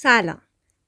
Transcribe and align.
سلام. 0.00 0.40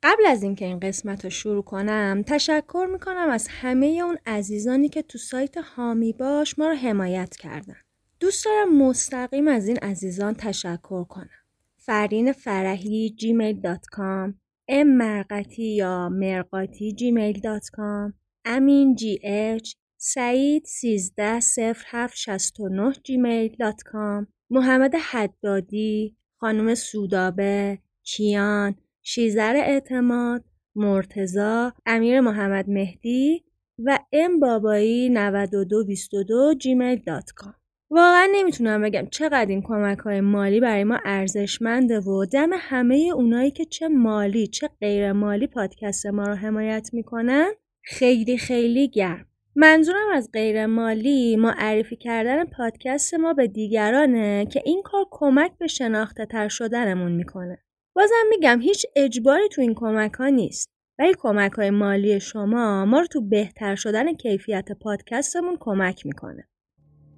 قبل 0.02 0.26
از 0.26 0.42
اینکه 0.42 0.64
این 0.64 0.80
قسمت 0.80 1.24
رو 1.24 1.30
شروع 1.30 1.62
کنم 1.62 2.22
تشکر 2.26 2.88
می‌کنم 2.92 3.28
از 3.30 3.48
همه 3.50 3.86
اون 3.86 4.18
عزیزانی 4.26 4.88
که 4.88 5.02
تو 5.02 5.18
سایت 5.18 5.56
حامی 5.56 6.12
باش 6.12 6.58
ما 6.58 6.68
رو 6.68 6.74
حمایت 6.74 7.36
کردن. 7.36 7.76
دوست 8.20 8.44
دارم 8.44 8.78
مستقیم 8.78 9.48
از 9.48 9.68
این 9.68 9.76
عزیزان 9.76 10.34
تشکر 10.34 11.04
کنم. 11.04 11.30
فرین 11.76 12.32
فرحی 12.32 13.10
Gmail 13.10 13.60
dot 13.60 13.86
com 13.86 14.40
M 14.68 14.86
مرقتی 14.86 15.74
یا 15.74 16.08
مرقاتی 16.08 16.92
Gmail 16.92 17.40
dot 17.40 17.68
com 17.72 18.14
امین 18.44 18.94
GH 18.94 19.72
سعید 19.96 20.64
13 20.64 21.40
0769 21.40 22.92
Gmail 23.04 23.56
dot 23.58 23.82
com 23.82 24.26
محمد 24.50 24.94
حدادی 24.94 26.16
خانم 26.36 26.74
سودابه 26.74 27.78
کیان 28.02 28.74
شیزر 29.02 29.56
اعتماد 29.56 30.44
مرتزا 30.74 31.72
امیر 31.86 32.20
محمد 32.20 32.68
مهدی 32.68 33.44
و 33.78 33.98
ام 34.12 34.40
بابایی 34.40 35.08
9222 35.08 36.54
جیمیل 36.54 37.02
دات 37.06 37.30
کام. 37.36 37.54
واقعا 37.90 38.28
نمی‌تونم 38.32 38.82
بگم 38.82 39.06
چقدر 39.06 39.46
این 39.46 39.62
کمک 39.62 39.98
های 39.98 40.20
مالی 40.20 40.60
برای 40.60 40.84
ما 40.84 40.98
ارزشمنده 41.04 42.00
و 42.00 42.26
دم 42.26 42.50
همه 42.52 43.10
اونایی 43.14 43.50
که 43.50 43.64
چه 43.64 43.88
مالی 43.88 44.46
چه 44.46 44.70
غیر 44.80 45.12
مالی 45.12 45.46
پادکست 45.46 46.06
ما 46.06 46.24
رو 46.24 46.34
حمایت 46.34 46.90
می‌کنن. 46.92 47.52
خیلی 47.82 48.38
خیلی 48.38 48.88
گرم. 48.88 49.26
منظورم 49.56 50.08
از 50.14 50.30
غیر 50.32 50.66
مالی 50.66 51.36
معرفی 51.36 51.96
کردن 51.96 52.44
پادکست 52.44 53.14
ما 53.14 53.32
به 53.32 53.46
دیگرانه 53.46 54.46
که 54.46 54.62
این 54.64 54.82
کار 54.82 55.04
کمک 55.10 55.52
به 55.58 55.66
شناخته 55.66 56.26
تر 56.26 56.48
شدنمون 56.48 57.12
می‌کنه. 57.12 57.58
بازم 57.96 58.26
میگم 58.30 58.60
هیچ 58.60 58.86
اجباری 58.96 59.48
تو 59.48 59.60
این 59.60 59.74
کمک 59.74 60.12
ها 60.12 60.28
نیست. 60.28 60.68
ولی 60.98 61.14
کمک 61.18 61.52
های 61.52 61.70
مالی 61.70 62.20
شما 62.20 62.84
ما 62.84 63.00
رو 63.00 63.06
تو 63.06 63.20
بهتر 63.20 63.74
شدن 63.74 64.14
کیفیت 64.14 64.68
پادکستمون 64.80 65.56
کمک 65.60 66.06
می‌کنه. 66.06 66.48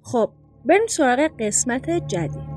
خب 0.01 0.33
بریم 0.65 0.87
سراغ 0.87 1.31
قسمت 1.39 1.89
جدید. 2.07 2.52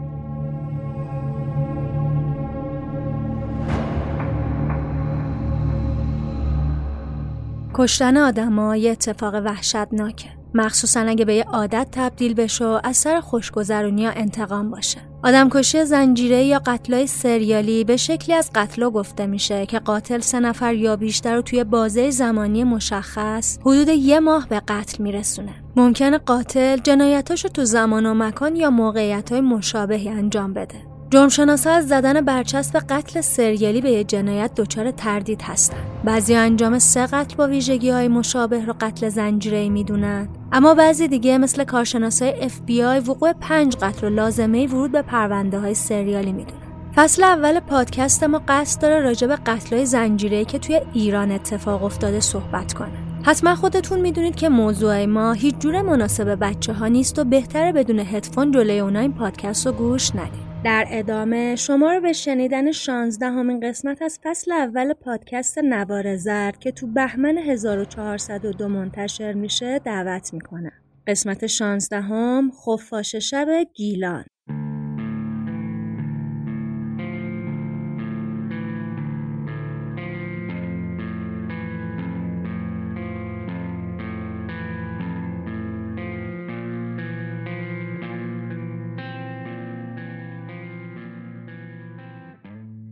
کشتن 7.79 8.17
آدما 8.17 8.77
یه 8.77 8.91
اتفاق 8.91 9.35
وحشتناکه. 9.35 10.29
مخصوصا 10.55 11.01
اگه 11.01 11.25
به 11.25 11.35
یه 11.35 11.45
عادت 11.45 11.89
تبدیل 11.93 12.35
بشه 12.35 12.65
و 12.65 12.81
از 12.85 12.97
سر 12.97 13.21
خوشگذرونی 13.21 14.03
یا 14.03 14.11
انتقام 14.11 14.71
باشه. 14.71 14.99
آدمکشی 15.25 15.85
زنجیره 15.85 16.45
یا 16.45 16.59
قتلای 16.67 17.07
سریالی 17.07 17.85
به 17.85 17.97
شکلی 17.97 18.35
از 18.35 18.51
قتلا 18.55 18.91
گفته 18.91 19.27
میشه 19.27 19.67
که 19.67 19.79
قاتل 19.79 20.21
سه 20.21 20.41
نفر 20.41 20.75
یا 20.75 20.97
بیشتر 20.97 21.35
رو 21.35 21.43
توی 21.43 21.65
بازه 21.65 22.11
زمانی 22.11 22.65
مشخص 22.65 23.59
حدود 23.61 23.89
یه 23.89 24.21
ماه 24.21 24.49
به 24.49 24.63
قتل 24.69 25.03
میرسونه. 25.03 25.55
ممکنه 25.77 26.19
قاتل 26.19 26.77
جنایتاشو 26.77 27.49
تو 27.49 27.65
زمان 27.65 28.07
و 28.07 28.15
مکان 28.15 28.57
یا 28.57 28.71
موقعیت 28.71 29.33
های 29.33 29.41
مشابهی 29.41 30.09
انجام 30.09 30.53
بده. 30.53 30.96
جرمشناسا 31.11 31.71
از 31.71 31.89
زدن 31.89 32.21
برچسب 32.21 32.79
قتل 32.79 33.21
سریالی 33.21 33.81
به 33.81 34.05
جنایت 34.05 34.55
دچار 34.55 34.91
تردید 34.91 35.43
هستند. 35.43 35.87
بعضی 36.05 36.35
انجام 36.35 36.79
سه 36.79 37.07
قتل 37.07 37.37
با 37.37 37.47
ویژگی 37.47 37.91
های 37.91 38.09
مشابه 38.09 38.65
رو 38.65 38.75
قتل 38.81 39.09
زنجیره 39.09 39.69
می‌دونن 39.69 40.29
اما 40.53 40.75
بعضی 40.75 41.09
دیگه 41.09 41.39
مثل 41.39 41.65
کارشناسای 41.65 42.49
FBI 42.49 43.09
وقوع 43.09 43.33
پنج 43.33 43.77
قتل 43.77 44.07
و 44.07 44.11
لازمه 44.11 44.67
ورود 44.67 44.93
به 44.93 45.03
پرونده 45.03 45.59
های 45.59 45.75
سریالی 45.75 46.33
می‌دونن. 46.33 46.61
فصل 46.95 47.25
اول 47.25 47.61
پادکست 47.61 48.25
ما 48.25 48.43
قصد 48.49 48.83
داره 48.83 49.01
راجع 49.01 49.27
به 49.27 49.37
قتلای 49.37 49.87
زنجیره 49.87 50.45
که 50.45 50.59
توی 50.59 50.81
ایران 50.93 51.31
اتفاق 51.31 51.85
افتاده 51.85 52.21
صحبت 52.21 52.73
کنه. 52.75 52.89
حتما 53.23 53.55
خودتون 53.55 54.01
می‌دونید 54.01 54.37
که 54.37 54.49
موضوع 54.49 55.05
ما 55.05 55.33
هیچ 55.33 55.59
جور 55.59 55.83
مناسب 55.83 56.39
بچه 56.41 56.73
ها 56.73 56.87
نیست 56.87 57.19
و 57.19 57.25
بهتره 57.25 57.73
بدون 57.73 57.99
هدفون 57.99 58.53
جلوی 58.53 58.79
اونا 58.79 59.01
این 59.01 59.13
پادکست 59.13 59.67
رو 59.67 59.73
گوش 59.73 60.15
ندید. 60.15 60.46
در 60.67 60.87
ادامه 60.91 61.57
شما 61.57 61.93
رو 61.93 62.01
به 62.01 62.13
شنیدن 62.13 62.73
16 62.73 63.27
همین 63.27 63.61
قسمت 63.61 64.03
از 64.03 64.19
فصل 64.23 64.53
اول 64.53 64.93
پادکست 64.93 65.59
نوار 65.59 66.17
زرد 66.17 66.59
که 66.59 66.73
تو 66.73 66.87
بهمن 66.87 67.39
1402 67.39 68.69
منتشر 68.69 69.33
میشه 69.33 69.79
دعوت 69.79 70.35
می‌کنم. 70.35 70.73
قسمت 71.07 71.47
16 71.47 72.01
هم 72.01 72.53
خفاش 72.67 73.15
شب 73.15 73.49
گیلان 73.75 74.25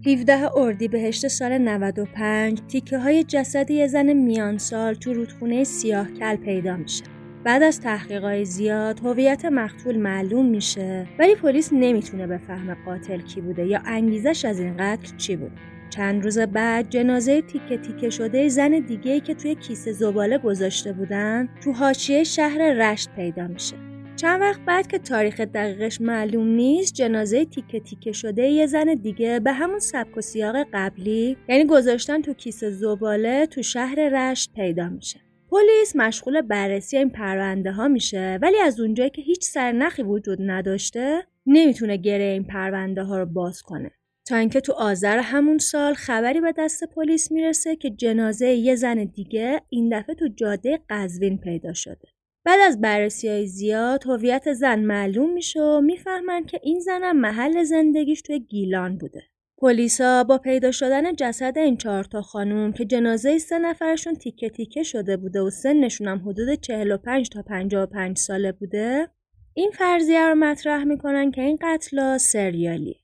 17 0.06 0.56
اردیبهشت 0.56 1.28
سال 1.28 1.58
95 1.58 2.60
تیکه 2.68 2.98
های 2.98 3.24
جسد 3.24 3.70
یه 3.70 3.86
زن 3.86 4.12
میان 4.12 4.58
سال 4.58 4.94
تو 4.94 5.12
رودخونه 5.12 5.64
سیاه 5.64 6.10
کل 6.10 6.36
پیدا 6.36 6.76
میشه. 6.76 7.04
بعد 7.44 7.62
از 7.62 7.80
تحقیقات 7.80 8.44
زیاد 8.44 9.00
هویت 9.00 9.44
مقتول 9.44 9.96
معلوم 9.96 10.46
میشه 10.46 11.06
ولی 11.18 11.34
پلیس 11.34 11.72
نمی‌تونه 11.72 12.26
بفهمه 12.26 12.76
قاتل 12.84 13.20
کی 13.20 13.40
بوده 13.40 13.66
یا 13.66 13.80
انگیزش 13.86 14.44
از 14.44 14.60
این 14.60 14.76
قتل 14.76 15.16
چی 15.16 15.36
بود. 15.36 15.52
چند 15.90 16.24
روز 16.24 16.38
بعد 16.38 16.90
جنازه 16.90 17.42
تیکه 17.42 17.76
تیکه 17.76 18.10
شده 18.10 18.48
زن 18.48 18.70
دیگه 18.70 19.12
ای 19.12 19.20
که 19.20 19.34
توی 19.34 19.54
کیسه 19.54 19.92
زباله 19.92 20.38
گذاشته 20.38 20.92
بودن 20.92 21.48
تو 21.64 21.72
حاشیه 21.72 22.24
شهر 22.24 22.72
رشت 22.72 23.10
پیدا 23.16 23.46
میشه. 23.46 23.94
چند 24.24 24.40
وقت 24.40 24.60
بعد 24.60 24.86
که 24.86 24.98
تاریخ 24.98 25.40
دقیقش 25.40 26.00
معلوم 26.00 26.46
نیست 26.46 26.94
جنازه 26.94 27.44
تیکه 27.44 27.80
تیکه 27.80 28.12
شده 28.12 28.42
یه 28.42 28.66
زن 28.66 28.94
دیگه 28.94 29.40
به 29.40 29.52
همون 29.52 29.78
سبک 29.78 30.16
و 30.16 30.20
سیاق 30.20 30.56
قبلی 30.72 31.36
یعنی 31.48 31.64
گذاشتن 31.64 32.22
تو 32.22 32.34
کیسه 32.34 32.70
زباله 32.70 33.46
تو 33.46 33.62
شهر 33.62 34.08
رشت 34.12 34.52
پیدا 34.52 34.88
میشه 34.88 35.20
پلیس 35.50 35.96
مشغول 35.96 36.40
بررسی 36.40 36.96
این 36.96 37.10
پرونده 37.10 37.72
ها 37.72 37.88
میشه 37.88 38.38
ولی 38.42 38.58
از 38.58 38.80
اونجایی 38.80 39.10
که 39.10 39.22
هیچ 39.22 39.44
سرنخی 39.44 40.02
وجود 40.02 40.38
نداشته 40.40 41.26
نمی‌تونه 41.46 41.96
گره 41.96 42.24
این 42.24 42.44
پرونده 42.44 43.02
ها 43.02 43.18
رو 43.18 43.26
باز 43.26 43.62
کنه. 43.62 43.90
تا 44.28 44.36
اینکه 44.36 44.60
تو 44.60 44.72
آذر 44.72 45.18
همون 45.18 45.58
سال 45.58 45.94
خبری 45.94 46.40
به 46.40 46.54
دست 46.58 46.84
پلیس 46.84 47.32
می‌رسه 47.32 47.76
که 47.76 47.90
جنازه 47.90 48.46
یه 48.46 48.74
زن 48.76 49.04
دیگه 49.04 49.60
این 49.68 49.98
دفعه 49.98 50.14
تو 50.14 50.28
جاده 50.28 50.80
قزوین 50.90 51.38
پیدا 51.38 51.72
شده. 51.72 52.13
بعد 52.44 52.61
از 52.61 52.81
بررسی 52.81 53.29
های 53.29 53.46
زیاد 53.46 54.06
هویت 54.06 54.52
زن 54.52 54.81
معلوم 54.81 55.32
میشه 55.32 55.61
و 55.61 55.81
می‌فهمن 55.81 56.44
که 56.44 56.61
این 56.62 56.81
زنم 56.81 57.17
محل 57.17 57.62
زندگیش 57.62 58.23
توی 58.23 58.41
گیلان 58.41 58.99
بوده. 58.99 59.23
پلیسا 59.58 60.25
با 60.25 60.38
پیدا 60.38 60.70
شدن 60.70 61.14
جسد 61.17 61.58
این 61.58 61.76
چهار 61.76 62.05
تا 62.05 62.23
خانوم 62.23 62.73
که 62.73 62.85
جنازه 62.85 63.38
سه 63.38 63.58
نفرشون 63.58 64.14
تیکه 64.14 64.49
تیکه 64.50 64.82
شده 64.82 65.17
بوده 65.17 65.41
و 65.41 65.50
سنشون 65.50 66.08
هم 66.08 66.29
حدود 66.29 66.61
45 66.61 67.29
تا 67.29 67.43
55 67.43 68.19
ساله 68.19 68.52
بوده 68.52 69.08
این 69.55 69.70
فرضیه 69.70 70.29
رو 70.29 70.35
مطرح 70.35 70.85
می‌کنن 70.85 71.31
که 71.31 71.43
این 71.43 71.58
قتلا 71.62 72.19
سریالی 72.19 73.00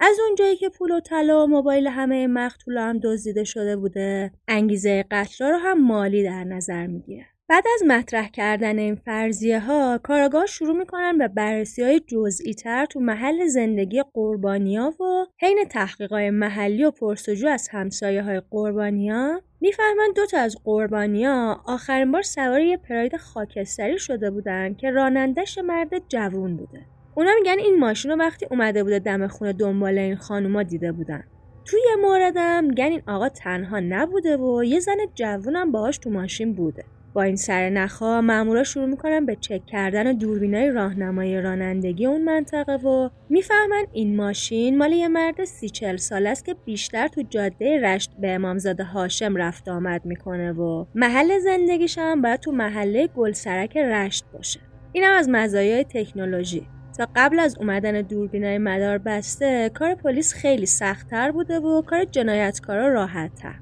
از 0.00 0.16
اونجایی 0.26 0.56
که 0.56 0.68
پول 0.68 0.90
و 0.90 1.00
طلا 1.00 1.44
و 1.44 1.46
موبایل 1.46 1.86
همه 1.86 2.26
مقتولا 2.26 2.84
هم 2.84 2.98
دزدیده 2.98 3.44
شده 3.44 3.76
بوده 3.76 4.32
انگیزه 4.48 5.04
قتلا 5.10 5.50
رو 5.50 5.56
هم 5.56 5.86
مالی 5.86 6.22
در 6.22 6.44
نظر 6.44 6.86
می‌گیره 6.86 7.26
بعد 7.50 7.64
از 7.74 7.82
مطرح 7.86 8.28
کردن 8.28 8.78
این 8.78 8.94
فرضیه 8.94 9.60
ها 9.60 9.98
کاراگاه 10.02 10.46
شروع 10.46 10.76
می‌کنن 10.78 11.18
به 11.18 11.28
بررسی 11.28 11.82
های 11.82 12.00
جزئی 12.00 12.54
تر 12.54 12.86
تو 12.86 13.00
محل 13.00 13.46
زندگی 13.46 14.02
قربانیا 14.14 14.94
و 15.00 15.26
حین 15.40 15.64
تحقیقات 15.70 16.22
محلی 16.22 16.84
و 16.84 16.90
پرسجو 16.90 17.48
از 17.48 17.68
همسایه 17.68 18.22
های 18.22 18.42
قربانیا. 18.50 19.42
می‌فهمن 19.60 20.12
دو 20.16 20.26
تا 20.26 20.38
از 20.38 20.56
قربانیا 20.64 21.60
آخرین 21.66 22.12
بار 22.12 22.22
سوار 22.22 22.60
یه 22.60 22.76
پراید 22.76 23.16
خاکستری 23.16 23.98
شده 23.98 24.30
بودن 24.30 24.74
که 24.74 24.90
رانندش 24.90 25.58
مرد 25.58 26.08
جوون 26.08 26.56
بوده. 26.56 26.80
اونا 27.14 27.30
میگن 27.40 27.58
این 27.58 27.78
ماشین 27.78 28.10
رو 28.10 28.16
وقتی 28.16 28.46
اومده 28.50 28.84
بوده 28.84 28.98
دم 28.98 29.26
خونه 29.26 29.52
دنبال 29.52 29.98
این 29.98 30.16
خانوما 30.16 30.62
دیده 30.62 30.92
بودن. 30.92 31.24
توی 31.64 31.80
موردم 32.02 32.64
میگن 32.64 32.84
این 32.84 33.02
آقا 33.06 33.28
تنها 33.28 33.80
نبوده 33.80 34.36
و 34.36 34.64
یه 34.64 34.80
زن 34.80 34.96
جوونم 35.14 35.72
باهاش 35.72 35.98
تو 35.98 36.10
ماشین 36.10 36.52
بوده. 36.52 36.84
با 37.18 37.24
این 37.24 37.36
سر 37.36 37.70
نخا 37.70 38.20
مامورا 38.20 38.64
شروع 38.64 38.86
می‌کنن 38.86 39.26
به 39.26 39.36
چک 39.36 39.66
کردن 39.66 40.12
دوربینای 40.12 40.70
راهنمایی 40.70 41.40
رانندگی 41.40 42.06
اون 42.06 42.24
منطقه 42.24 42.72
و 42.72 43.10
می‌فهمن 43.28 43.84
این 43.92 44.16
ماشین 44.16 44.78
مال 44.78 44.92
یه 44.92 45.08
مرد 45.08 45.44
سی 45.44 45.68
چل 45.68 45.96
سال 45.96 46.26
است 46.26 46.44
که 46.44 46.54
بیشتر 46.64 47.08
تو 47.08 47.22
جاده 47.22 47.80
رشت 47.80 48.10
به 48.20 48.30
امامزاده 48.30 48.84
هاشم 48.84 49.36
رفت 49.36 49.68
آمد 49.68 50.04
می‌کنه 50.04 50.52
و 50.52 50.84
محل 50.94 51.38
زندگیش 51.38 51.98
هم 51.98 52.22
باید 52.22 52.40
تو 52.40 52.52
محله 52.52 53.06
گلسرک 53.06 53.76
رشت 53.76 54.24
باشه. 54.32 54.60
اینم 54.92 55.12
از 55.12 55.28
مزایای 55.28 55.84
تکنولوژی. 55.84 56.66
تا 56.98 57.08
قبل 57.16 57.38
از 57.38 57.58
اومدن 57.58 58.02
دوربینای 58.02 58.58
مدار 58.58 58.98
بسته 58.98 59.70
کار 59.74 59.94
پلیس 59.94 60.34
خیلی 60.34 60.66
سختتر 60.66 61.30
بوده 61.30 61.58
و 61.60 61.82
کار 61.82 62.04
جنایتکارا 62.04 62.88
راحتتر. 62.88 63.54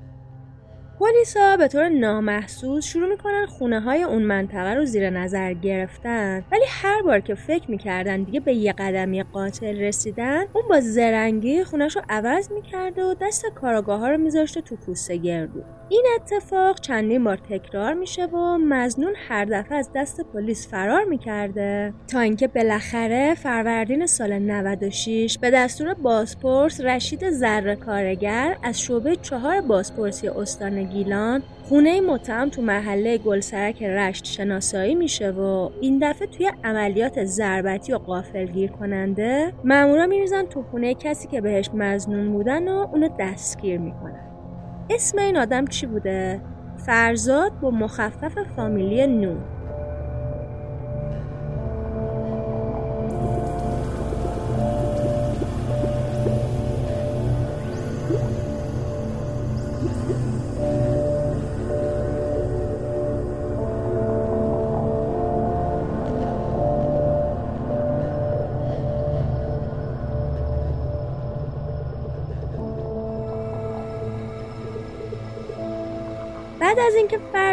پلیسا 1.01 1.57
به 1.57 1.69
طور 1.69 1.89
نامحسوس 1.89 2.87
شروع 2.87 3.09
می‌کنن 3.09 3.47
خونه 3.47 3.81
های 3.81 4.03
اون 4.03 4.23
منطقه 4.23 4.75
رو 4.75 4.85
زیر 4.85 5.11
نظر 5.11 5.53
گرفتن. 5.53 6.45
ولی 6.53 6.65
هر 6.69 7.03
بار 7.03 7.21
که 7.21 7.35
فکر 7.35 7.71
می‌کردن 7.71 8.23
دیگه 8.23 8.41
به 8.41 8.55
یه 8.55 8.73
قدمی 8.73 9.23
قاتل 9.23 9.81
رسیدن 9.81 10.45
اون 10.53 10.65
با 10.69 10.81
زرنگی 10.81 11.65
خونش 11.65 11.97
رو 11.97 12.03
عوض 12.09 12.51
می‌کرده 12.53 13.05
و 13.05 13.15
دست 13.21 13.47
کاراگاه 13.55 14.01
ها 14.01 14.11
رو 14.11 14.19
میذاشته 14.19 14.61
تو 14.61 14.77
پوسته 14.77 15.17
گردو 15.17 15.63
این 15.89 16.05
اتفاق 16.15 16.81
چندین 16.81 17.25
بار 17.25 17.37
تکرار 17.37 17.95
میشه 17.95 18.27
و 18.27 18.59
مزنون 18.59 19.15
هر 19.29 19.45
دفعه 19.45 19.79
از 19.79 19.91
دست 19.95 20.21
پلیس 20.21 20.69
فرار 20.69 21.05
می‌کرده. 21.05 21.93
تا 22.09 22.21
اینکه 22.21 22.49
بالاخره 22.49 23.35
فروردین 23.35 24.07
سال 24.07 24.39
96 24.39 25.39
به 25.41 25.51
دستور 25.51 25.95
بازپرس 25.95 26.81
رشید 26.81 27.31
ذره 27.31 27.77
کارگر 27.77 28.57
از 28.63 28.81
شعبه 28.81 29.17
چهار 29.17 29.61
بازپرسی 29.61 30.29
استان 30.29 30.86
گیلان 30.89 31.43
خونه 31.69 32.01
متهم 32.01 32.49
تو 32.49 32.63
محله 32.63 33.19
گلسرک 33.19 33.83
رشت 33.83 34.25
شناسایی 34.25 34.95
میشه 34.95 35.31
و 35.31 35.71
این 35.81 35.99
دفعه 36.03 36.29
توی 36.29 36.53
عملیات 36.65 37.25
ضربتی 37.25 37.93
و 37.93 37.99
قافلگیر 37.99 38.71
کننده 38.71 39.53
مامورا 39.65 40.07
میریزن 40.07 40.43
تو 40.43 40.63
خونه 40.63 40.95
کسی 40.95 41.29
که 41.29 41.41
بهش 41.41 41.71
مزنون 41.75 42.33
بودن 42.33 42.69
و 42.69 42.87
اونو 42.93 43.09
دستگیر 43.19 43.79
می‌کنن 43.79 44.27
اسم 44.91 45.19
این 45.19 45.37
آدم 45.37 45.67
چی 45.67 45.87
بوده؟ 45.87 46.41
فرزاد 46.87 47.61
با 47.61 47.71
مخفف 47.71 48.39
فامیلی 48.57 49.07
نون 49.07 49.56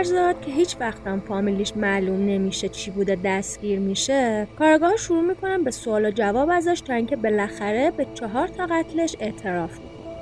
فرزاد 0.03 0.41
که 0.41 0.51
هیچ 0.51 0.75
وقتم 0.79 1.19
فامیلیش 1.19 1.77
معلوم 1.77 2.25
نمیشه 2.25 2.69
چی 2.69 2.91
بوده 2.91 3.17
دستگیر 3.25 3.79
میشه 3.79 4.47
کارگاه 4.59 4.97
شروع 4.97 5.21
می‌کنن 5.21 5.63
به 5.63 5.71
سوال 5.71 6.05
و 6.05 6.11
جواب 6.11 6.49
ازش 6.49 6.81
تا 6.81 6.93
اینکه 6.93 7.15
بالاخره 7.15 7.91
به 7.91 8.07
چهار 8.13 8.47
تا 8.47 8.65
قتلش 8.65 9.15
اعتراف 9.19 9.71
می‌کنه 9.71 10.15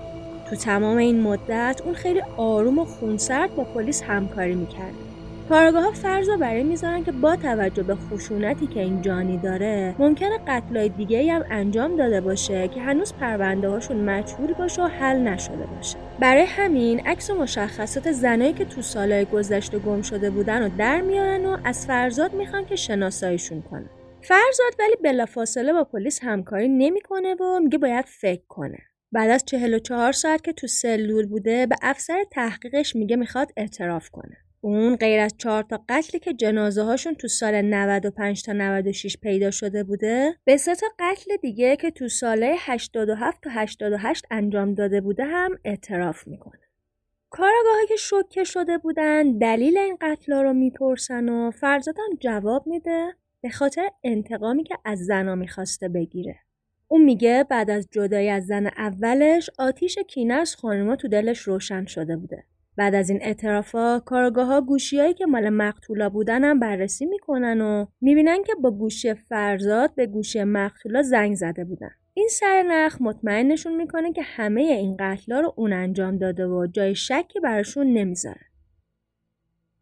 تو 0.49 0.55
تمام 0.55 0.97
این 0.97 1.21
مدت 1.21 1.81
اون 1.85 1.93
خیلی 1.93 2.21
آروم 2.37 2.79
و 2.79 2.85
خونسرد 2.85 3.55
با 3.55 3.63
پلیس 3.63 4.03
همکاری 4.03 4.55
می‌کرده 4.55 5.10
کارگاه 5.51 5.93
فرض 5.93 6.29
رو 6.29 6.37
برای 6.37 6.63
می‌ذارن 6.63 7.03
که 7.03 7.11
با 7.11 7.35
توجه 7.35 7.83
به 7.83 7.95
خشونتی 7.95 8.67
که 8.67 8.79
این 8.79 9.01
جانی 9.01 9.37
داره 9.37 9.95
ممکنه 9.99 10.39
قتلای 10.47 10.89
دیگه 10.89 11.33
هم 11.33 11.45
انجام 11.49 11.95
داده 11.95 12.21
باشه 12.21 12.67
که 12.67 12.81
هنوز 12.81 13.13
پرونده 13.13 13.69
هاشون 13.69 13.97
مجهول 13.97 14.53
باشه 14.53 14.83
و 14.83 14.87
حل 14.87 15.17
نشده 15.17 15.65
باشه. 15.75 15.97
برای 16.19 16.43
همین 16.43 16.99
عکس 16.99 17.29
و 17.29 17.35
مشخصات 17.35 18.11
زنایی 18.11 18.53
که 18.53 18.65
تو 18.65 18.81
سالهای 18.81 19.25
گذشته 19.25 19.79
گم 19.79 20.01
شده 20.01 20.29
بودن 20.29 20.65
و 20.65 20.69
در 20.77 21.01
میارن 21.01 21.45
و 21.45 21.57
از 21.63 21.87
فرزاد 21.87 22.33
می‌خوان 22.33 22.65
که 22.65 22.75
شناساییشون 22.75 23.61
کنه 23.61 23.89
فرزاد 24.21 24.73
ولی 24.79 24.95
بلافاصله 25.03 25.73
با 25.73 25.83
پلیس 25.83 26.19
همکاری 26.23 26.69
نمی‌کنه 26.69 27.35
و 27.35 27.59
میگه 27.59 27.77
باید 27.77 28.05
فکر 28.05 28.45
کنه. 28.47 28.77
بعد 29.11 29.29
از 29.29 29.45
44 29.45 30.11
ساعت 30.11 30.43
که 30.43 30.53
تو 30.53 30.67
سلول 30.67 31.25
بوده 31.25 31.65
به 31.65 31.75
افسر 31.81 32.23
تحقیقش 32.31 32.95
میگه 32.95 33.15
می‌خواد 33.15 33.51
اعتراف 33.57 34.09
کنه. 34.09 34.37
اون 34.63 34.95
غیر 34.95 35.19
از 35.19 35.33
چهار 35.37 35.63
تا 35.63 35.83
قتلی 35.89 36.19
که 36.19 36.33
جنازه 36.33 36.83
هاشون 36.83 37.15
تو 37.15 37.27
سال 37.27 37.61
95 37.61 38.43
تا 38.43 38.53
96 38.53 39.17
پیدا 39.17 39.51
شده 39.51 39.83
بوده 39.83 40.35
به 40.45 40.57
سه 40.57 40.75
تا 40.75 40.87
قتل 40.99 41.35
دیگه 41.41 41.75
که 41.75 41.91
تو 41.91 42.07
ساله 42.07 42.55
87 42.59 43.43
تا 43.43 43.49
88 43.53 44.25
انجام 44.31 44.73
داده 44.73 45.01
بوده 45.01 45.25
هم 45.25 45.59
اعتراف 45.65 46.27
می‌کنه. 46.27 46.61
کارگاهی 47.29 47.87
که 47.87 47.95
شوکه 47.95 48.43
شده 48.43 48.77
بودن 48.77 49.37
دلیل 49.37 49.77
این 49.77 49.97
قتل 50.01 50.33
رو 50.33 50.53
می‌پرسن 50.53 51.29
و 51.29 51.51
فرزادم 51.51 52.09
جواب 52.19 52.67
میده 52.67 53.13
به 53.41 53.49
خاطر 53.49 53.89
انتقامی 54.03 54.63
که 54.63 54.77
از 54.85 54.99
زنا 54.99 55.35
می‌خواسته 55.35 55.89
بگیره. 55.89 56.35
اون 56.87 57.03
میگه 57.03 57.45
بعد 57.49 57.69
از 57.69 57.87
جدایی 57.91 58.29
از 58.29 58.45
زن 58.45 58.67
اولش 58.67 59.49
آتیش 59.59 59.97
کینه 59.99 60.33
از 60.33 60.55
تو 60.55 61.07
دلش 61.11 61.39
روشن 61.39 61.85
شده 61.85 62.17
بوده. 62.17 62.43
بعد 62.81 62.95
از 62.95 63.09
این 63.09 63.19
اعترافا 63.21 63.99
کارگاه 63.99 64.47
ها 64.47 64.61
گوشیایی 64.61 65.13
که 65.13 65.25
مال 65.25 65.49
مقتولا 65.49 66.09
بودن 66.09 66.43
هم 66.43 66.59
بررسی 66.59 67.05
می‌کنن 67.05 67.61
و 67.61 67.85
می‌بینن 68.01 68.43
که 68.43 68.55
با 68.55 68.71
گوشی 68.71 69.13
فرزاد 69.13 69.95
به 69.95 70.07
گوشی 70.07 70.43
مقتولا 70.43 71.01
زنگ 71.01 71.35
زده 71.35 71.63
بودن. 71.63 71.91
این 72.13 72.27
سرنخ 72.31 72.97
مطمئنشون 73.01 73.75
می‌کنه 73.75 74.13
که 74.13 74.21
همه 74.21 74.61
این 74.61 74.95
قتلا 74.99 75.39
رو 75.39 75.53
اون 75.57 75.73
انجام 75.73 76.17
داده 76.17 76.45
و 76.45 76.67
جای 76.67 76.95
شکی 76.95 77.39
براشون 77.39 77.93
نمی‌ذاره. 77.93 78.45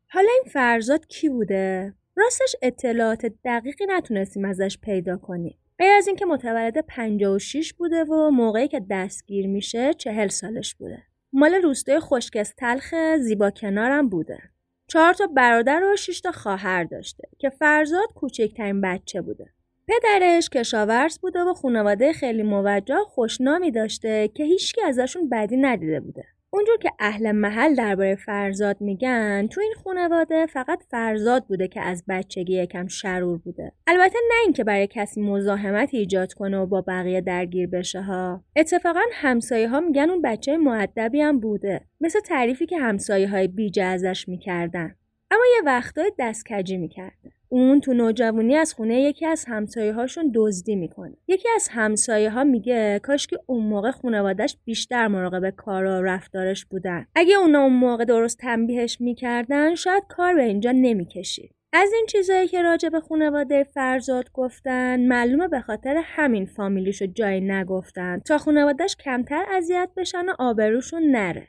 حالا 0.10 0.30
این 0.34 0.52
فرزاد 0.54 1.08
کی 1.08 1.30
بوده؟ 1.30 1.94
راستش 2.16 2.56
اطلاعات 2.62 3.26
دقیقی 3.46 3.86
نتونستیم 3.90 4.46
ازش 4.46 4.78
پیدا 4.82 5.18
کنیم. 5.18 5.58
غیر 5.78 5.92
از 5.98 6.08
اینکه 6.08 6.26
متولد 6.26 6.78
56 6.78 7.74
بوده 7.74 8.04
و 8.04 8.30
موقعی 8.30 8.68
که 8.68 8.82
دستگیر 8.90 9.48
میشه 9.48 9.94
چهل 9.94 10.28
سالش 10.28 10.76
بوده. 10.76 11.09
مال 11.34 11.54
روستای 11.54 12.00
خشکس 12.00 12.54
تلخ 12.58 12.94
زیبا 13.20 13.50
کنارم 13.50 14.10
بوده. 14.10 14.40
چهار 14.88 15.14
تا 15.14 15.28
برادر 15.28 15.84
و 15.84 15.96
شش 15.96 16.22
تا 16.22 16.32
خواهر 16.32 16.84
داشته 16.84 17.30
که 17.40 17.50
فرزاد 17.50 18.14
کوچکترین 18.16 18.82
بچه 18.82 19.22
بوده. 19.22 19.50
پدرش 19.88 20.50
کشاورز 20.50 21.20
بوده 21.20 21.40
و 21.40 21.54
خانواده 21.54 22.14
خیلی 22.14 22.44
موجه 22.44 23.04
خوشنامی 23.08 23.72
داشته 23.72 24.28
که 24.28 24.44
هیچکی 24.44 24.82
ازشون 24.82 25.30
بدی 25.30 25.58
ندیده 25.58 26.00
بوده. 26.00 26.26
اونجور 26.52 26.78
که 26.78 26.92
اهل 27.00 27.32
محل 27.32 27.76
درباره 27.76 28.16
فرزاد 28.16 28.82
میگن 28.82 29.48
تو 29.48 29.62
این 29.62 29.74
خانواده 29.84 30.46
فقط 30.46 30.84
فرزاد 30.92 31.46
بوده 31.46 31.68
که 31.68 31.82
از 31.82 32.04
بچگی 32.10 32.64
یکم 32.64 32.88
شرور 32.88 33.38
بوده. 33.38 33.72
البته 33.88 34.20
نه 34.30 34.36
اینکه 34.44 34.64
برای 34.64 34.88
کسی 34.88 35.22
مزاحمت 35.22 35.94
ایجاد 35.94 36.34
کنه 36.34 36.58
و 36.58 36.66
با 36.66 36.82
بقیه 36.82 37.22
درگیر 37.22 37.68
بشه 37.68 38.02
ها. 38.02 38.44
اتفاقا 38.56 39.02
همسایه 39.14 39.70
ها 39.70 39.80
میگن 39.80 40.10
اون 40.10 40.22
بچه 40.22 40.58
معدبی 40.58 41.22
هم 41.22 41.40
بوده 41.40 41.82
مثل 42.02 42.20
تعریفی 42.20 42.66
که 42.66 42.78
همسایه 42.78 43.30
های 43.30 43.48
بیجه 43.48 43.84
ازش 43.84 44.28
می‌کردن. 44.28 44.96
اما 45.32 45.44
یه 45.56 45.62
وقتای 45.66 46.12
دستکجی 46.20 46.78
می‌کرده. 46.78 47.39
اون 47.50 47.80
تو 47.80 47.94
نوجوانی 47.94 48.56
از 48.56 48.74
خونه 48.74 49.02
یکی 49.02 49.26
از 49.26 49.46
همسایه 49.48 49.94
هاشون 49.94 50.32
دزدی 50.36 50.76
می‌کنه. 50.76 51.18
یکی 51.28 51.48
از 51.56 51.68
همسایه 51.72 52.30
ها 52.30 52.44
میگه 52.44 53.00
کاش 53.04 53.28
که 53.28 53.40
اون 53.46 53.66
موقع 53.66 53.92
خانوادش 53.92 54.58
بیشتر 54.66 55.08
مراقب 55.08 55.50
کار 55.50 55.86
و 55.86 56.02
رفتارش 56.02 56.66
بودن. 56.66 57.06
اگه 57.16 57.36
اونا 57.36 57.60
اون 57.60 57.74
موقع 57.74 58.06
درست 58.06 58.38
تنبیهش 58.38 59.02
می‌کردن 59.02 59.76
شاید 59.76 60.04
کار 60.10 60.36
به 60.36 60.44
اینجا 60.44 60.72
نمی‌کشید 60.72 61.52
از 61.74 61.90
این 61.94 62.06
چیزایی 62.10 62.48
که 62.48 62.62
راجع 62.62 62.90
به 62.90 63.00
خانواده 63.00 63.64
فرزاد 63.64 64.32
گفتن 64.34 65.08
معلومه 65.08 65.48
به 65.48 65.60
خاطر 65.60 66.02
همین 66.06 66.46
فامیلیشو 66.46 67.06
جایی 67.06 67.42
نگفتن 67.42 68.20
تا 68.20 68.38
خانوادش 68.38 68.96
کمتر 68.96 69.46
اذیت 69.52 69.90
بشن 69.98 70.26
و 70.26 70.34
آبروشون 70.40 71.04
نره. 71.04 71.48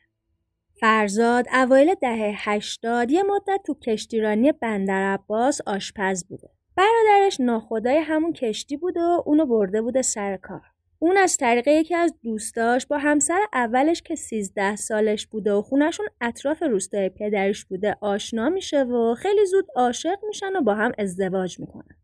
فرزاد 0.80 1.46
اوایل 1.52 1.94
دهه 1.94 2.34
هشتاد 2.36 3.10
یه 3.10 3.22
مدت 3.22 3.60
تو 3.66 3.74
کشتیرانی 3.74 4.52
بندر 4.52 5.12
عباس 5.12 5.60
آشپز 5.66 6.24
بوده. 6.24 6.50
برادرش 6.76 7.40
ناخدای 7.40 7.96
همون 7.96 8.32
کشتی 8.32 8.76
بود 8.76 8.96
و 8.96 9.22
اونو 9.26 9.46
برده 9.46 9.82
بوده 9.82 10.02
سر 10.02 10.36
کار. 10.36 10.62
اون 10.98 11.16
از 11.16 11.36
طریق 11.36 11.68
یکی 11.68 11.94
از 11.94 12.14
دوستاش 12.22 12.86
با 12.86 12.98
همسر 12.98 13.40
اولش 13.52 14.02
که 14.02 14.14
13 14.14 14.76
سالش 14.76 15.26
بوده 15.26 15.52
و 15.52 15.62
خونشون 15.62 16.06
اطراف 16.20 16.62
روستای 16.62 17.08
پدرش 17.08 17.64
بوده 17.64 17.96
آشنا 18.00 18.48
میشه 18.48 18.84
و 18.84 19.14
خیلی 19.14 19.46
زود 19.46 19.66
عاشق 19.76 20.18
میشن 20.28 20.56
و 20.56 20.60
با 20.60 20.74
هم 20.74 20.92
ازدواج 20.98 21.60
می‌کنن. 21.60 21.96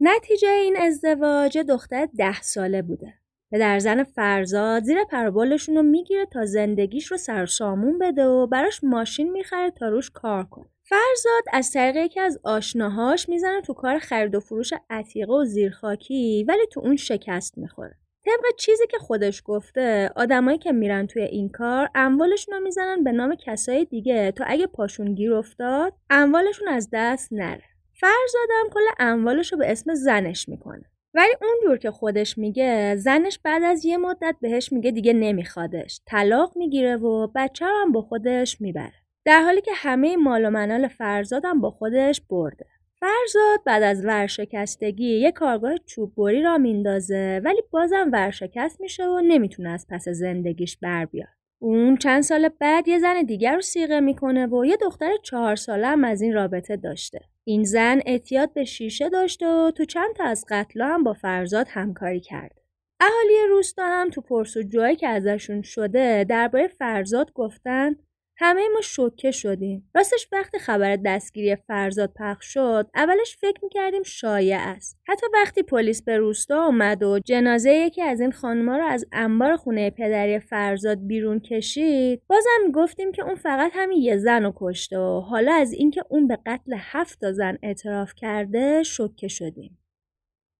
نتیجه 0.00 0.48
این 0.48 0.76
ازدواج 0.76 1.58
دختر 1.58 2.08
ده 2.18 2.42
ساله 2.42 2.82
بوده. 2.82 3.14
در 3.52 3.78
زن 3.78 4.02
فرزاد 4.02 4.82
زیر 4.82 5.04
پربالشون 5.04 5.76
رو 5.76 5.82
می‌گیره 5.82 6.26
تا 6.26 6.44
زندگیش 6.44 7.06
رو 7.06 7.16
سرسامون 7.16 7.98
بده 7.98 8.24
و 8.24 8.46
براش 8.46 8.84
ماشین 8.84 9.30
می‌خره 9.30 9.70
تا 9.70 9.88
روش 9.88 10.10
کار 10.10 10.44
کنه. 10.44 10.66
فرزاد 10.84 11.42
از 11.52 11.72
طریق 11.72 11.96
یکی 11.96 12.20
از 12.20 12.38
آشناهاش 12.44 13.28
می‌زنه 13.28 13.60
تو 13.60 13.74
کار 13.74 13.98
خرید 13.98 14.34
و 14.34 14.40
فروش 14.40 14.72
عتیقه 14.90 15.32
و 15.32 15.44
زیرخاکی 15.44 16.44
ولی 16.48 16.66
تو 16.72 16.80
اون 16.80 16.96
شکست 16.96 17.58
می‌خوره. 17.58 17.94
طبق 18.24 18.56
چیزی 18.58 18.86
که 18.86 18.98
خودش 18.98 19.42
گفته 19.44 20.10
آدمایی 20.16 20.58
که 20.58 20.72
میرن 20.72 21.06
توی 21.06 21.22
این 21.22 21.48
کار 21.48 21.90
اموالشون 21.94 22.54
رو 22.54 22.60
می‌زنن 22.60 23.04
به 23.04 23.12
نام 23.12 23.34
کسای 23.34 23.84
دیگه 23.84 24.32
تا 24.32 24.44
اگه 24.46 24.66
پاشون 24.66 25.14
گیر 25.14 25.34
افتاد 25.34 25.92
اموالشون 26.10 26.68
از 26.68 26.88
دست 26.92 27.32
نره. 27.32 27.64
فرزادم 28.00 28.70
کل 28.72 28.80
اموالش 28.98 29.52
رو 29.52 29.58
به 29.58 29.72
اسم 29.72 29.94
زنش 29.94 30.48
می‌کنه. 30.48 30.84
ولی 31.18 31.32
اونجور 31.42 31.78
که 31.78 31.90
خودش 31.90 32.38
میگه 32.38 32.96
زنش 32.96 33.38
بعد 33.38 33.62
از 33.62 33.84
یه 33.84 33.96
مدت 33.96 34.36
بهش 34.40 34.72
میگه 34.72 34.90
دیگه 34.90 35.12
نمیخوادش. 35.12 36.00
طلاق 36.06 36.52
می‌گیره 36.56 36.96
و 36.96 37.28
بچه 37.34 37.66
هم 37.66 37.92
با 37.92 38.02
خودش 38.02 38.60
می‌بره. 38.60 38.92
در 39.24 39.42
حالی 39.42 39.60
که 39.60 39.70
همه 39.74 40.16
مال 40.16 40.44
و 40.44 40.50
منال 40.50 40.88
فرزادم 40.88 41.60
با 41.60 41.70
خودش 41.70 42.20
برده. 42.20 42.66
فرزاد 43.00 43.64
بعد 43.66 43.82
از 43.82 44.04
ورشکستگی 44.04 45.18
یه 45.18 45.32
کارگاه 45.32 45.76
چوب 45.86 46.14
بری 46.14 46.42
را 46.42 46.58
میندازه 46.58 47.40
ولی 47.44 47.62
بازم 47.70 48.10
ورشکست 48.12 48.80
میشه 48.80 49.06
و 49.06 49.20
نمی‌تونه 49.20 49.70
از 49.70 49.86
پس 49.90 50.08
زندگیش 50.08 50.76
بر 50.76 51.04
بیاد. 51.04 51.37
اون 51.58 51.96
چند 51.96 52.22
سال 52.22 52.48
بعد 52.48 52.88
یه 52.88 52.98
زن 52.98 53.22
دیگر 53.22 53.54
رو 53.54 53.60
سیغه 53.60 54.00
می‌کنه 54.00 54.46
و 54.46 54.64
یه 54.64 54.76
دختر 54.76 55.10
چهار 55.22 55.56
ساله 55.56 55.86
هم 55.86 56.04
از 56.04 56.22
این 56.22 56.34
رابطه 56.34 56.76
داشته. 56.76 57.20
این 57.44 57.64
زن 57.64 58.00
اعتیاد 58.06 58.52
به 58.52 58.64
شیشه 58.64 59.08
داشته 59.08 59.46
و 59.46 59.70
تو 59.70 59.84
چند 59.84 60.14
تا 60.16 60.24
از 60.24 60.44
قتلا 60.48 60.86
هم 60.86 61.04
با 61.04 61.12
فرزاد 61.12 61.66
همکاری 61.70 62.20
کرد. 62.20 62.60
اهالی 63.00 63.48
روستا 63.48 63.86
هم 63.86 64.10
تو 64.10 64.20
پرسجوهایی 64.20 64.96
که 64.96 65.08
ازشون 65.08 65.62
شده 65.62 66.24
درباره 66.24 66.68
فرزاد 66.68 67.32
گفتن 67.32 67.96
همه 68.40 68.68
ما 68.74 68.80
شوکه 68.80 69.30
شدیم. 69.30 69.90
راستش 69.94 70.28
وقتی 70.32 70.58
خبر 70.58 70.96
دستگیری 70.96 71.56
فرزاد 71.56 72.12
پخش 72.16 72.54
شد، 72.54 72.90
اولش 72.94 73.36
فکر 73.36 73.60
می‌کردیم 73.62 74.02
شایع 74.02 74.58
است. 74.60 74.98
حتی 75.08 75.26
وقتی 75.34 75.62
پلیس 75.62 76.02
به 76.02 76.18
روستا 76.18 76.64
اومد 76.64 77.02
و 77.02 77.18
جنازه 77.18 77.70
یکی 77.70 78.02
از 78.02 78.20
این 78.20 78.32
خانمها 78.32 78.76
رو 78.76 78.84
از 78.84 79.06
انبار 79.12 79.56
خونه 79.56 79.90
پدری 79.90 80.38
فرزاد 80.38 81.06
بیرون 81.06 81.40
کشید، 81.40 82.22
بازم 82.26 82.72
گفتیم 82.74 83.12
که 83.12 83.22
اون 83.22 83.34
فقط 83.34 83.72
همین 83.74 84.02
یه 84.02 84.16
زن 84.16 84.44
رو 84.44 84.52
کشته 84.56 84.98
و 84.98 85.20
حالا 85.20 85.52
از 85.52 85.72
اینکه 85.72 86.04
اون 86.08 86.28
به 86.28 86.38
قتل 86.46 86.74
هفت 86.78 87.32
زن 87.32 87.58
اعتراف 87.62 88.14
کرده 88.14 88.82
شوکه 88.82 89.28
شدیم. 89.28 89.78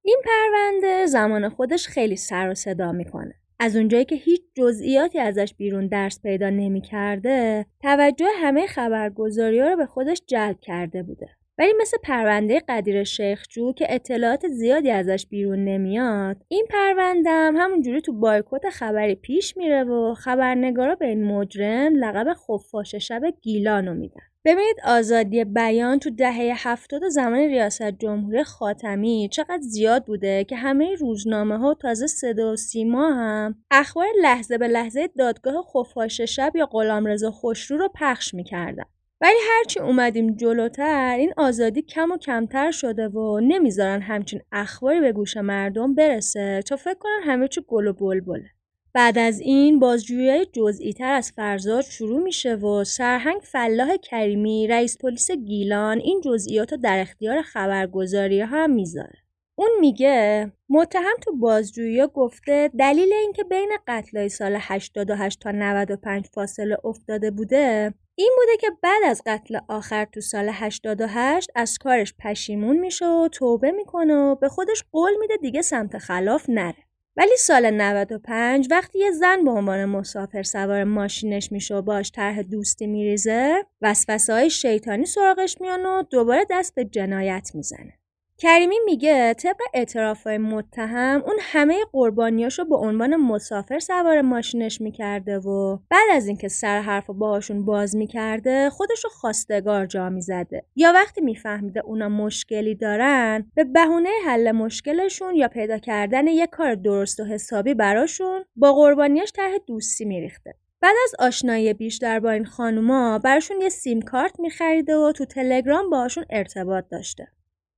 این 0.05 0.23
پرونده 0.25 1.07
زمان 1.07 1.49
خودش 1.49 1.89
خیلی 1.89 2.17
سر 2.17 2.51
و 2.51 2.55
صدا 2.55 2.93
می‌کنه. 2.93 3.35
از 3.61 3.77
اونجایی 3.77 4.05
که 4.05 4.17
هیچ 4.17 4.43
جزئیاتی 4.55 5.19
ازش 5.19 5.55
بیرون 5.55 5.87
درس 5.87 6.23
پیدا 6.23 6.51
نمی 6.51 6.81
کرده 6.81 7.67
توجه 7.83 8.27
همه 8.37 8.67
خبرگزاری 8.67 9.61
ها 9.61 9.69
رو 9.69 9.77
به 9.77 9.87
خودش 9.87 10.23
جلب 10.27 10.61
کرده 10.61 11.03
بوده. 11.03 11.29
ولی 11.59 11.73
مثل 11.81 11.97
پرونده 12.03 12.63
قدیر 12.69 13.05
شیخجو 13.05 13.73
که 13.73 13.87
اطلاعات 13.95 14.49
زیادی 14.49 14.91
ازش 14.91 15.27
بیرون 15.27 15.65
نمیاد 15.65 16.37
این 16.49 16.67
پرونده 16.71 17.31
هم 17.31 17.57
همونجوری 17.57 18.01
تو 18.01 18.13
بایکوت 18.13 18.71
خبری 18.71 19.15
پیش 19.15 19.57
میره 19.57 19.85
و 19.85 20.15
خبرنگارا 20.15 20.95
به 20.95 21.07
این 21.07 21.25
مجرم 21.25 21.95
لقب 21.97 22.35
خفاش 22.35 22.95
شب 22.95 23.23
گیلانو 23.43 23.95
میدن 23.95 24.23
ببینید 24.49 24.77
آزادی 24.85 25.45
بیان 25.45 25.99
تو 25.99 26.11
دهه 26.11 26.53
هفتاد 26.57 27.09
زمان 27.09 27.39
ریاست 27.39 27.91
جمهوری 27.91 28.45
خاتمی 28.45 29.29
چقدر 29.33 29.61
زیاد 29.61 30.05
بوده 30.05 30.45
که 30.45 30.57
همه 30.57 30.95
روزنامه 30.95 31.59
ها 31.59 31.75
تازه 31.75 32.07
صدا 32.07 32.53
و 32.53 32.57
سیما 32.57 33.13
هم 33.13 33.55
اخبار 33.71 34.07
لحظه 34.23 34.59
به 34.59 34.69
لحظه 34.69 35.09
دادگاه 35.19 35.63
خفاش 35.63 36.21
شب 36.21 36.53
یا 36.57 36.67
غلامرضا 36.67 37.31
خوشرو 37.31 37.79
رو 37.79 37.89
پخش 37.95 38.35
می‌کردن. 38.35 38.85
ولی 39.21 39.39
هرچی 39.51 39.81
اومدیم 39.81 40.37
جلوتر 40.37 41.17
این 41.19 41.33
آزادی 41.37 41.83
کم 41.83 42.13
و 42.13 42.19
کمتر 42.19 42.71
شده 42.71 43.09
و 43.09 43.41
نمی‌ذارن 43.41 44.03
همچین 44.03 44.41
اخباری 44.53 45.01
به 45.01 45.13
گوش 45.13 45.37
مردم 45.37 45.95
برسه 45.95 46.63
تا 46.63 46.77
فکر 46.77 46.99
کنن 47.01 47.21
همه 47.23 47.49
چی 47.49 47.61
گل 47.69 47.87
و 47.87 47.93
بلبله. 47.93 48.51
بعد 48.93 49.19
از 49.19 49.41
این 49.41 49.79
بازجویی 49.79 50.45
جزئی 50.45 50.93
تر 50.93 51.13
از 51.13 51.33
فرزاد 51.33 51.85
شروع 51.85 52.23
میشه 52.23 52.55
و 52.55 52.85
سرهنگ 52.85 53.41
فلاح 53.41 53.97
کریمی 53.97 54.67
رئیس 54.67 54.99
پلیس 54.99 55.31
گیلان 55.31 55.99
این 55.99 56.21
جزئیات 56.21 56.73
رو 56.73 56.79
در 56.79 57.01
اختیار 57.01 57.43
خبرگزاری 57.43 58.41
هم 58.41 58.71
می‌ذاره 58.71 59.19
اون 59.59 59.71
میگه 59.81 60.53
متهم 60.69 61.15
تو 61.23 61.37
بازجویی 61.37 62.07
گفته 62.15 62.71
دلیل 62.79 63.13
اینکه 63.13 63.45
بین 63.45 63.71
قتلای 63.87 64.29
سال 64.29 64.57
88 64.61 65.41
تا 65.41 65.51
95 65.51 66.27
فاصله 66.27 66.77
افتاده 66.85 67.31
بوده 67.31 67.95
این 68.15 68.33
بوده 68.37 68.57
که 68.61 68.67
بعد 68.83 69.03
از 69.07 69.23
قتل 69.27 69.59
آخر 69.69 70.05
تو 70.05 70.21
سال 70.21 70.49
88 70.53 71.51
از 71.55 71.79
کارش 71.79 72.15
پشیمون 72.19 72.77
میشه 72.77 73.07
و 73.07 73.29
توبه 73.33 73.71
می‌کنه 73.71 74.15
و 74.15 74.35
به 74.35 74.49
خودش 74.49 74.85
قول 74.93 75.13
میده 75.21 75.37
دیگه 75.37 75.63
سمت 75.63 75.99
خلاف 75.99 76.51
نره. 76.51 76.88
ولی 77.19 77.37
سال 77.37 77.71
95 77.71 78.69
وقتی 78.71 78.99
یه 78.99 79.11
زن 79.11 79.45
به 79.45 79.51
عنوان 79.51 79.85
مسافر 79.85 80.43
سوار 80.43 80.85
ماشینش 80.85 81.53
میشه 81.53 81.75
و 81.75 81.83
باش 81.83 82.11
طرح 82.13 82.43
دوستی 82.43 82.87
میریزه 82.87 83.65
وسوسه 83.83 84.33
های 84.33 84.51
شیطانی 84.51 85.07
سراغش 85.07 85.57
میان 85.61 85.87
و 85.87 86.03
دوباره 86.03 86.47
دست 86.51 86.75
به 86.75 86.85
جنایت 86.85 87.51
می‌زنه. 87.55 87.98
کریمی 88.41 88.77
میگه 88.85 89.35
طبق 89.35 89.57
اعترافای 89.75 90.39
متهم 90.39 91.23
اون 91.27 91.37
همه 91.41 91.85
قربانیاشو 91.93 92.65
به 92.65 92.77
عنوان 92.77 93.17
مسافر 93.17 93.79
سوار 93.79 94.21
ماشینش 94.21 94.81
می‌کرده 94.81 95.39
و 95.39 95.79
بعد 95.91 96.09
از 96.13 96.27
اینکه 96.27 96.49
سر 96.49 96.81
حرف 96.81 97.11
باهاشون 97.11 97.65
باز 97.65 97.97
می‌کرده 97.97 98.71
خودشو 98.71 99.09
خواستگار 99.09 99.87
جا 99.87 100.09
می‌زده. 100.09 100.65
یا 100.77 100.93
وقتی 100.93 101.21
میفهمیده 101.21 101.81
اونا 101.81 102.09
مشکلی 102.09 102.75
دارن 102.75 103.51
به 103.55 103.65
بهونه 103.65 104.11
حل 104.27 104.53
مشکلشون 104.53 105.37
یا 105.37 105.49
پیدا 105.49 105.79
کردن 105.79 106.27
یه 106.27 106.47
کار 106.47 106.75
درست 106.75 107.21
و 107.21 107.25
حسابی 107.25 107.75
براشون 107.75 108.45
با 108.57 108.73
قربانیاش 108.73 109.33
طرح 109.33 109.53
دوستی 109.67 110.05
میریخته. 110.05 110.55
بعد 110.81 110.95
از 111.05 111.15
آشنایی 111.19 111.75
بیشتر 111.75 112.21
با 112.21 112.31
این 112.31 112.45
خانوما 112.45 113.19
براشون 113.19 113.61
یه 113.61 113.69
سیم 113.69 114.03
کارت 114.03 114.41
میخریده 114.41 114.97
و 114.97 115.13
تو 115.13 115.25
تلگرام 115.25 115.91
باهاشون 115.91 116.25
ارتباط 116.31 116.85
داشته. 116.91 117.29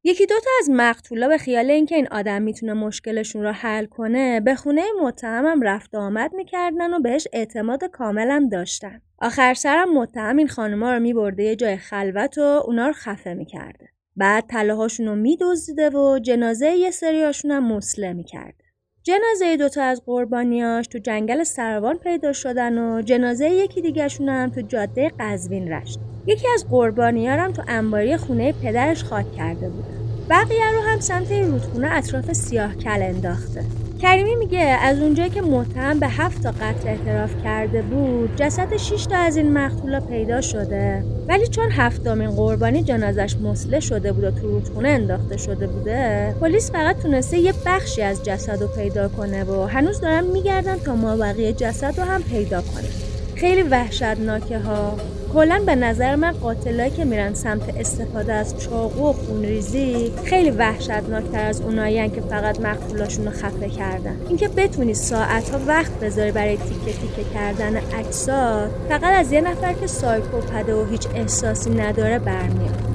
یکی 0.05 0.27
دوتا 0.27 0.51
از 0.61 0.71
مقتولا 0.71 1.29
به 1.29 1.39
خیال 1.39 1.71
اینکه 1.71 1.95
این 1.95 2.09
آدم 2.09 2.43
می‌تونه 2.43 2.73
مشکلشون 2.73 3.43
رو 3.43 3.53
حل 3.53 3.87
کنه 3.87 4.41
به 4.41 4.55
خونه 4.55 4.83
متهمم 5.03 5.63
رفت 5.63 5.95
آمد 5.95 6.35
می‌کردن 6.35 6.95
و 6.95 7.01
بهش 7.01 7.27
اعتماد 7.33 7.85
کاملم 7.85 8.49
داشتن. 8.49 9.01
آخر 9.19 9.55
سرم 9.55 9.95
متهم 9.95 10.37
این 10.37 10.49
خانوما 10.49 10.93
رو 10.93 11.01
میبرده 11.01 11.43
یه 11.43 11.57
جای 11.57 11.77
خلوت 11.77 12.39
و 12.39 12.63
اونا 12.67 12.87
رو 12.87 12.93
خفه 12.93 13.35
می‌کرده. 13.35 13.89
بعد 14.17 14.45
طلاهاشون 14.47 15.07
رو 15.07 15.15
میدزدیده 15.15 15.91
و 15.91 16.19
جنازه 16.19 16.71
یه 16.71 16.91
سریاشون 16.91 17.51
هم 17.51 17.73
مسله 17.73 18.13
می‌کرده. 18.13 18.65
جنازه 19.03 19.57
دوتا 19.57 19.83
از 19.83 20.03
قربانیاش 20.07 20.87
تو 20.87 20.99
جنگل 20.99 21.45
سروان 21.45 21.99
پیدا 21.99 22.33
شدن 22.33 22.79
و 22.79 23.03
جنازه 23.03 23.51
یکی 23.51 23.81
دیگهشون 23.83 24.29
هم 24.29 24.51
تو 24.51 24.61
جاده 24.61 25.13
قزوین 25.21 25.73
رشت. 25.73 25.99
یکی 26.27 26.47
از 26.55 26.69
قربانیارم 26.69 27.53
تو 27.53 27.63
انباری 27.69 28.17
خونه 28.17 28.53
پدرش 28.53 29.05
خاک 29.05 29.33
کرده 29.33 29.69
بودن. 29.69 30.27
بقیه 30.31 30.73
رو 30.73 30.81
هم 30.81 31.01
سمت 31.01 31.33
رودخونه 31.33 31.97
اطراف 31.97 32.33
سیاه 32.33 32.75
کل 32.75 33.03
انداخته. 33.03 33.65
کریمی 34.03 34.35
میگه 34.35 34.59
از 34.59 34.99
اونجایی 34.99 35.31
که 35.31 35.43
متهم 35.43 36.01
به 36.01 36.09
هفت 36.09 36.43
تا 36.43 36.51
قتل 36.51 36.89
اعتراف 36.89 37.31
کرده 37.45 37.83
بود 37.83 38.37
جسد 38.37 38.77
6 38.77 39.07
تا 39.07 39.17
از 39.17 39.37
این 39.37 39.53
مقتولا 39.53 40.01
پیدا 40.01 40.41
شده. 40.41 41.05
ولی 41.29 41.47
چون 41.47 41.71
هفتمین 41.71 42.31
قربانی 42.31 42.83
جنازش 42.83 43.37
مسله 43.37 43.81
شده 43.81 44.13
بود 44.13 44.25
و 44.25 44.31
تو 44.31 44.49
رودخونه 44.49 44.89
انداخته 44.89 45.37
شده 45.37 45.67
بوده 45.67 46.35
پلیس 46.41 46.71
فقط 46.71 47.03
تونسته 47.03 47.39
یه 47.39 47.55
بخشی 47.67 48.03
از 48.03 48.25
جسد 48.25 48.63
رو 48.63 48.69
پیدا 48.69 49.09
کنه 49.09 49.45
و 49.45 49.67
هنوز 49.67 50.01
دارن 50.01 50.25
میگردن 50.25 50.77
تا 50.77 50.97
ما 50.97 51.17
بقیه 51.17 51.53
جسد 51.53 52.01
رو 52.01 52.05
هم 52.05 52.23
پیدا 52.23 52.61
کنه. 52.61 52.89
خیلی 53.35 53.63
وحشتناکه 53.63 54.59
ها. 54.59 54.97
کلا 55.35 55.63
به 55.67 55.75
نظر 55.75 56.17
من 56.17 56.33
قاتلایی 56.33 56.91
که 56.91 57.05
میرن 57.05 57.35
سمت 57.35 57.77
استفاده 57.79 58.33
از 58.33 58.59
چاقو 58.59 59.11
و 59.11 59.13
خونریزی 59.13 60.13
خیلی 60.25 60.51
وحشتناکتر 60.51 61.45
از 61.45 61.61
اونایی 61.61 62.09
که 62.09 62.21
فقط 62.21 62.61
مقتولاشون 62.61 63.25
رو 63.25 63.31
خفه 63.31 63.69
کردن. 63.69 64.17
اینکه 64.29 64.49
بتونی 64.49 64.95
ساعت 64.95 65.51
ها 65.51 65.59
وقت 65.67 66.01
بذاری 66.01 66.33
برای 66.33 66.57
تیکه 66.57 66.99
تیکه 66.99 67.31
کردن 67.35 67.77
اجساد 67.77 68.71
فقط 68.89 69.21
از 69.21 69.33
یه 69.33 69.41
نفر 69.41 69.73
که 69.73 69.87
سایکوپده 69.87 70.75
و 70.75 70.85
هیچ 70.85 71.07
احساسی 71.15 71.71
نداره 71.71 72.19
برمیاد. 72.19 72.90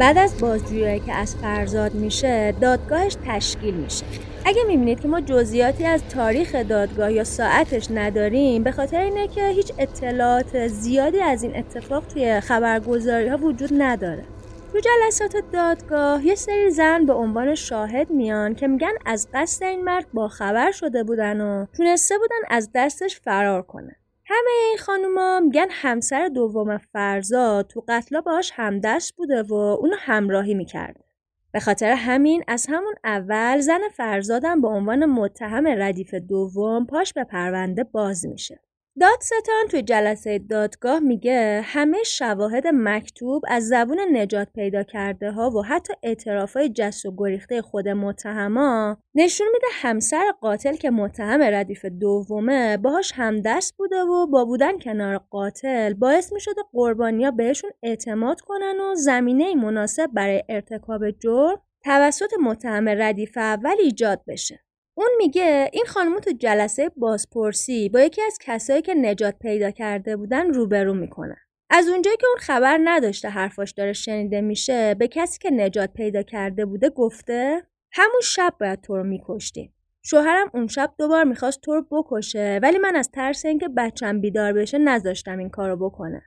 بعد 0.00 0.18
از 0.18 0.40
بازجویی 0.40 1.00
که 1.00 1.12
از 1.12 1.36
فرزاد 1.36 1.94
میشه 1.94 2.52
دادگاهش 2.52 3.16
تشکیل 3.26 3.74
میشه. 3.74 4.04
اگه 4.44 4.62
می‌بینید 4.68 5.00
که 5.00 5.08
ما 5.08 5.20
جزئیاتی 5.20 5.84
از 5.84 6.02
تاریخ 6.08 6.54
دادگاه 6.54 7.12
یا 7.12 7.24
ساعتش 7.24 7.90
نداریم 7.90 8.62
به 8.62 8.72
خاطر 8.72 9.00
اینه 9.00 9.28
که 9.28 9.48
هیچ 9.48 9.72
اطلاعات 9.78 10.68
زیادی 10.68 11.20
از 11.20 11.42
این 11.42 11.56
اتفاق 11.56 12.06
توی 12.06 12.40
خبرگزاری 12.40 13.28
ها 13.28 13.36
وجود 13.36 13.70
نداره. 13.82 14.24
تو 14.72 14.80
جلسات 14.80 15.36
دادگاه 15.52 16.26
یه 16.26 16.34
سری 16.34 16.70
زن 16.70 17.06
به 17.06 17.12
عنوان 17.12 17.54
شاهد 17.54 18.10
میان 18.10 18.54
که 18.54 18.68
میگن 18.68 18.92
از 19.06 19.28
قصد 19.34 19.64
این 19.64 19.84
مرد 19.84 20.06
با 20.12 20.28
خبر 20.28 20.70
شده 20.70 21.04
بودن 21.04 21.40
و 21.40 21.66
تونسته 21.76 22.18
بودن 22.18 22.56
از 22.56 22.70
دستش 22.74 23.20
فرار 23.20 23.62
کنه. 23.62 23.99
همه 24.32 24.50
این 24.68 24.78
خانوما 24.78 25.40
میگن 25.40 25.66
همسر 25.70 26.28
دوم 26.28 26.78
فرزاد 26.78 27.66
تو 27.66 27.84
قتلا 27.88 28.20
باهاش 28.20 28.52
همدست 28.54 29.16
بوده 29.16 29.42
و 29.42 29.54
اونو 29.54 29.96
همراهی 29.98 30.54
می‌کرده. 30.54 31.04
به 31.52 31.60
خاطر 31.60 31.92
همین 31.92 32.44
از 32.48 32.66
همون 32.68 32.94
اول 33.04 33.60
زن 33.60 33.80
فرزادم 33.96 34.60
به 34.60 34.68
عنوان 34.68 35.06
متهم 35.06 35.66
ردیف 35.66 36.14
دوم 36.14 36.86
پاش 36.86 37.12
به 37.12 37.24
پرونده 37.24 37.84
باز 37.84 38.26
میشه. 38.26 38.60
دادستان 39.00 39.68
توی 39.70 39.82
جلسه 39.82 40.38
دادگاه 40.38 40.98
میگه 40.98 41.60
همه 41.64 42.02
شواهد 42.02 42.66
مکتوب 42.66 43.42
از 43.48 43.68
زبون 43.68 43.98
نجات 44.12 44.48
پیدا 44.54 44.82
کرده 44.82 45.30
ها 45.30 45.50
و 45.50 45.62
حتی 45.62 45.92
اعتراف 46.02 46.56
های 46.56 46.68
جس 46.68 47.06
و 47.06 47.14
گریخته 47.16 47.62
خود 47.62 47.88
متهما 47.88 48.96
نشون 49.14 49.46
میده 49.52 49.66
همسر 49.72 50.32
قاتل 50.40 50.76
که 50.76 50.90
متهم 50.90 51.42
ردیف 51.42 51.84
دومه 51.84 52.76
باهاش 52.76 53.12
همدست 53.14 53.76
بوده 53.76 54.02
و 54.02 54.26
با 54.26 54.44
بودن 54.44 54.78
کنار 54.78 55.18
قاتل 55.18 55.94
باعث 55.94 56.32
می‌شده 56.32 56.60
قربانیا 56.72 57.30
بهشون 57.30 57.70
اعتماد 57.82 58.40
کنن 58.40 58.80
و 58.80 58.94
زمینه 58.94 59.54
مناسب 59.54 60.10
برای 60.14 60.44
ارتکاب 60.48 61.10
جرم 61.10 61.62
توسط 61.84 62.30
متهم 62.42 62.88
ردیف 62.88 63.38
اول 63.38 63.76
ایجاد 63.80 64.20
بشه. 64.28 64.60
اون 65.00 65.10
میگه 65.18 65.70
این 65.72 65.84
خانم 65.84 66.18
تو 66.18 66.30
جلسه 66.38 66.90
بازپرسی 66.96 67.88
با 67.88 68.00
یکی 68.00 68.22
از 68.22 68.38
کسایی 68.40 68.82
که 68.82 68.94
نجات 68.94 69.34
پیدا 69.38 69.70
کرده 69.70 70.16
بودن 70.16 70.54
روبرو 70.54 70.94
می‌کنه. 70.94 71.36
از 71.70 71.88
اونجایی 71.88 72.16
که 72.16 72.26
اون 72.26 72.36
خبر 72.38 72.78
نداشته 72.84 73.28
حرفاش 73.28 73.72
داره 73.72 73.92
شنیده 73.92 74.40
میشه 74.40 74.94
به 74.94 75.08
کسی 75.08 75.38
که 75.38 75.50
نجات 75.50 75.92
پیدا 75.92 76.22
کرده 76.22 76.66
بوده 76.66 76.90
گفته 76.90 77.62
همون 77.92 78.20
شب 78.22 78.54
باید 78.60 78.80
تو 78.80 78.96
رو 78.96 79.04
میکشتیم. 79.04 79.74
شوهرم 80.02 80.50
اون 80.54 80.66
شب 80.66 80.94
دوبار 80.98 81.24
می‌خواست 81.24 81.60
تو 81.60 81.74
رو 81.74 81.82
بکشه 81.90 82.60
ولی 82.62 82.78
من 82.78 82.96
از 82.96 83.10
ترس 83.10 83.44
اینکه 83.44 83.68
بچم 83.68 84.20
بیدار 84.20 84.52
بشه 84.52 84.78
نذاشتم 84.78 85.38
این 85.38 85.50
کارو 85.50 85.76
بکنه. 85.76 86.22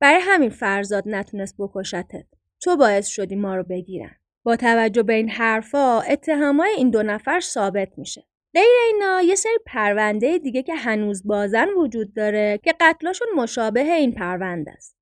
برای 0.00 0.20
همین 0.22 0.50
فرزاد 0.50 1.04
نتونست 1.06 1.54
بکشتت. 1.58 2.26
تو 2.60 2.76
باعث 2.76 3.06
شدی 3.06 3.36
ما 3.36 3.56
رو 3.56 3.62
بگیرن. 3.62 4.16
با 4.44 4.56
توجه 4.56 5.02
به 5.02 5.12
این 5.12 5.28
حرفا 5.28 6.00
اتهامای 6.00 6.70
این 6.76 6.90
دو 6.90 7.02
نفر 7.02 7.40
ثابت 7.40 7.88
میشه. 7.96 8.24
غیر 8.54 8.92
اینا 8.92 9.22
یه 9.22 9.34
سری 9.34 9.58
پرونده 9.66 10.38
دیگه 10.38 10.62
که 10.62 10.74
هنوز 10.74 11.26
بازن 11.26 11.68
وجود 11.68 12.14
داره 12.14 12.60
که 12.64 12.74
قتلاشون 12.80 13.28
مشابه 13.36 13.80
این 13.80 14.12
پرونده 14.12 14.70
است. 14.70 14.96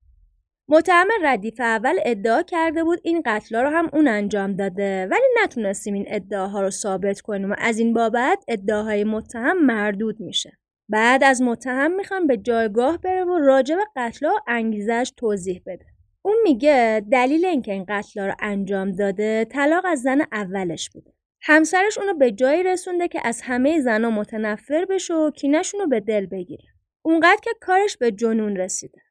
متهم 0.69 1.07
ردیف 1.23 1.59
اول 1.59 1.99
ادعا 2.05 2.43
کرده 2.43 2.83
بود 2.83 2.99
این 3.03 3.21
قتلا 3.25 3.61
رو 3.61 3.69
هم 3.69 3.89
اون 3.93 4.07
انجام 4.07 4.55
داده 4.55 5.07
ولی 5.11 5.25
نتونستیم 5.43 5.93
این 5.93 6.05
ادعاها 6.07 6.61
رو 6.61 6.69
ثابت 6.69 7.21
کنیم 7.21 7.51
و 7.51 7.55
از 7.57 7.79
این 7.79 7.93
بابت 7.93 8.43
ادعاهای 8.47 9.03
متهم 9.03 9.65
مردود 9.65 10.19
میشه. 10.19 10.57
بعد 10.89 11.23
از 11.23 11.41
متهم 11.41 11.95
می‌خوان 11.95 12.27
به 12.27 12.37
جایگاه 12.37 12.97
بره 12.97 13.23
و 13.23 13.37
راجع 13.37 13.75
به 13.75 13.83
قتلا 13.95 14.33
انگیزش 14.47 15.13
توضیح 15.17 15.61
بده. 15.65 15.92
اون 16.25 16.35
میگه 16.43 17.05
دلیل 17.11 17.45
اینکه 17.45 17.71
این 17.71 17.85
قتل 17.89 18.21
رو 18.21 18.33
انجام 18.39 18.91
داده 18.91 19.45
طلاق 19.45 19.85
از 19.85 20.01
زن 20.01 20.21
اولش 20.31 20.89
بوده. 20.89 21.13
همسرش 21.41 21.97
اونو 21.97 22.13
به 22.13 22.31
جایی 22.31 22.63
رسونده 22.63 23.07
که 23.07 23.21
از 23.23 23.41
همه 23.43 23.81
زنها 23.81 24.09
متنفر 24.09 24.85
بشه 24.85 25.13
و 25.13 25.31
کینشون 25.31 25.79
رو 25.79 25.87
به 25.87 25.99
دل 25.99 26.25
بگیره. 26.25 26.63
اونقدر 27.01 27.39
که 27.43 27.49
کارش 27.61 27.97
به 27.97 28.11
جنون 28.11 28.57
رسیده. 28.57 29.01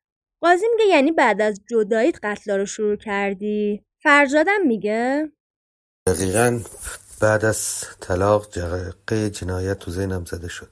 قاضی 0.40 0.66
میگه 0.76 0.90
یعنی 0.90 1.12
بعد 1.12 1.42
از 1.42 1.60
جداییت 1.70 2.18
قتل 2.22 2.58
رو 2.58 2.66
شروع 2.66 2.96
کردی؟ 2.96 3.84
فرزادم 4.02 4.66
میگه 4.66 5.32
دقیقا 6.06 6.60
بعد 7.20 7.44
از 7.44 7.84
طلاق 8.00 8.52
جرقه 8.52 9.30
جنایت 9.30 9.78
تو 9.78 9.90
ذهنم 9.90 10.24
زده 10.24 10.48
شد 10.48 10.68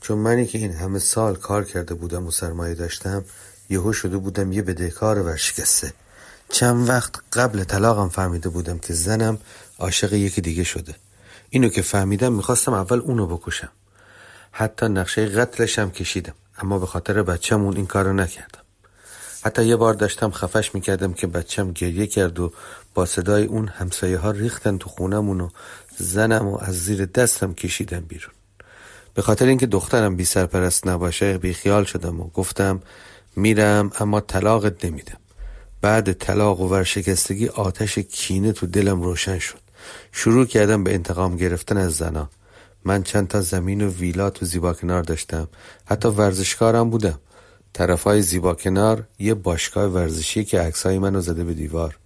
چون 0.00 0.18
منی 0.18 0.46
که 0.46 0.58
این 0.58 0.72
همه 0.72 0.98
سال 0.98 1.36
کار 1.36 1.64
کرده 1.64 1.94
بودم 1.94 2.26
و 2.26 2.30
سرمایه 2.30 2.74
داشتم 2.74 3.24
یهو 3.72 3.92
شده 3.92 4.16
بودم 4.16 4.52
یه 4.52 4.62
بدهکار 4.62 5.18
ورشکسته 5.18 5.92
چند 6.48 6.88
وقت 6.88 7.12
قبل 7.32 7.64
طلاقم 7.64 8.08
فهمیده 8.08 8.48
بودم 8.48 8.78
که 8.78 8.94
زنم 8.94 9.38
عاشق 9.78 10.12
یکی 10.12 10.40
دیگه 10.40 10.64
شده. 10.64 10.94
اینو 11.50 11.68
که 11.68 11.82
فهمیدم 11.82 12.32
می‌خواستم 12.32 12.72
اول 12.72 12.98
اونو 12.98 13.26
بکشم. 13.26 13.70
حتی 14.52 14.86
نقشه 14.86 15.26
قتلشم 15.26 15.90
کشیدم 15.90 16.34
اما 16.58 16.78
به 16.78 16.86
خاطر 16.86 17.22
بچه‌مون 17.22 17.76
این 17.76 17.86
کارو 17.86 18.12
نکردم. 18.12 18.62
حتی 19.44 19.64
یه 19.64 19.76
بار 19.76 19.94
داشتم 19.94 20.30
خفش 20.30 20.74
می‌کردم 20.74 21.12
که 21.12 21.26
بچم 21.26 21.72
گریه 21.72 22.06
کرد 22.06 22.40
و 22.40 22.52
با 22.94 23.06
صدای 23.06 23.44
اون 23.44 23.68
همسایه 23.68 24.18
ها 24.18 24.30
ریختن 24.30 24.78
تو 24.78 24.88
خونمون 24.88 25.40
و 25.40 25.48
زنم 25.98 26.48
و 26.48 26.58
از 26.60 26.82
زیر 26.84 27.04
دستم 27.04 27.54
کشیدم 27.54 28.00
بیرون. 28.00 28.34
به 29.14 29.22
خاطر 29.22 29.46
اینکه 29.46 29.66
دخترم 29.66 30.16
بی 30.16 30.24
سرپرست 30.24 30.86
نباشه 30.86 31.38
بی 31.38 31.54
خیال 31.54 31.84
شدم 31.84 32.20
و 32.20 32.28
گفتم 32.28 32.82
میرم 33.36 33.90
اما 33.98 34.20
طلاقت 34.20 34.84
نمیدم. 34.84 35.16
بعد 35.80 36.12
طلاق 36.12 36.60
و 36.60 36.68
ورشکستگی 36.68 37.48
آتش 37.48 37.98
کینه 37.98 38.52
تو 38.52 38.66
دلم 38.66 39.02
روشن 39.02 39.38
شد. 39.38 39.58
شروع 40.12 40.46
کردم 40.46 40.84
به 40.84 40.94
انتقام 40.94 41.36
گرفتن 41.36 41.76
از 41.76 41.94
زنا. 41.94 42.28
من 42.84 43.02
چند 43.02 43.28
تا 43.28 43.40
زمین 43.40 43.82
و 43.82 43.90
ویلا 43.90 44.30
تو 44.30 44.46
زیبا 44.46 44.72
کنار 44.72 45.02
داشتم. 45.02 45.48
حتی 45.84 46.08
ورزشکارم 46.08 46.90
بودم. 46.90 47.18
طرفای 47.72 48.22
زیبا 48.22 48.54
کنار 48.54 49.06
یه 49.18 49.34
باشگاه 49.34 49.84
ورزشی 49.84 50.44
که 50.44 50.60
عکسای 50.60 50.98
منو 50.98 51.20
زده 51.20 51.44
به 51.44 51.54
دیوار. 51.54 51.98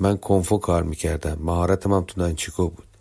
من 0.00 0.16
کنفو 0.16 0.58
کار 0.58 0.82
می‌کردم. 0.82 1.38
مهارتم 1.40 1.92
هم 1.92 2.04
تو 2.04 2.20
نانچیکو 2.20 2.68
بود. 2.68 2.91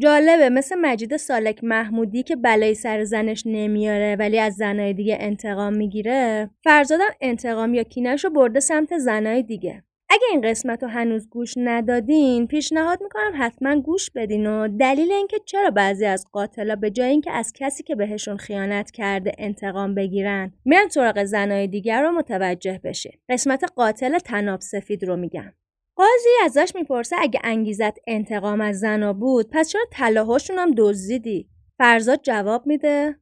جالبه 0.00 0.48
مثل 0.48 0.76
مجید 0.80 1.16
سالک 1.16 1.64
محمودی 1.64 2.22
که 2.22 2.36
بلای 2.36 2.74
سر 2.74 3.04
زنش 3.04 3.42
نمیاره 3.46 4.16
ولی 4.18 4.38
از 4.38 4.54
زنای 4.54 4.92
دیگه 4.92 5.16
انتقام 5.20 5.76
می‌گیره 5.76 6.50
فرزادم 6.64 7.10
انتقام 7.20 7.74
یا 7.74 7.82
کینش 7.82 8.24
رو 8.24 8.30
برده 8.30 8.60
سمت 8.60 8.98
زنای 8.98 9.42
دیگه. 9.42 9.82
اگه 10.10 10.22
این 10.30 10.40
قسمت 10.40 10.82
رو 10.82 10.88
هنوز 10.88 11.28
گوش 11.28 11.54
ندادین 11.56 12.46
پیشنهاد 12.46 13.02
می‌کنم 13.02 13.32
حتما 13.38 13.80
گوش 13.80 14.10
بدین 14.10 14.46
و 14.46 14.68
دلیل 14.68 15.12
اینکه 15.12 15.38
چرا 15.44 15.70
بعضی 15.70 16.06
از 16.06 16.26
قاتلا 16.32 16.76
به 16.76 16.90
جای 16.90 17.10
اینکه 17.10 17.32
از 17.32 17.52
کسی 17.56 17.82
که 17.82 17.94
بهشون 17.94 18.36
خیانت 18.36 18.90
کرده 18.90 19.32
انتقام 19.38 19.94
بگیرن 19.94 20.52
میرن 20.64 20.88
سراغ 20.88 21.24
زنای 21.24 21.66
دیگر 21.66 22.02
رو 22.02 22.12
متوجه 22.12 22.80
بشه 22.84 23.18
قسمت 23.28 23.64
قاتل 23.76 24.18
تناب 24.18 24.60
سفید 24.60 25.04
رو 25.04 25.16
میگم. 25.16 25.52
قاضی 25.96 26.44
ازش 26.44 26.72
می‌پرسه 26.74 27.16
اگه 27.18 27.40
انگیزت 27.44 27.98
انتقام 28.06 28.60
از 28.60 28.78
زنا 28.78 29.12
بود 29.12 29.48
پس 29.52 29.68
چرا 29.68 29.82
طلاهاشون 29.92 30.58
هم 30.58 30.70
دزدیدی؟ 30.76 31.48
فرزاد 31.78 32.20
جواب 32.22 32.66
میده. 32.66 33.16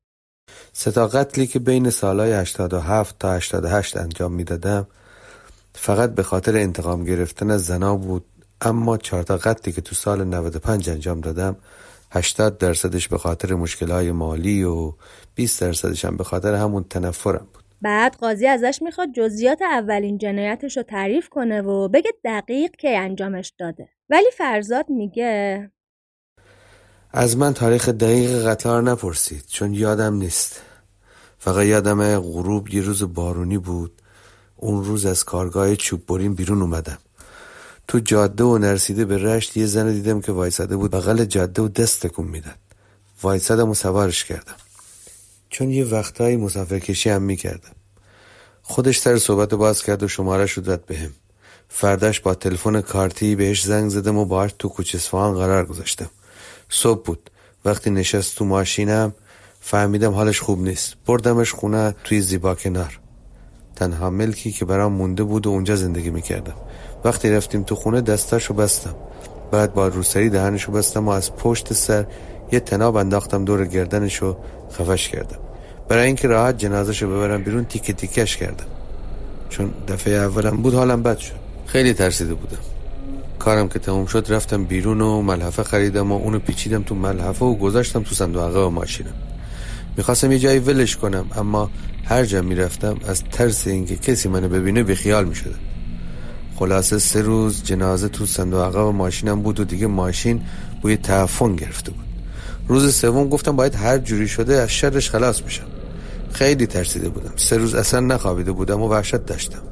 ستا 0.73 1.07
قتلی 1.07 1.47
که 1.47 1.59
بین 1.59 1.91
سالهای 1.91 2.33
87 2.33 3.19
تا 3.19 3.33
88 3.33 3.97
انجام 3.97 4.33
می‌دادم. 4.33 4.87
فقط 5.75 6.15
به 6.15 6.23
خاطر 6.23 6.57
انتقام 6.57 7.05
گرفتن 7.05 7.51
از 7.51 7.65
زنا 7.65 7.97
بود 7.97 8.25
اما 8.61 8.97
چهار 8.97 9.23
تا 9.23 9.37
قتلی 9.37 9.73
که 9.73 9.81
تو 9.81 9.95
سال 9.95 10.25
95 10.25 10.91
انجام 10.91 11.21
دادم 11.21 11.57
80 12.11 12.59
درصدش 12.59 13.09
به 13.09 13.19
خاطر 13.19 13.55
مشکلهای 13.55 14.13
مالی 14.13 14.65
و 14.65 14.93
20 15.35 15.61
درصدش 15.61 16.05
هم 16.05 16.17
به 16.17 16.25
خاطر 16.25 16.55
همون 16.55 16.85
تنفرم 16.85 17.47
بعد 17.83 18.17
قاضی 18.17 18.47
ازش 18.47 18.79
می‌خواد 18.83 19.09
جزئیات 19.13 19.63
اولین 19.63 20.19
جنایتش 20.19 20.77
رو 20.77 20.83
تعریف 20.83 21.29
کنه 21.29 21.63
و 21.63 21.89
بگه 21.89 22.13
دقیق 22.25 22.71
که 22.71 22.99
انجامش 22.99 23.53
داده. 23.59 23.89
ولی 24.11 24.31
فرزاد 24.37 24.91
میگه 24.91 25.71
از 27.13 27.37
من 27.37 27.55
تاریخ 27.55 27.89
دقیق 27.89 28.47
قطار 28.47 28.83
نپرسید 28.83 29.45
چون 29.49 29.75
یادم 29.75 30.15
نیست. 30.15 30.63
فقط 31.39 31.65
یادم 31.67 32.19
غروب 32.19 32.75
یه 32.75 32.83
روز 32.83 33.15
بارونی 33.15 33.59
بود. 33.59 34.03
اون 34.57 34.85
روز 34.85 35.07
از 35.07 35.25
کارگاه 35.25 35.77
چوب 35.77 36.07
برین 36.07 36.35
بیرون 36.35 36.63
اومدم. 36.63 36.99
تو 37.89 37.99
جاده 37.99 38.45
و 38.45 38.59
نرسیده 38.59 39.05
به 39.05 39.19
رشت 39.19 39.57
یه 39.57 39.67
زن 39.67 39.93
دیدم 39.93 40.21
که 40.21 40.33
وایساده 40.33 40.77
بود 40.77 40.91
بغل 40.91 41.25
جاده 41.25 41.63
و 41.63 41.69
دست 41.69 42.07
تکون 42.07 42.27
می‌داد. 42.27 42.59
وایسادم 43.23 43.71
و 43.71 43.75
سوارش 43.75 44.25
کردم. 44.25 44.57
چون 45.51 45.71
یه 45.71 45.85
وقتایی 45.85 46.37
مسافر 46.37 46.79
کشی 46.79 47.11
هم 47.11 47.23
می‌کردم. 47.23 47.73
خودش 48.63 48.99
سر 48.99 49.19
صحبت 49.19 49.55
باز 49.55 49.83
کرد 49.83 50.03
و 50.03 50.09
شماره 50.09 50.47
شد 50.47 50.63
داد 50.63 50.85
بهم. 50.87 51.11
فرداش 51.69 52.21
با 52.21 52.35
تلفن 52.35 52.81
کارتی 52.81 53.37
بهش 53.37 53.63
زنگ 53.63 53.91
زدم 53.91 54.17
و 54.17 54.25
باهاش 54.25 54.55
تو 54.59 54.69
کوچه 54.69 54.99
قرار 55.11 55.67
گذاشتم. 55.67 56.11
صبح 56.69 57.03
بود. 57.05 57.31
وقتی 57.65 57.91
نشست 57.91 58.37
تو 58.37 58.45
ماشینم 58.45 59.15
فهمیدم 59.61 60.13
حالش 60.13 60.41
خوب 60.41 60.63
نیست. 60.63 60.95
بردمش 61.07 61.53
خونه 61.53 61.95
توی 62.05 62.21
زیبا 62.21 62.55
کنار. 62.55 63.01
تنها 63.77 64.11
ملکی 64.11 64.53
که 64.53 64.65
برام 64.65 64.93
مونده 64.93 65.23
بود 65.23 65.47
و 65.47 65.51
اونجا 65.51 65.77
زندگی 65.77 66.11
می‌کردم. 66.11 66.55
وقتی 67.05 67.31
رفتیم 67.31 67.63
تو 67.63 67.75
خونه 67.75 68.01
دستاشو 68.01 68.55
بستم. 68.55 68.97
بعد 69.51 69.75
با 69.75 69.89
روسری 69.89 70.31
دهنشو 70.31 70.73
بستم 70.73 71.09
و 71.09 71.11
از 71.11 71.37
پشت 71.37 71.73
سر 71.73 72.07
یه 72.53 72.61
تناب 72.61 72.97
انداختم 72.97 73.45
دور 73.45 73.67
گردنشو 73.67 74.37
خفش 74.73 75.09
کردم. 75.09 75.39
برای 75.89 76.07
اینکه 76.07 76.29
راحت 76.29 76.59
جنازهشو 76.59 77.11
ببرم 77.11 77.43
بیرون 77.43 77.65
تیکه 77.65 77.93
تیکش 77.93 78.37
کردم. 78.37 78.67
چون 79.51 79.71
دفعه 79.89 80.15
اولم 80.15 80.57
بود 80.57 80.75
حالم 80.75 81.03
بد 81.03 81.19
شد. 81.19 81.35
خیلی 81.67 81.93
ترسیده 81.93 82.35
بودم. 82.35 82.59
کارم 83.39 83.69
که 83.69 83.79
تموم 83.79 84.07
شد 84.07 84.27
رفتم 84.29 84.65
بیرون 84.65 85.01
و 85.01 85.23
ملحفه 85.23 85.63
خریدم 85.63 86.13
و 86.13 86.15
اونو 86.15 86.39
پیچیدم 86.39 86.83
تو 86.83 86.95
ملحفه 86.95 87.45
و 87.45 87.55
گذاشتم 87.55 88.03
تو 88.03 88.15
صندوق 88.15 88.67
و 88.67 88.71
ماشینم. 88.71 89.15
می‌خواستم 89.97 90.33
یه 90.33 90.39
جایی 90.39 90.59
ولش 90.59 90.97
کنم 90.97 91.27
اما 91.37 91.71
هر 92.05 92.25
جا 92.25 92.43
می‌رفتم 92.43 92.97
از 93.09 93.25
ترس 93.33 93.67
اینکه 93.67 93.97
کسی 93.97 94.29
منو 94.29 94.49
ببینه 94.49 94.83
بیخیال 94.83 95.25
می‌شدم. 95.25 95.59
خلاصه 96.57 96.99
سه 96.99 97.23
روز 97.23 97.63
جنازه 97.65 98.09
تو 98.09 98.27
صندوق 98.27 98.77
و 98.77 98.93
ماشینم 98.93 99.43
بود 99.43 99.61
و 99.61 99.65
دیگه 99.65 99.87
ماشین 99.87 100.41
بوی 100.83 100.97
تعفن 100.97 101.57
گرفته 101.57 101.91
بود. 101.91 102.08
روز 102.69 102.95
سوم 102.95 103.29
گفتم 103.29 103.57
باید 103.57 103.75
هر 103.75 103.99
جوری 103.99 104.29
شده 104.29 104.55
از 104.55 104.71
شرش 104.71 105.11
خلاص 105.11 105.43
میشم. 105.43 105.67
خیلی 106.33 106.67
ترسیده 106.67 107.09
بودم. 107.09 107.33
سه 107.37 107.57
روز 107.57 107.75
اصلا 107.75 108.01
نخوابیده 108.01 108.53
بودم 108.53 108.83
و 108.83 108.89
وحشت 108.89 109.27
داشتم. 109.27 109.63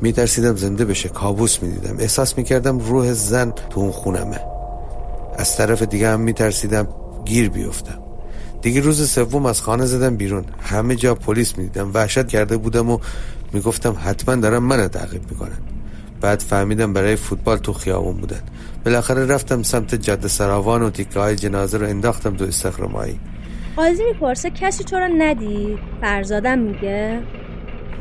میترسیدم 0.00 0.56
زنده 0.56 0.84
بشه. 0.84 1.08
کابوس 1.08 1.62
می‌دیدم. 1.62 1.96
احساس 1.98 2.38
می‌کردم 2.38 2.78
روح 2.78 3.12
زن 3.12 3.50
تو 3.50 3.80
اون 3.80 3.90
خونمه. 3.90 4.40
از 5.38 5.56
طرف 5.56 5.82
دیگه 5.82 6.08
هم 6.08 6.20
میترسیدم. 6.20 6.88
گیر 7.24 7.50
بیفتم. 7.50 7.98
دیگه 8.62 8.80
روز 8.80 9.10
سوم 9.10 9.46
از 9.46 9.60
خانه 9.60 9.86
زدم 9.86 10.16
بیرون. 10.16 10.44
همه 10.60 10.96
جا 10.96 11.14
پلیس 11.14 11.58
می‌دیدم. 11.58 11.90
وحشت 11.94 12.28
کرده 12.28 12.56
بودم 12.56 12.90
و 12.90 12.98
می‌گفتم 13.52 13.96
حتما 14.04 14.36
دارم 14.36 14.64
منو 14.64 14.88
تعقیب 14.88 15.30
می‌کنن. 15.30 15.58
بعد 16.20 16.40
فهمیدم 16.40 16.92
برای 16.92 17.16
فوتبال 17.16 17.58
تو 17.58 17.72
خیابون 17.72 18.16
بودن. 18.16 18.40
بالاخره 18.84 19.26
رفتم 19.26 19.62
سمت 19.62 19.94
جاده 19.94 20.28
سراوان 20.28 20.82
و 20.82 20.90
تیکه 20.90 21.20
های 21.20 21.36
جنازه 21.36 21.78
رو 21.78 21.86
انداختم 21.86 22.36
تو 22.36 22.44
استخرمایی 22.44 23.20
قاضی 23.76 24.04
می‌پرسه 24.04 24.50
کسی 24.50 24.84
تو 24.84 24.96
رو 24.96 25.08
ندید؟ 25.18 25.78
فرزادم 26.00 26.58
میگه. 26.58 27.20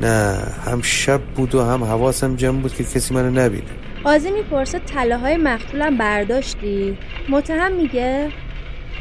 نه 0.02 0.38
هم 0.66 0.82
شب 0.82 1.22
بود 1.22 1.56
و 1.56 1.64
هم 1.64 1.84
حواسم 1.84 2.36
جمع 2.36 2.62
بود 2.62 2.74
که 2.74 2.84
کسی 2.84 3.14
منو 3.14 3.32
نبینه. 3.32 3.64
قاضی 4.04 4.32
می‌پرسه 4.32 4.80
تله 4.80 5.18
های 5.18 5.38
مقتولم 5.38 5.98
برداشتی؟ 5.98 6.98
متهم 7.30 7.76
میگه. 7.76 8.30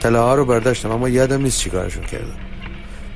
تله 0.01 0.19
ها 0.19 0.35
رو 0.35 0.45
برداشتم 0.45 0.91
اما 0.91 1.09
یادم 1.09 1.43
نیست 1.43 1.61
چیکارشون 1.61 2.05
کردم. 2.05 2.48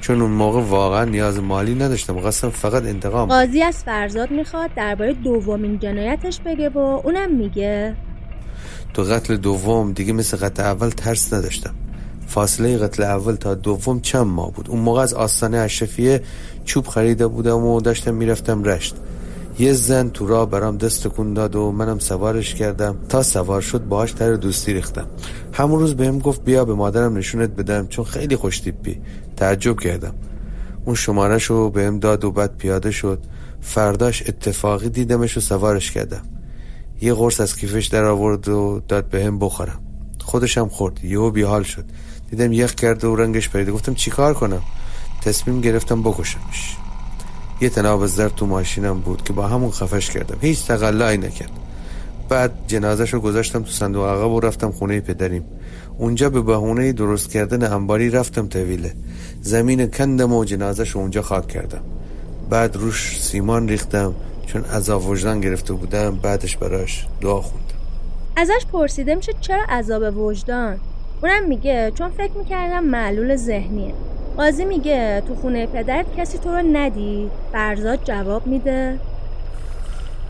چون 0.02 0.20
اون 0.22 0.30
موقع 0.30 0.60
واقعا 0.60 1.04
نیاز 1.04 1.38
مالی 1.38 1.74
نداشتم 1.74 2.20
قصدم 2.20 2.50
فقط 2.50 2.82
انتقام. 2.82 3.28
قاضی 3.28 3.62
از 3.62 3.76
فرزاد 3.84 4.30
می‌خواد 4.30 4.70
درباره 4.76 5.12
دومین 5.12 5.78
جنایتش 5.78 6.40
بگه 6.46 6.68
و 6.68 6.78
اونم 6.78 7.36
میگه. 7.36 7.96
تو 8.94 9.02
قتل 9.02 9.36
دوم 9.36 9.92
دیگه 9.92 10.12
مثل 10.12 10.36
قتل 10.36 10.62
اول 10.62 10.88
ترس 10.88 11.32
نداشتم. 11.32 11.74
فاصله 12.26 12.78
قتل 12.78 13.02
اول 13.02 13.34
تا 13.34 13.54
دوم 13.54 14.00
چند 14.00 14.26
ماه 14.26 14.52
بود. 14.52 14.70
اون 14.70 14.80
موقع 14.80 15.00
از 15.00 15.14
آستانه 15.14 15.58
اشرفیه 15.58 16.22
چوب 16.64 16.86
خریده 16.86 17.26
بودم 17.26 17.64
و 17.64 17.80
داشتم 17.80 18.14
می‌رفتم 18.14 18.64
رشت. 18.64 18.96
یه 19.58 19.72
زن 19.72 20.08
تو 20.08 20.26
راه 20.26 20.50
برام 20.50 20.76
دست 20.76 21.06
کن 21.06 21.34
داد 21.34 21.56
و 21.56 21.72
منم 21.72 21.98
سوارش 21.98 22.54
کردم. 22.54 22.96
تا 23.08 23.22
سوار 23.22 23.60
شد 23.60 23.84
باهاش 23.84 24.12
تر 24.12 24.34
دوستی 24.34 24.72
ریختم. 24.72 25.06
همون 25.52 25.80
روز 25.80 25.96
بهم 25.96 26.18
گفت 26.18 26.44
بیا 26.44 26.64
به 26.64 26.74
مادرم 26.74 27.16
نشونت 27.16 27.50
بدم 27.50 27.86
چون 27.86 28.04
خیلی 28.04 28.36
خوش 28.36 28.60
تیپی. 28.60 29.00
تعجب 29.42 29.80
کردم. 29.80 30.14
اون 30.84 30.94
شمارش 30.94 31.44
رو 31.44 31.70
بهم 31.70 31.98
داد 31.98 32.24
و 32.24 32.30
بعد 32.30 32.56
پیاده 32.56 32.90
شد. 32.90 33.18
فرداش 33.60 34.22
اتفاقی 34.28 34.88
دیدمش 34.88 35.36
و 35.36 35.40
سوارش 35.40 35.90
کردم. 35.90 36.22
یه 37.00 37.14
قرص 37.14 37.40
از 37.40 37.56
کیفش 37.56 37.86
در 37.86 38.04
آورد 38.04 38.48
و 38.48 38.82
داد 38.88 39.08
بهم 39.08 39.38
بخورم. 39.38 39.80
خودشم 40.24 40.68
خورد. 40.68 41.04
یهو 41.04 41.30
بیحال 41.30 41.62
شد. 41.62 41.84
دیدم 42.30 42.52
یخ 42.52 42.74
کرده 42.74 43.08
و 43.08 43.16
رنگش 43.16 43.48
پریده 43.48 43.72
گفتم 43.72 43.94
چیکار 43.94 44.34
کنم؟ 44.34 44.62
تصمیم 45.22 45.60
گرفتم 45.60 46.02
بکشمش. 46.02 46.76
یه 47.60 47.68
تناب 47.68 48.06
زرد 48.06 48.34
تو 48.34 48.46
ماشینم 48.46 49.00
بود 49.00 49.22
که 49.22 49.32
با 49.32 49.48
همون 49.48 49.70
خفش 49.70 50.10
کردم. 50.10 50.38
هیچ 50.40 50.66
تقلایی 50.66 51.18
نکرد. 51.18 51.50
بعد 52.28 52.52
جنازش 52.66 53.14
رو 53.14 53.20
گذاشتم 53.20 53.62
تو 53.62 53.70
صندوق 53.70 54.06
عقب 54.06 54.30
و 54.30 54.40
رفتم 54.40 54.70
خونه 54.70 55.00
پدریم. 55.00 55.44
اونجا 56.02 56.30
به 56.30 56.42
بهونه 56.42 56.92
درست 56.92 57.30
کردن 57.30 57.72
انباری 57.72 58.10
رفتم 58.10 58.48
طویله. 58.48 58.92
زمین 59.42 59.86
کندم 59.86 60.32
و 60.32 60.44
جنازش 60.44 60.96
اونجا 60.96 61.22
خاک 61.22 61.48
کردم. 61.48 61.80
بعد 62.50 62.76
روش 62.76 63.20
سیمان 63.20 63.68
ریختم 63.68 64.14
چون 64.46 64.64
عذاب 64.64 65.08
وجدان 65.08 65.40
گرفته 65.40 65.72
بودم 65.72 66.16
بعدش 66.16 66.56
براش 66.56 67.06
دعا 67.20 67.40
خوندم. 67.40 67.74
ازش 68.36 68.66
پرسیده 68.72 69.14
میشه 69.14 69.32
چرا 69.40 69.62
عذاب 69.68 70.18
وجدان؟ 70.18 70.78
اونم 71.22 71.48
میگه 71.48 71.92
چون 71.94 72.10
فکر 72.10 72.32
می‌کردم 72.38 72.84
معلول 72.84 73.36
ذهنیه. 73.36 73.94
قاضی 74.36 74.64
میگه 74.64 75.22
تو 75.28 75.34
خونه 75.34 75.66
پدرت 75.66 76.06
کسی 76.16 76.38
تو 76.38 76.50
رو 76.50 76.62
ندید 76.72 77.30
فرزاد 77.52 78.04
جواب 78.04 78.46
میده. 78.46 78.98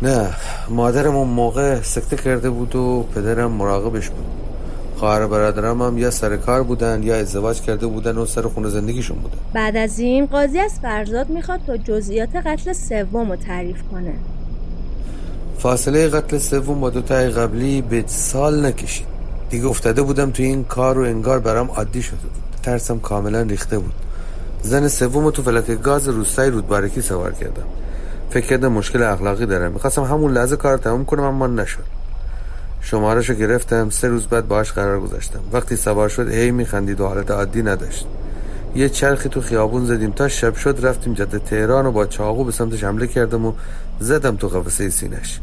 نه 0.03 0.31
مادرم 0.69 1.17
اون 1.17 1.29
موقع 1.29 1.83
سکته 1.83 2.17
کرده 2.17 2.51
بود 2.51 2.77
و 2.77 3.07
پدرم 3.15 3.51
مراقبش 3.53 4.09
بود. 4.09 4.42
خواهر 5.03 5.27
برادرم 5.27 5.83
هم 5.83 5.99
یا 5.99 6.11
سر 6.11 6.37
کار 6.37 6.63
بودن 6.63 7.03
یا 7.03 7.17
ازدواج 7.17 7.61
کرده 7.61 7.87
بودن 7.87 8.19
و 8.19 8.27
سر 8.27 8.43
خونه 8.43 8.69
زندگیشون 8.69 9.19
بودن 9.19 9.37
بعد 9.53 9.77
از 9.77 9.99
این 9.99 10.27
قاضی 10.27 10.59
از 10.59 10.73
فرزاد 10.83 11.31
می‌خواد 11.31 11.61
تا 11.67 11.77
جزئیات 11.77 12.37
قتل 12.37 12.73
سوم 12.73 13.31
رو 13.31 13.37
تعریف 13.37 13.83
کنه. 13.93 14.15
فاصله 15.59 16.09
قتل 16.09 16.39
سوم 16.39 16.81
با 16.81 16.91
دو 16.91 17.01
تای 17.01 17.29
قبلی 17.29 17.83
به 17.83 18.05
سال 18.07 18.67
نکشید. 18.67 19.07
دیگه 19.51 19.67
افتاده 19.67 20.03
بودم 20.03 20.31
توی 20.31 20.47
این 20.47 20.65
کار 20.65 20.99
و 20.99 21.03
انگار 21.03 21.39
برام 21.39 21.71
عادی 21.71 22.03
شده 22.03 22.17
بود. 22.17 22.43
ترسم 22.63 22.99
کاملا 22.99 23.43
ریخته 23.43 23.79
بود. 23.79 23.95
زن 24.63 24.89
سوم 24.89 25.31
تو 25.31 25.43
فلک 25.43 25.83
گاز 25.83 26.09
روستای 26.09 26.51
رودبارکی 26.51 27.01
سوار 27.01 27.33
کردم. 27.33 27.67
فکر 28.31 28.47
کردم 28.47 28.73
مشکل 28.73 29.03
اخلاقی 29.03 29.47
دارم. 29.47 29.73
می‌خواستم 29.73 30.03
همون 30.03 30.33
لحظه 30.33 30.57
کار 30.57 30.79
تموم 30.79 31.05
کنم 31.05 31.23
اما 31.23 31.47
نشد. 31.47 31.92
شمارش 32.83 33.31
رو 33.31 33.37
گرفتم. 33.37 33.91
سه 33.91 34.09
روز 34.09 34.27
بعد 34.27 34.49
باهاش 34.49 34.73
قرار 34.73 35.01
گذاشتم. 35.01 35.41
وقتی 35.53 35.77
سوار 35.77 36.09
شد 36.09 36.29
هی 36.29 36.51
میخندید 36.51 37.01
و 37.01 37.07
حالت 37.07 37.31
عادی 37.31 37.63
نداشت. 37.63 38.07
یه 38.75 38.89
چرخی 38.89 39.29
تو 39.29 39.41
خیابون 39.41 39.85
زدیم. 39.85 40.11
تا 40.11 40.29
شب 40.29 40.55
شد 40.55 40.79
رفتیم 40.83 41.15
جاده 41.15 41.39
تهران 41.39 41.87
و 41.87 41.93
با 41.93 42.07
چاقو 42.07 42.45
به 42.45 42.53
سمتش 42.53 42.85
حمله 42.85 43.07
کردم 43.07 43.47
و 43.47 43.53
زدم 44.01 44.37
تو 44.37 44.49
قفسه 44.49 44.91
سینش 44.91 45.41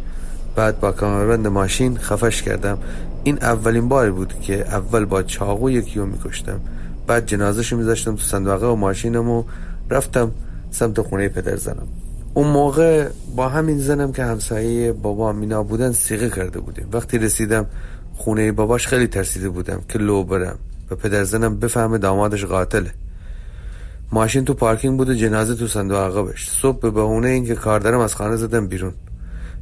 بعد 0.55 0.79
با 0.79 0.91
کامربند 0.91 1.47
ماشین 1.47 1.97
خفش 1.97 2.41
کردم. 2.41 2.77
این 3.23 3.37
اولین 3.41 3.89
باری 3.89 4.11
بود 4.11 4.33
که 4.41 4.67
اول 4.67 5.05
با 5.05 5.23
چاقو 5.23 5.69
یکی 5.69 5.99
رو 5.99 6.05
میکشتم. 6.05 6.59
بعد 7.07 7.25
جنازهشو 7.25 7.77
میذاشتم 7.77 8.15
تو 8.15 8.21
صندوقه 8.21 8.67
و 8.67 8.75
ماشینم 8.75 9.29
و 9.29 9.43
رفتم 9.89 10.31
سمت 10.71 11.01
خونه 11.01 11.29
پدر 11.29 11.55
زنم 11.55 11.87
اون 12.33 12.47
موقع 12.47 13.09
با 13.35 13.49
همین 13.49 13.79
زنم 13.79 14.11
که 14.11 14.23
همسایه 14.23 14.91
بابا 14.91 15.33
مینا 15.33 15.63
بودن 15.63 15.91
سیغه 15.91 16.29
کرده 16.29 16.59
بودیم. 16.59 16.87
وقتی 16.91 17.17
رسیدم 17.17 17.65
خونه 18.13 18.51
باباش 18.51 18.87
خیلی 18.87 19.07
ترسیده 19.07 19.49
بودم 19.49 19.81
که 19.89 19.99
لو 19.99 20.23
برم 20.23 20.59
و 20.91 20.95
پدر 20.95 21.23
زنم 21.23 21.59
بفهمه 21.59 21.97
دامادش 21.97 22.45
قاتله. 22.45 22.91
ماشین 24.11 24.45
تو 24.45 24.53
پارکینگ 24.53 24.97
بود 24.97 25.09
و 25.09 25.13
جنازه 25.13 25.55
تو 25.55 25.67
صندوق 25.67 25.97
عقبش. 25.97 26.49
صبح 26.49 26.79
به 26.79 26.91
بهونه 26.91 27.27
اینکه 27.27 27.55
کار 27.55 27.79
دارم 27.79 27.99
از 27.99 28.15
خانه 28.15 28.35
زدم 28.35 28.67
بیرون. 28.67 28.93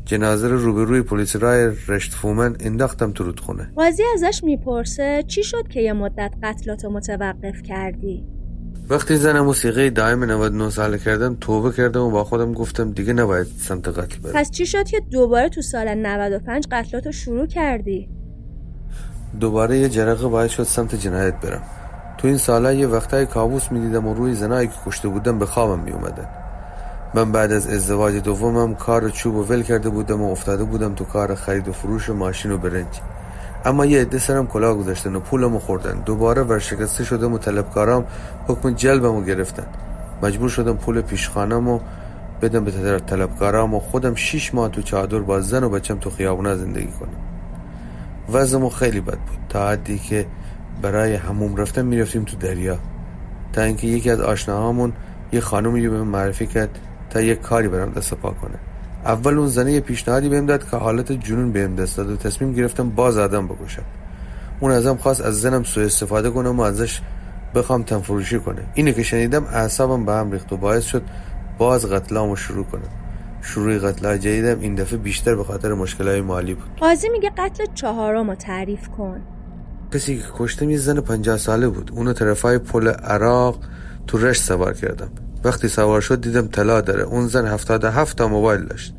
جنازه 0.05 0.47
رو 0.47 0.57
روبروی 0.57 1.01
پلیس 1.01 1.35
رای 1.35 1.71
رشت 1.87 2.13
فومن 2.13 2.55
انداختم 2.59 3.11
تو 3.11 3.23
رودخونه. 3.23 3.71
قاضی 3.75 4.03
ازش 4.13 4.43
می‌پرسه 4.43 5.23
چی 5.27 5.43
شد 5.43 5.67
که 5.67 5.81
یه 5.81 5.93
مدت 5.93 6.33
قتلات 6.43 6.85
متوقف 6.85 7.61
کردی؟ 7.61 8.36
وقتی 8.89 9.17
زن 9.17 9.39
موسیقی 9.39 9.89
دائم 9.89 10.23
99 10.23 10.69
ساله 10.69 10.97
کردم 10.97 11.37
توبه 11.41 11.71
کردم 11.71 12.01
و 12.01 12.09
با 12.09 12.23
خودم 12.23 12.53
گفتم 12.53 12.91
دیگه 12.91 13.13
نباید 13.13 13.47
سمت 13.57 13.87
قتل 13.87 14.19
برم. 14.19 14.33
پس 14.33 14.51
چی 14.51 14.65
شد 14.65 14.85
که 14.85 14.99
دوباره 15.11 15.49
تو 15.49 15.61
سال 15.61 15.93
95 15.93 16.67
قتلاتو 16.71 17.11
شروع 17.11 17.47
کردی؟ 17.47 18.09
دوباره 19.39 19.77
یه 19.77 19.89
جرقه 19.89 20.27
باید 20.27 20.51
شد 20.51 20.63
سمت 20.63 20.95
جنایت 20.95 21.33
برم. 21.41 21.61
تو 22.17 22.27
این 22.27 22.37
سالا 22.37 22.73
یه 22.73 22.87
وقتای 22.87 23.25
کابوس 23.25 23.71
می‌دیدم 23.71 24.07
و 24.07 24.13
روی 24.13 24.33
زنایی 24.33 24.67
که 24.67 24.73
کشته 24.85 25.07
بودم 25.07 25.39
به 25.39 25.45
خوابم 25.45 25.83
میومدن 25.83 26.27
من 27.13 27.31
بعد 27.31 27.51
از 27.51 27.67
ازدواج 27.67 28.15
دومم 28.15 28.75
کار 28.75 29.09
چوب 29.09 29.35
و 29.35 29.43
ول 29.43 29.63
کرده 29.63 29.89
بودم 29.89 30.21
و 30.21 30.31
افتاده 30.31 30.63
بودم 30.63 30.95
تو 30.95 31.03
کار 31.03 31.35
خرید 31.35 31.67
و 31.67 31.71
فروش 31.71 32.09
ماشین 32.09 32.51
و 32.51 32.57
برنج. 32.57 33.01
اما 33.67 33.85
یه 33.85 34.01
عده 34.01 34.19
سرم 34.19 34.47
کلاه 34.47 34.77
گذاشتن 34.77 35.15
و 35.15 35.19
پولمو 35.19 35.59
خوردن. 35.59 36.01
دوباره 36.05 36.41
ورشکسته 36.41 37.03
شدم 37.03 37.33
و 37.33 37.37
طلبکارام 37.37 38.05
حکم 38.47 38.73
جلبمو 38.73 39.21
گرفتن. 39.21 39.67
مجبور 40.23 40.49
شدم 40.49 40.73
پول 40.73 41.01
پیشخانمو 41.01 41.79
بدم 42.41 42.63
به 42.63 42.99
طلبکارام 42.99 43.73
و 43.73 43.79
خودم 43.79 44.15
شیش 44.15 44.53
ماه 44.53 44.69
تو 44.69 44.81
چادر 44.81 45.19
با 45.19 45.41
زن 45.41 45.63
و 45.63 45.69
بچم 45.69 45.97
تو 45.97 46.09
خیابونا 46.09 46.55
زندگی 46.55 46.91
کنم. 46.99 47.09
وضعمو 48.31 48.69
خیلی 48.69 49.01
بد 49.01 49.17
بود. 49.17 49.39
تا 49.49 49.69
حدی 49.69 49.99
که 49.99 50.25
برای 50.81 51.15
هموم 51.15 51.55
رفتن 51.55 51.85
می‌رفتیم 51.85 52.23
تو 52.23 52.37
دریا. 52.37 52.77
تا 53.53 53.61
اینکه 53.61 53.87
یکی 53.87 54.09
از 54.09 54.21
آشناهامون 54.21 54.93
یه 55.31 55.39
خانومی 55.39 55.89
به 55.89 55.97
من 55.97 56.07
معرفی 56.07 56.47
کرد 56.47 56.79
تا 57.09 57.21
یه 57.21 57.35
کاری 57.35 57.67
برام 57.67 57.91
دست 57.91 58.13
پا 58.13 58.29
کنه. 58.29 58.59
اول 59.07 59.37
اون 59.37 59.47
زنه 59.47 59.71
یه 59.71 59.79
پیشنهادی 59.79 60.29
بهم 60.29 60.45
داد 60.45 60.69
که 60.69 60.77
حالت 60.77 61.11
جنون 61.11 61.51
بهم 61.51 61.75
دست 61.75 61.97
داد 61.97 62.09
و 62.09 62.15
تصمیم 62.15 62.53
گرفتم 62.53 62.89
باز 62.89 63.17
آدم 63.17 63.47
بکشم. 63.47 63.83
اون 64.59 64.71
ازم 64.71 64.95
خواست 64.95 65.21
از 65.21 65.41
زنم 65.41 65.63
سوء 65.63 65.85
استفاده 65.85 66.29
کنم 66.29 66.59
و 66.59 66.61
ازش 66.61 67.01
بخوام 67.55 67.83
تنفروشی 67.83 68.39
کنه. 68.39 68.61
اینه 68.73 68.93
که 68.93 69.03
شنیدم 69.03 69.43
اعصابم 69.43 70.05
به 70.05 70.13
هم 70.13 70.31
ریخت 70.31 70.53
و 70.53 70.57
باعث 70.57 70.85
شد 70.85 71.01
باز 71.57 71.85
قتلامو 71.85 72.35
شروع 72.35 72.65
کنم. 72.65 72.89
شروع 73.41 73.77
قتل 73.77 74.17
جدیدم 74.17 74.59
این 74.59 74.75
دفعه 74.75 74.97
بیشتر 74.97 75.35
به 75.35 75.43
خاطر 75.43 75.73
مشکلات 75.73 76.23
مالی 76.23 76.53
بود. 76.53 76.69
قاضی 76.79 77.09
میگه 77.09 77.31
قتل 77.37 77.65
چهارم 77.73 78.29
رو 78.29 78.35
تعریف 78.35 78.87
کن. 78.87 79.21
کسی 79.93 80.17
که 80.17 80.23
کشتم 80.37 80.69
یه 80.69 80.77
زن 80.77 80.99
پنجاه 80.99 81.37
ساله 81.37 81.67
بود. 81.67 81.91
اونو 81.93 82.13
طرفای 82.13 82.57
پل 82.57 82.87
عراق 82.87 83.59
تو 84.07 84.17
رشت 84.17 84.43
سوار 84.43 84.73
کردم. 84.73 85.09
وقتی 85.43 85.67
سوار 85.67 86.01
شد 86.01 86.21
دیدم 86.21 86.47
طلا 86.47 86.81
داره. 86.81 87.03
اون 87.03 87.27
زن 87.27 87.45
هفتاد 87.45 87.85
هفت 87.85 88.17
تا 88.17 88.27
موبایل 88.27 88.65
داشت. 88.65 88.93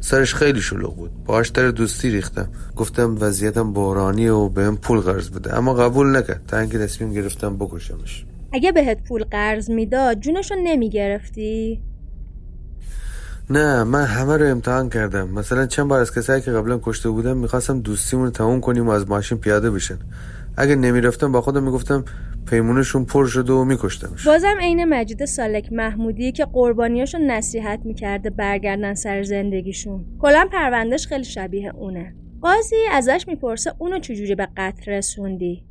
سرش 0.00 0.34
خیلی 0.34 0.60
شلوغ 0.60 0.96
بود. 0.96 1.24
باهاش 1.24 1.48
در 1.48 1.68
دوستی 1.68 2.10
ریختم. 2.10 2.48
گفتم 2.76 3.16
وضعیتم 3.20 3.72
بحرانی 3.72 4.28
و 4.28 4.48
بهم 4.48 4.76
پول 4.76 5.00
قرض 5.00 5.30
بده. 5.30 5.56
اما 5.56 5.74
قبول 5.74 6.16
نکرد. 6.16 6.42
تا 6.48 6.58
اینکه 6.58 6.78
تصمیم 6.78 7.12
گرفتم 7.12 7.56
بکشمش. 7.56 8.24
اگه 8.52 8.72
بهت 8.72 9.04
پول 9.08 9.24
قرض 9.24 9.70
می‌داد 9.70 10.20
جونشو 10.20 10.54
نمی‌گرفتی؟ 10.64 11.82
نه 13.50 13.84
من 13.84 14.04
همه 14.04 14.36
رو 14.36 14.46
امتحان 14.46 14.88
کردم. 14.88 15.28
مثلا 15.28 15.66
چند 15.66 15.88
بار 15.88 16.00
از 16.00 16.14
کسایی 16.14 16.42
که 16.42 16.50
قبلا 16.50 16.80
کشته 16.82 17.10
بودم 17.10 17.36
می‌خواستم 17.36 17.80
دوستیمون 17.80 18.24
رو 18.24 18.30
تموم 18.30 18.60
کنیم 18.60 18.86
و 18.86 18.90
از 18.90 19.08
ماشین 19.08 19.38
پیاده 19.38 19.70
بشن. 19.70 19.98
اگه 20.56 20.76
نمی‌رفتم 20.76 21.32
با 21.32 21.40
خودم 21.40 21.62
می‌گفتم 21.62 22.04
پیمونشون 22.46 23.04
پر 23.04 23.26
شده 23.26 23.52
و 23.52 23.64
میکشتمش. 23.64 24.26
بازم 24.26 24.56
عین 24.60 24.84
مجید 24.84 25.24
سالک 25.24 25.72
محمودی 25.72 26.32
که 26.32 26.44
قربانیاشو 26.44 27.18
نصیحت 27.18 27.80
می‌کرده 27.84 28.30
برگردن 28.30 28.94
سر 28.94 29.22
زندگیشون. 29.22 30.04
کلا 30.18 30.48
پروندهش 30.52 31.06
خیلی 31.06 31.24
شبیه 31.24 31.72
اونه. 31.74 32.14
قاضی 32.42 32.76
ازش 32.92 33.24
می‌پرسه 33.28 33.72
اونو 33.78 33.98
چجوری 33.98 34.34
به 34.34 34.48
قتل 34.56 34.92
رسوندی؟ 34.92 35.64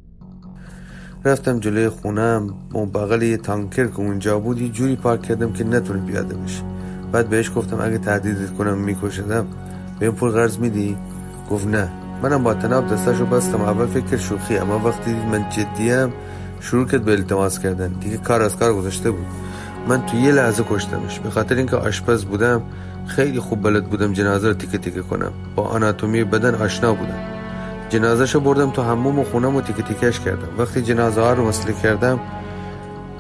رفتم 1.25 1.59
جلوی 1.59 1.89
خونم 1.89 2.53
و 2.75 2.85
بغل 2.85 3.21
یه 3.21 3.37
تانکر 3.37 3.87
که 3.87 3.99
اونجا 3.99 4.39
بود 4.39 4.61
یه 4.61 4.69
جوری 4.69 4.95
پارک 4.95 5.21
کردم 5.21 5.53
که 5.53 5.63
نتونه 5.63 6.05
پیاده 6.05 6.35
بشه 6.35 6.63
بعد 7.11 7.29
بهش 7.29 7.51
گفتم 7.55 7.81
اگه 7.81 7.97
تهدیدت 7.97 8.53
کنم 8.57 8.77
میکشدم 8.77 9.47
به 9.99 10.05
این 10.05 10.15
پول 10.15 10.31
قرض 10.31 10.57
میدی؟ 10.57 10.97
گفت 11.51 11.67
نه. 11.67 11.89
منم 12.23 12.43
با 12.43 12.53
تناب 12.53 12.93
دستاشو 12.93 13.25
بستم 13.25 13.61
اول 13.61 13.85
فکر 13.85 14.17
شوخی 14.17 14.57
اما 14.57 14.79
وقتی 14.79 15.13
دید 15.13 15.25
من 15.25 15.49
جدیم 15.49 16.13
شروع 16.61 16.87
کرد 16.87 17.05
به 17.05 17.11
التماس 17.11 17.59
کردن. 17.59 17.87
دیگه 17.87 18.17
کار 18.17 18.41
از 18.41 18.57
کار 18.57 18.73
گذاشته 18.73 19.11
بود. 19.11 19.25
من 19.87 20.05
تو 20.05 20.17
یه 20.17 20.31
لحظه 20.31 20.63
کشتمش. 20.69 21.19
به 21.19 21.29
خاطر 21.29 21.55
اینکه 21.55 21.75
آشپز 21.75 22.25
بودم 22.25 22.61
خیلی 23.07 23.39
خوب 23.39 23.63
بلد 23.63 23.85
بودم 23.85 24.13
جنازه 24.13 24.47
رو 24.47 24.53
تیکه 24.53 24.77
تیکه 24.77 25.01
کنم. 25.01 25.31
با 25.55 25.63
آناتومی 25.63 26.23
بدن 26.23 26.55
آشنا 26.55 26.93
بودم. 26.93 27.19
جنازه 27.89 28.39
بردم 28.39 28.71
تو 28.71 28.83
حموم 28.83 29.19
و 29.19 29.23
خونم 29.23 29.55
و 29.55 29.61
تیکه 29.61 29.83
تیکش 29.83 30.19
کردم. 30.19 30.47
وقتی 30.57 30.81
جنازه 30.81 31.21
ها 31.21 31.33
رو 31.33 31.51
کردم 31.83 32.19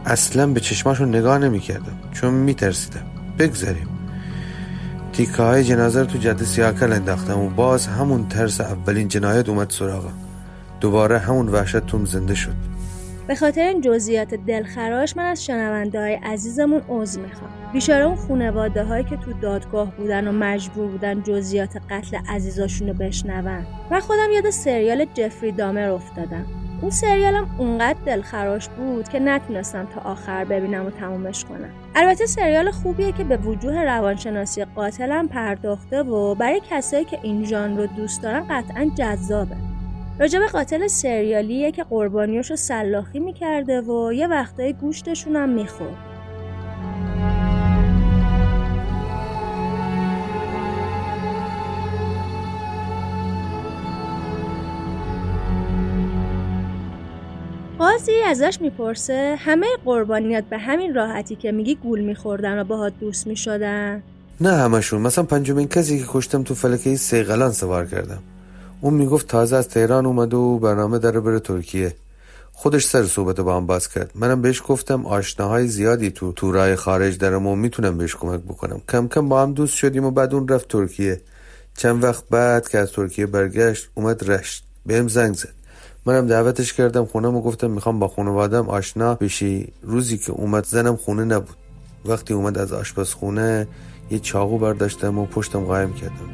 اصلا 0.05 0.47
به 0.47 0.59
چشماشو 0.59 1.05
نگاه 1.05 1.37
نمی 1.37 1.59
کردم 1.59 1.99
چون 2.11 2.33
می 2.33 2.53
ترسیدم 2.53 3.05
بگذاریم. 3.39 3.98
تیکه 5.19 5.41
های 5.41 5.63
جنازه 5.63 5.99
رو 5.99 6.05
تو 6.05 6.17
جاده 6.17 6.45
سیاکل 6.45 6.93
انداختم 6.93 7.39
و 7.39 7.49
باز 7.49 7.87
همون 7.87 8.27
ترس 8.27 8.61
اولین 8.61 9.07
جنایت 9.07 9.49
اومد 9.49 9.69
سراغم. 9.69 10.13
دوباره 10.79 11.17
همون 11.17 11.49
وحشت 11.49 11.85
توم 11.85 12.05
زنده 12.05 12.35
شد. 12.35 12.55
به 13.27 13.35
خاطر 13.35 13.61
این 13.61 13.81
جزئیات 13.81 14.33
دلخراش 14.33 15.17
من 15.17 15.25
از 15.25 15.45
شنونده 15.45 15.99
های 15.99 16.13
عزیزمون 16.13 16.81
عذر 16.89 17.21
می‌خوام. 17.21 17.49
بیچاره 17.73 18.05
اون 18.05 18.15
خونواده 18.15 18.83
هایی 18.83 19.03
که 19.03 19.17
تو 19.17 19.33
دادگاه 19.33 19.95
بودن 19.97 20.27
و 20.27 20.31
مجبور 20.31 20.87
بودن 20.87 21.23
جزئیات 21.23 21.77
قتل 21.89 22.17
عزیزاشون 22.29 22.87
رو 22.87 22.93
بشنون. 22.93 23.65
من 23.91 23.99
خودم 23.99 24.31
یاد 24.33 24.49
سریال 24.49 25.05
جفری 25.13 25.51
دامر 25.51 25.89
افتادم. 25.89 26.45
اون 26.81 26.91
سریالم 26.91 27.49
اونقدر 27.57 27.99
دلخراش 28.05 28.69
بود 28.69 29.09
که 29.09 29.19
نتونستم 29.19 29.85
تا 29.85 30.01
آخر 30.01 30.45
ببینم 30.45 30.85
و 30.85 30.89
تمومش 30.89 31.45
کنم. 31.45 31.69
البته 31.95 32.25
سریال 32.25 32.71
خوبیه 32.71 33.11
که 33.11 33.23
به 33.23 33.37
وجوه 33.37 33.83
روانشناسی 33.83 34.65
قاتلم 34.65 35.27
پرداخته 35.27 36.03
و 36.03 36.35
برای 36.35 36.61
کسایی 36.69 37.05
که 37.05 37.19
این 37.23 37.45
ژانر 37.45 37.77
رو 37.77 37.87
دوست 37.87 38.23
دارن 38.23 38.45
قطعا 38.49 38.91
جذابه. 38.97 39.55
راجب 40.19 40.39
قاتل 40.45 40.87
سریالیه 40.87 41.71
که 41.71 41.83
قربانیاشو 41.83 42.55
سلاخی 42.55 43.19
می‌کرده 43.19 43.81
و 43.81 44.13
یه 44.13 44.27
وقتای 44.27 44.73
گوشتشون 44.73 45.35
هم 45.35 45.49
می‌خورد. 45.49 46.08
قاضی 57.79 58.21
ازش 58.27 58.57
می‌پرسه 58.61 59.35
همه 59.39 59.67
قربانیات 59.85 60.43
به 60.43 60.57
همین 60.57 60.95
راحتی 60.95 61.35
که 61.35 61.51
میگی 61.51 61.75
گول 61.75 61.99
میخوردن 61.99 62.59
و 62.59 62.63
باهات 62.63 62.93
دوست 62.99 63.27
می‌شدن؟ 63.27 64.03
نه 64.41 64.53
همشون 64.53 65.01
مثلا 65.01 65.23
پنجمین 65.23 65.67
کسی 65.67 65.99
که 65.99 66.05
کشتم 66.07 66.43
تو 66.43 66.55
فلکه 66.55 66.95
سیغلان 66.95 67.51
سوار 67.51 67.85
کردم. 67.85 68.19
اون 68.81 68.93
می‌گفت 68.93 69.27
تازه 69.27 69.55
از 69.55 69.69
تهران 69.69 70.05
اومده 70.05 70.37
و 70.37 70.59
برنامه 70.59 70.99
داره 70.99 71.19
بره 71.19 71.39
ترکیه. 71.39 71.95
خودش 72.51 72.85
سر 72.85 73.03
صحبت 73.03 73.39
با 73.39 73.57
هم 73.57 73.65
باز 73.65 73.89
کرد. 73.89 74.11
منم 74.15 74.41
بهش 74.41 74.61
گفتم 74.67 75.05
آشناهای 75.05 75.67
زیادی 75.67 76.11
تو 76.11 76.31
تورای 76.31 76.75
خارج 76.75 77.17
دارم 77.17 77.47
و 77.47 77.55
می‌تونم 77.55 77.97
بهش 77.97 78.15
کمک 78.15 78.39
بکنم. 78.39 78.81
کم 78.89 79.07
کم 79.07 79.29
با 79.29 79.41
هم 79.41 79.53
دوست 79.53 79.75
شدیم 79.75 80.05
و 80.05 80.11
بعد 80.11 80.33
اون 80.33 80.47
رفت 80.47 80.67
ترکیه. 80.67 81.21
چند 81.77 82.03
وقت 82.03 82.23
بعد 82.29 82.69
که 82.69 82.77
از 82.77 82.91
ترکیه 82.91 83.25
برگشت 83.25 83.89
اومد 83.95 84.29
رشت. 84.31 84.63
بهم 84.85 85.07
زنگ 85.07 85.35
زد. 85.35 85.58
منم 86.05 86.27
دعوتش 86.27 86.73
کردم 86.73 87.05
خونم 87.05 87.35
و 87.35 87.41
گفتم 87.41 87.71
می‌خوام 87.71 87.99
با 87.99 88.07
خانوادم 88.07 88.69
آشنا 88.69 89.15
بشی. 89.15 89.73
روزی 89.83 90.17
که 90.17 90.31
اومد 90.31 90.65
زنم 90.65 90.95
خونه 90.95 91.23
نبود. 91.23 91.55
وقتی 92.05 92.33
اومد 92.33 92.57
از 92.57 92.73
آشپزخونه 92.73 93.67
یه 94.11 94.19
چاقو 94.19 94.57
برداشتم 94.57 95.17
و 95.17 95.25
پشتم 95.25 95.59
قایم 95.59 95.93
کردم. 95.93 96.29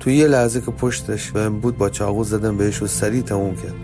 تو 0.00 0.10
یه 0.10 0.26
لحظه 0.26 0.60
که 0.60 0.70
پشتش 0.70 1.30
بهم 1.30 1.60
بود 1.60 1.78
با 1.78 1.90
چاقو 1.90 2.24
زدم 2.24 2.56
بهش 2.56 2.82
و 2.82 2.86
سریع 2.86 3.22
تموم 3.22 3.54
کرد. 3.54 3.74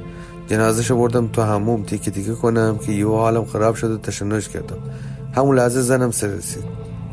جنازش 0.46 0.92
بردم 0.92 1.28
تو 1.28 1.42
هموم 1.42 1.82
تیکه 1.82 2.10
تیکه 2.10 2.34
کنم 2.34 2.78
که 2.78 2.92
یه 2.92 3.08
حالم 3.08 3.44
خراب 3.44 3.74
شد 3.74 3.90
و 3.90 3.98
تشنج 3.98 4.48
کردم. 4.48 4.78
همون 5.34 5.58
لحظه 5.58 5.80
زنم 5.80 6.10
سر 6.10 6.26
رسید. 6.26 6.64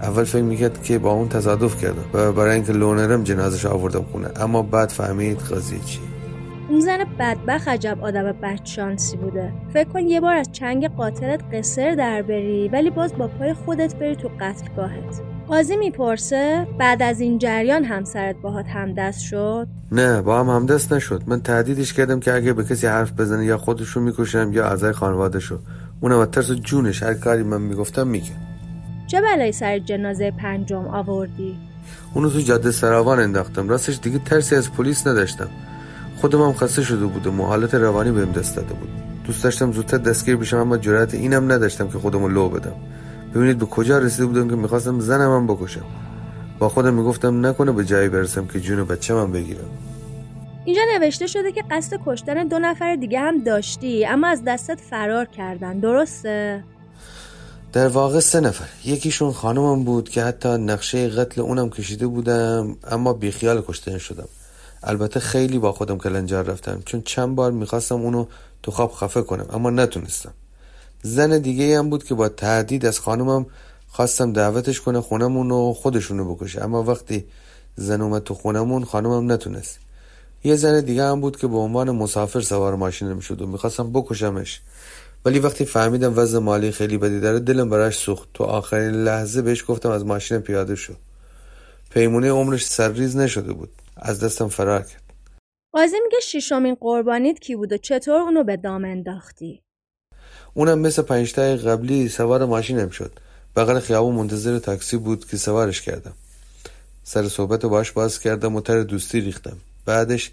اول 0.02 0.24
فکر 0.24 0.41
می‌کرد 0.41 0.84
که 0.84 1.00
با 1.00 1.12
اون 1.12 1.30
تصادف 1.30 1.82
کردم 1.82 2.04
و 2.13 2.32
برای 2.32 2.56
اینکه 2.56 2.74
لونرم 2.74 3.24
جنازش 3.24 3.65
آوردم 3.65 4.06
خونه. 4.12 4.30
اما 4.36 4.62
بعد 4.62 4.89
فهمید 4.89 5.39
قضیه 5.39 5.80
چی 5.86 6.00
اون 6.69 6.79
زن 6.79 6.97
بدبخ 7.19 7.67
عجب 7.67 7.97
آدم 8.01 8.32
بدشانسی 8.32 9.17
بوده. 9.17 9.51
فکر 9.73 9.89
کن 9.89 9.99
یه 9.99 10.21
بار 10.21 10.36
از 10.36 10.51
چنگ 10.51 10.88
قاتلت 10.88 11.41
قصر 11.53 11.95
در 11.95 12.21
بری 12.21 12.67
ولی 12.67 12.89
باز 12.89 13.13
با 13.13 13.27
پای 13.27 13.53
خودت 13.53 13.95
بری 13.95 14.15
تو 14.15 14.29
قتلگاهت. 14.39 15.21
قاضی 15.47 15.77
می‌پرسه 15.77 16.67
بعد 16.79 17.03
از 17.03 17.19
این 17.19 17.38
جریان 17.38 17.84
همسرت 17.84 18.36
باهات 18.36 18.67
همدست 18.67 19.21
شد؟ 19.21 19.67
نه 19.91 20.21
با 20.21 20.39
هم 20.39 20.49
همدست 20.49 20.93
نشد. 20.93 21.21
من 21.27 21.41
تهدیدش 21.41 21.93
کردم 21.93 22.19
که 22.19 22.34
اگه 22.34 22.53
به 22.53 22.63
کسی 22.63 22.88
حرف 22.88 23.12
بزنه 23.12 23.45
یا 23.45 23.58
خودشو 23.58 23.99
می‌کشم 23.99 24.53
یا 24.53 24.65
اعضای 24.65 24.91
خانوادهشو. 24.91 25.60
اونم 26.01 26.19
از 26.19 26.32
ترس 26.32 26.51
جونش. 26.51 27.03
هر 27.03 27.13
کاری 27.13 27.43
من 27.43 27.62
می‌گفتم 27.62 28.08
میگه 28.08 28.32
چه 29.08 29.21
بلایی 29.21 29.51
سر 29.51 29.79
جنازه 29.79 30.32
پنجم 30.32 30.88
آوردی؟ 30.88 31.58
اونو 32.13 32.29
تو 32.29 32.39
جاده 32.39 32.71
سراوان 32.71 33.19
انداختم. 33.19 33.69
راستش 33.69 33.99
دیگه 34.01 34.19
ترسی 34.19 34.55
از 34.55 34.71
پلیس 34.71 35.08
نداشتم. 35.08 35.49
خودم 36.21 36.41
هم 36.41 36.53
خسته 36.53 36.84
شده 36.84 37.05
بودم 37.05 37.41
و 37.41 37.45
حالت 37.45 37.75
روانی 37.75 38.12
بهم 38.12 38.32
دست 38.32 38.55
داده 38.55 38.73
بود. 38.73 38.89
دوست 39.23 39.43
داشتم 39.43 39.71
زودتر 39.71 39.97
دستگیر 39.97 40.36
بشم 40.36 40.58
اما 40.58 40.77
جرأت 40.77 41.13
اینم 41.13 41.51
نداشتم 41.51 41.88
که 41.88 41.97
خودمو 41.97 42.27
لو 42.27 42.49
بدم. 42.49 42.75
ببینید 43.36 43.58
به 43.58 43.65
کجا 43.65 43.97
رسیده 43.97 44.25
بودم 44.25 44.49
که 44.49 44.55
می‌خواستم 44.55 44.99
زنم 44.99 45.36
هم 45.36 45.47
بکشم. 45.47 45.86
با 46.60 46.69
خودم 46.69 46.93
می‌گفتم 46.93 47.45
نکنه 47.45 47.71
به 47.71 47.86
جایی 47.86 48.10
برسم 48.10 48.45
که 48.45 48.60
جون 48.60 48.84
بچه 48.84 49.13
من 49.13 49.32
بگیرم. 49.32 49.69
اینجا 50.65 50.82
نوشته 50.93 51.27
شده 51.27 51.51
که 51.51 51.63
قصد 51.71 51.99
کشتن 52.05 52.47
دو 52.47 52.60
نفر 52.60 52.95
دیگه 52.95 53.19
هم 53.19 53.43
داشتی 53.43 54.05
اما 54.05 54.27
از 54.27 54.41
دستت 54.47 54.79
فرار 54.89 55.25
کردن. 55.25 55.79
درسته؟ 55.79 56.63
در 57.73 57.88
واقع 57.88 58.19
سه 58.19 58.39
نفر. 58.39 58.67
یکیشون 58.86 59.32
خانمم 59.32 59.84
بود 59.84 60.10
که 60.10 60.23
حتی 60.23 60.49
نقشه 60.49 61.10
قتل 61.10 61.41
اونم 61.41 61.69
کشیده 61.69 62.08
بودم 62.08 62.75
اما 62.91 63.13
بیخیال 63.13 63.62
کشته 63.67 63.97
شدم. 63.97 64.27
البته 64.83 65.19
خیلی 65.19 65.59
با 65.59 65.71
خودم 65.71 65.97
کلنجار 65.97 66.45
رفتم. 66.45 66.81
چون 66.85 67.01
چند 67.01 67.35
بار 67.35 67.51
می‌خواستم 67.51 67.95
اونو 67.95 68.25
تو 68.63 68.71
خواب 68.71 68.93
خفه 68.93 69.21
کنم 69.21 69.45
اما 69.53 69.69
نتونستم. 69.69 70.33
زن 71.03 71.39
دیگه 71.39 71.77
هم 71.77 71.89
بود 71.89 72.03
که 72.03 72.15
با 72.15 72.29
تهدید 72.29 72.85
از 72.85 72.99
خانمم 72.99 73.45
خواستم 73.87 74.33
دعوتش 74.33 74.81
کنه 74.81 75.01
خونمون 75.01 75.51
و 75.51 75.73
خودشونو 75.73 76.35
بکشه. 76.35 76.63
اما 76.63 76.83
وقتی 76.83 77.25
زن 77.75 78.01
اومد 78.01 78.23
تو 78.23 78.33
خونمون 78.33 78.85
خانمم 78.85 79.31
نتونست. 79.31 79.79
یه 80.43 80.55
زن 80.55 80.81
دیگه 80.81 81.03
هم 81.03 81.21
بود 81.21 81.37
که 81.37 81.47
به 81.47 81.57
عنوان 81.57 81.91
مسافر 81.91 82.41
سوار 82.41 82.75
ماشینم 82.75 83.19
شد 83.19 83.41
و 83.41 83.47
می‌خواستم 83.47 83.91
بکشمش. 83.93 84.61
ولی 85.25 85.39
وقتی 85.39 85.65
فهمیدم 85.65 86.13
وضع 86.17 86.37
مالی 86.37 86.71
خیلی 86.71 86.97
بدی 86.97 87.19
داره 87.19 87.39
دلم 87.39 87.69
براش 87.69 87.97
سوخت. 87.97 88.27
تو 88.33 88.43
آخرین 88.43 88.91
لحظه 88.91 89.41
بهش 89.41 89.63
گفتم 89.67 89.89
از 89.89 90.05
ماشین 90.05 90.39
پیاده 90.39 90.75
شو. 90.75 90.93
پیمونه 91.89 92.31
عمرش 92.31 92.65
سرریز 92.65 93.17
نشده 93.17 93.53
بود. 93.53 93.69
از 94.01 94.23
دستم 94.23 94.47
فرار 94.47 94.81
کرد. 94.81 95.03
قاضی 95.73 95.95
میگه 96.03 96.19
شیشمین 96.23 96.75
قربانیت 96.79 97.39
کی 97.39 97.55
بود 97.55 97.73
و 97.73 97.77
چطور 97.77 98.21
اونو 98.21 98.43
به 98.43 98.57
دام 98.57 98.85
انداختی؟ 98.85 99.62
اونم 100.53 100.79
مثل 100.79 101.01
پنجتای 101.01 101.57
قبلی 101.57 102.09
سوار 102.09 102.45
ماشینم 102.45 102.89
شد. 102.89 103.12
بغل 103.55 103.79
خیابون 103.79 104.15
منتظر 104.15 104.59
تاکسی 104.59 104.97
بود 104.97 105.27
که 105.27 105.38
سوارش 105.38 105.81
کردم. 105.81 106.13
سر 107.03 107.27
صحبت 107.27 107.63
رو 107.63 107.69
باش 107.69 107.91
باز 107.91 108.19
کردم 108.19 108.55
و 108.55 108.62
تر 108.62 108.83
دوستی 108.83 109.21
ریختم. 109.21 109.57
بعدش 109.85 110.31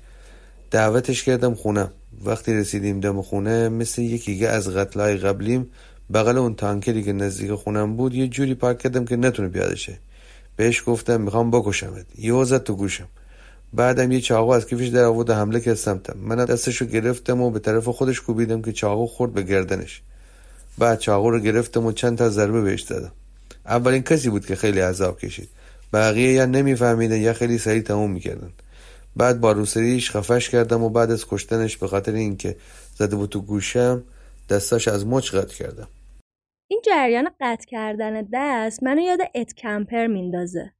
دعوتش 0.70 1.24
کردم 1.24 1.54
خونم 1.54 1.90
وقتی 2.24 2.54
رسیدیم 2.54 3.00
دم 3.00 3.22
خونه 3.22 3.68
مثل 3.68 4.02
یکی 4.02 4.46
از 4.46 4.68
قتلای 4.68 5.16
قبلیم 5.16 5.70
بغل 6.14 6.38
اون 6.38 6.54
تانکری 6.54 7.02
که 7.02 7.12
نزدیک 7.12 7.52
خونم 7.52 7.96
بود 7.96 8.14
یه 8.14 8.28
جوری 8.28 8.54
پارک 8.54 8.78
کردم 8.78 9.04
که 9.04 9.16
نتونه 9.16 9.48
پیاده 9.48 9.76
شه 9.76 9.98
بهش 10.56 10.82
گفتم 10.86 11.20
می‌خوام 11.20 11.50
بکشمت. 11.50 12.06
یه 12.18 12.44
زد 12.44 12.62
تو 12.62 12.76
گوشم. 12.76 13.08
بعدم 13.76 14.12
یه 14.12 14.20
چاقو 14.20 14.50
از 14.50 14.66
کیفش 14.66 14.86
در 14.86 15.04
آورد 15.04 15.30
حمله 15.30 15.60
کرد 15.60 15.74
سمتم. 15.74 16.18
من 16.18 16.44
دستشو 16.44 16.84
گرفتم 16.84 17.40
و 17.40 17.50
به 17.50 17.58
طرف 17.58 17.88
خودش 17.88 18.20
کوبیدم 18.20 18.62
که 18.62 18.72
چاقو 18.72 19.06
خورد 19.06 19.32
به 19.32 19.42
گردنش. 19.42 20.02
بعد 20.78 20.98
چاقو 20.98 21.30
رو 21.30 21.40
گرفتم 21.40 21.86
و 21.86 21.92
چند 21.92 22.18
تا 22.18 22.28
ضربه 22.28 22.60
بهش 22.60 22.82
دادم. 22.82 23.12
اولین 23.66 24.02
کسی 24.02 24.30
بود 24.30 24.46
که 24.46 24.56
خیلی 24.56 24.80
عذاب 24.80 25.18
کشید. 25.18 25.48
بقیه 25.92 26.32
یا 26.32 26.46
نمیفهمیدن 26.46 27.16
یا 27.16 27.32
خیلی 27.32 27.58
سریع 27.58 27.82
تموم 27.82 28.10
می‌کردن. 28.10 28.50
بعد 29.16 29.40
با 29.40 29.52
روسریش 29.52 30.10
خفش 30.10 30.50
کردم 30.50 30.82
و 30.82 30.88
بعد 30.88 31.10
از 31.10 31.26
کشتنش 31.28 31.76
به 31.76 31.88
خاطر 31.88 32.12
اینکه 32.12 32.56
زده 32.94 33.16
بود 33.16 33.30
تو 33.30 33.40
گوشم 33.40 34.02
دستاش 34.50 34.88
از 34.88 35.06
مچ 35.06 35.34
قطع 35.34 35.54
کردم. 35.54 35.88
این 36.70 36.82
جریان 36.84 37.30
قطع 37.40 37.66
کردن 37.66 38.28
دست 38.32 38.82
منو 38.82 39.00
یاد 39.00 39.20
ات 39.34 39.54
کمپر 39.54 40.06
میندازه 40.06 40.72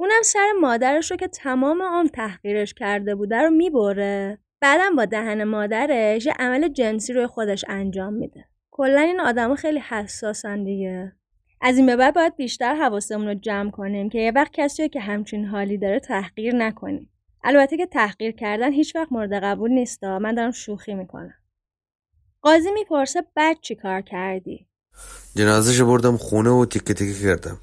اونم 0.00 0.22
سر 0.22 0.52
مادرش 0.60 1.10
رو 1.10 1.16
که 1.16 1.28
تمام 1.28 1.82
عمر 1.82 2.08
تحقیرش 2.08 2.74
کرده 2.74 3.14
بوده 3.14 3.42
رو 3.42 3.50
می‌بره. 3.50 4.38
بعدم 4.60 4.96
با 4.96 5.04
دهن 5.04 5.44
مادرش 5.44 6.26
یه 6.26 6.32
عمل 6.38 6.68
جنسی 6.68 7.12
روی 7.12 7.26
خودش 7.26 7.64
انجام 7.68 8.12
میده. 8.12 8.44
کلا 8.70 9.00
این 9.00 9.20
آدما 9.20 9.54
خیلی 9.54 9.78
حساسن 9.78 10.64
دیگه. 10.64 11.12
از 11.60 11.76
این 11.76 11.86
به 11.86 11.96
بعد 11.96 12.14
باید 12.14 12.36
بیشتر 12.36 12.74
حواسمون 12.74 13.26
رو 13.26 13.34
جمع 13.34 13.70
کنیم 13.70 14.08
که 14.08 14.18
یه 14.18 14.32
وقت 14.34 14.52
کسی 14.52 14.88
که 14.88 15.00
همچین 15.00 15.44
حالی 15.44 15.78
داره 15.78 16.00
تحقیر 16.00 16.54
نکنیم. 16.54 17.10
البته 17.44 17.76
که 17.76 17.86
تحقیر 17.86 18.32
کردن 18.32 18.72
هیچ 18.72 18.96
وقت 18.96 19.12
مورد 19.12 19.32
قبول 19.32 19.70
نیست 19.70 20.04
من 20.04 20.34
دارم 20.34 20.50
شوخی 20.50 20.94
می‌کنم. 20.94 21.34
قاضی 22.42 22.70
می‌پرسه 22.70 23.22
بعد 23.34 23.56
چی 23.60 23.74
کار 23.74 24.00
کردی؟ 24.00 24.66
جنازش 25.36 25.80
بردم 25.80 26.16
خونه 26.16 26.50
و 26.50 26.64
تیکه 26.64 26.94
تیکه 26.94 27.20
کردم. 27.22 27.58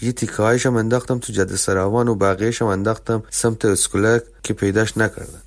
یه 0.00 0.12
تیکه 0.12 0.36
هایشم 0.36 0.76
انداختم 0.76 1.18
تو 1.18 1.32
جاده 1.32 1.56
سراوان 1.56 2.08
و 2.08 2.14
بقیهشم 2.14 2.66
انداختم 2.66 3.22
سمت 3.30 3.64
اسکولک 3.64 4.22
که 4.42 4.54
پیداش 4.54 4.98
نکردم 4.98 5.42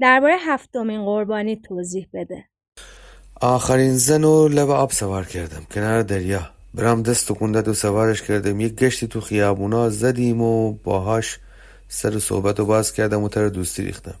درباره 0.00 0.36
هفتمین 0.38 1.04
قربانی 1.04 1.56
توضیح 1.56 2.08
بده. 2.14 2.44
آخرین 3.40 3.96
زن 3.96 4.24
و 4.24 4.48
لب 4.48 4.70
آب 4.70 4.90
سوار 4.90 5.24
کردم. 5.24 5.66
کنار 5.70 6.02
دریا. 6.02 6.50
برام 6.74 7.02
دست 7.02 7.30
و 7.30 7.34
کندت 7.34 7.68
و 7.68 7.74
سوارش 7.74 8.22
کردم. 8.22 8.60
یک 8.60 8.74
گشتی 8.74 9.06
تو 9.06 9.20
خیابونا 9.20 9.90
زدیم 9.90 10.40
و 10.40 10.72
باهاش 10.72 11.38
سر 11.88 12.18
صحبت 12.18 12.60
و 12.60 12.66
باز 12.66 12.92
کردم 12.92 13.22
و 13.22 13.28
تر 13.28 13.48
دوستی 13.48 13.82
ریختم. 13.82 14.14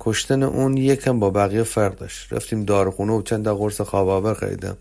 کشتن 0.00 0.42
اون 0.42 0.76
یکم 0.76 1.20
با 1.20 1.30
بقیه 1.30 1.62
فرق 1.62 1.96
داشت. 1.96 2.32
رفتیم 2.32 2.64
دارخونه 2.64 3.12
و 3.12 3.22
چند 3.22 3.44
تا 3.44 3.56
قرص 3.56 3.80
خواب 3.80 4.08
آور 4.08 4.34
خریدم. 4.34 4.76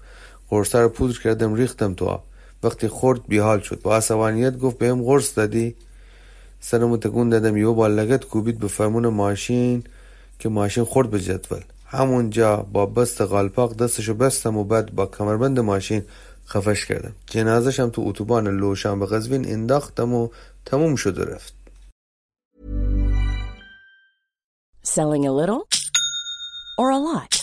قرص 0.49 0.75
رو 0.75 0.89
پودر 0.89 1.19
کردم 1.19 1.53
ریختم 1.53 1.93
تو 1.93 2.05
آب. 2.05 2.23
وقتی 2.65 2.87
خورد 2.87 3.27
بیحال 3.27 3.59
شد. 3.59 3.81
با 3.81 3.97
عصبانیت 3.97 4.57
گفت 4.57 4.77
بهم 4.77 5.03
قرص 5.03 5.37
دادی؟ 5.37 5.75
سرمو 6.59 6.97
تکون 6.97 7.29
دادم. 7.29 7.57
یهو 7.57 7.73
با 7.73 7.87
لگت 7.87 8.25
کوبید 8.25 8.59
به 8.59 8.67
فرمون 8.67 9.07
ماشین 9.07 9.83
که 10.39 10.49
ماشین 10.49 10.83
خورد 10.83 11.09
به 11.09 11.19
جدول. 11.19 11.61
همونجا 11.85 12.57
با 12.57 12.85
بست 12.85 13.21
قالپاق 13.21 13.75
دستشو 13.75 14.13
بستم 14.13 14.57
و 14.57 14.63
بعد 14.63 14.95
با 14.95 15.05
کمربند 15.05 15.59
ماشین 15.59 16.03
خفش 16.47 16.85
کردم. 16.85 17.15
جنازشم 17.25 17.89
تو 17.89 18.01
اتوبان 18.05 18.47
لوشان 18.47 18.99
به 18.99 19.05
قزوین 19.05 19.47
انداختم 19.47 20.13
و 20.13 20.29
تموم 20.65 20.95
شد 20.95 21.17
و 21.17 21.23
رفت. 21.23 21.53
Selling 24.85 25.25
a 25.25 25.31
little 25.31 25.61
or 26.77 26.91
a 26.91 26.97
lot? 26.97 27.42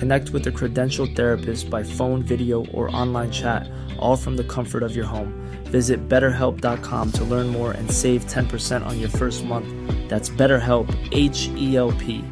Connect 0.00 0.26
with 0.34 0.44
a 0.46 0.52
credentialed 0.58 1.12
therapist 1.18 1.62
by 1.74 1.82
phone, 1.96 2.20
video, 2.32 2.58
or 2.76 2.84
online 3.02 3.32
chat, 3.40 3.62
all 3.98 4.16
from 4.24 4.34
the 4.40 4.48
comfort 4.56 4.82
of 4.88 4.92
your 4.98 5.08
home. 5.14 5.30
Visit 5.76 5.98
betterhelp.com 6.12 7.06
to 7.18 7.22
learn 7.32 7.48
more 7.58 7.72
and 7.78 7.86
save 8.02 8.20
10% 8.26 8.86
on 8.90 8.94
your 9.02 9.12
first 9.20 9.40
month. 9.52 9.68
That's 10.10 10.28
BetterHelp, 10.40 10.86
H 11.12 11.40
E 11.64 11.68
L 11.88 11.92
P. 12.02 12.22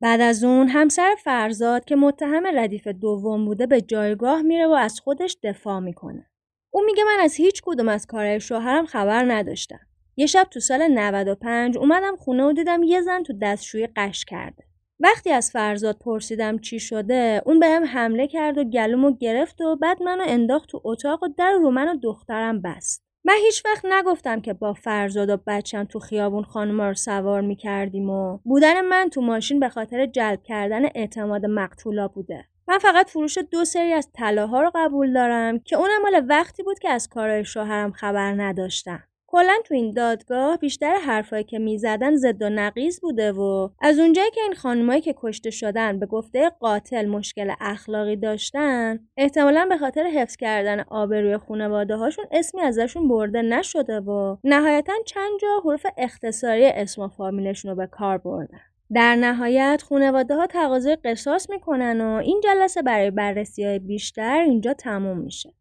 بعد 0.00 0.20
از 0.20 0.44
اون 0.44 0.68
همسر 0.68 1.14
فرزاد 1.24 1.84
که 1.84 1.96
متهم 1.96 2.42
ردیف 2.54 2.86
دوم 2.88 3.44
بوده 3.44 3.66
به 3.66 3.80
جایگاه 3.80 4.42
میره 4.42 4.66
و 4.66 4.72
از 4.72 5.00
خودش 5.00 5.36
دفاع 5.42 5.80
می‌کنه. 5.80 6.30
اون 6.70 6.84
میگه 6.84 7.04
من 7.04 7.18
از 7.20 7.34
هیچ 7.34 7.62
کدوم 7.64 7.88
از 7.88 8.06
کارهای 8.06 8.40
شوهرم 8.40 8.86
خبر 8.86 9.24
نداشتم. 9.32 9.80
یه 10.16 10.26
شب 10.26 10.46
تو 10.50 10.60
سال 10.60 10.88
95 10.88 11.76
اومدم 11.78 12.16
خونه 12.16 12.44
و 12.44 12.52
دیدم 12.52 12.82
یه 12.82 13.00
زن 13.00 13.22
تو 13.22 13.32
دستشویی 13.42 13.86
قش 13.96 14.24
کرده. 14.24 14.64
وقتی 15.00 15.30
از 15.30 15.50
فرزاد 15.50 15.98
پرسیدم 15.98 16.58
چی 16.58 16.80
شده 16.80 17.42
اون 17.46 17.60
بهم 17.60 17.84
حمله 17.84 18.26
کرد 18.26 18.58
و 18.58 18.64
گلومو 18.64 19.16
گرفت 19.16 19.60
و 19.60 19.76
بعد 19.76 20.02
منو 20.02 20.24
انداخت 20.26 20.68
تو 20.68 20.80
اتاق 20.84 21.22
و 21.22 21.28
در 21.38 21.52
رو 21.52 21.70
من 21.70 21.88
و 21.88 21.96
دخترم 22.02 22.62
بست. 22.62 23.04
من 23.24 23.34
هیچ 23.44 23.62
وقت 23.64 23.84
نگفتم 23.84 24.40
که 24.40 24.52
با 24.52 24.72
فرزاد 24.72 25.30
و 25.30 25.36
بچم 25.46 25.84
تو 25.84 25.98
خیابون 25.98 26.44
خانوما 26.44 26.88
رو 26.88 26.94
سوار 26.94 27.40
می 27.40 27.56
کردیم 27.56 28.10
و 28.10 28.38
بودن 28.44 28.80
من 28.80 29.08
تو 29.12 29.20
ماشین 29.20 29.60
به 29.60 29.68
خاطر 29.68 30.06
جلب 30.06 30.42
کردن 30.42 30.84
اعتماد 30.84 31.46
مقتولا 31.46 32.08
بوده. 32.08 32.44
من 32.68 32.78
فقط 32.78 33.10
فروش 33.10 33.38
دو 33.38 33.64
سری 33.64 33.92
از 33.92 34.08
طلاها 34.12 34.62
رو 34.62 34.70
قبول 34.74 35.12
دارم 35.12 35.58
که 35.58 35.76
اونم 35.76 36.02
مال 36.02 36.26
وقتی 36.28 36.62
بود 36.62 36.78
که 36.78 36.90
از 36.90 37.08
کارهای 37.08 37.44
شوهرم 37.44 37.92
خبر 37.92 38.32
نداشتم. 38.32 39.02
کلا 39.34 39.54
تو 39.64 39.74
این 39.74 39.90
دادگاه 39.90 40.56
بیشتر 40.56 40.94
حرفایی 40.94 41.44
که 41.44 41.58
می‌زدن 41.58 42.16
ضد 42.16 42.42
و 42.42 42.50
نقیز 42.50 43.00
بوده 43.00 43.32
و 43.32 43.68
از 43.80 43.98
اونجایی 43.98 44.30
که 44.30 44.40
این 44.40 44.54
خانمایی 44.54 45.00
که 45.00 45.14
کشته 45.18 45.50
شدن 45.50 45.98
به 45.98 46.06
گفته 46.06 46.50
قاتل 46.60 47.06
مشکل 47.06 47.52
اخلاقی 47.60 48.16
داشتن 48.16 48.98
احتمالا 49.16 49.66
به 49.68 49.78
خاطر 49.78 50.02
حفظ 50.02 50.36
کردن 50.36 50.80
آبروی 50.80 51.36
خانواده 51.36 51.96
هاشون 51.96 52.24
اسمی 52.30 52.60
ازشون 52.60 53.08
برده 53.08 53.42
نشده 53.42 54.00
و 54.00 54.36
نهایتا 54.44 54.92
چند 55.06 55.40
جا 55.40 55.48
حروف 55.64 55.86
اختصاری 55.96 56.66
اسم 56.66 57.02
و 57.02 57.08
فامیلشون 57.08 57.70
رو 57.70 57.76
به 57.76 57.86
کار 57.86 58.18
بردن 58.18 58.60
در 58.94 59.16
نهایت 59.16 59.82
خانواده 59.88 60.34
ها 60.34 60.46
تقاضای 60.46 60.96
قصاص 60.96 61.50
می‌کنن 61.50 62.00
و 62.00 62.08
این 62.14 62.40
جلسه 62.44 62.82
برای 62.82 63.10
بررسی 63.10 63.64
های 63.64 63.78
بیشتر 63.78 64.40
اینجا 64.40 64.74
تموم 64.74 65.18
میشه. 65.18 65.54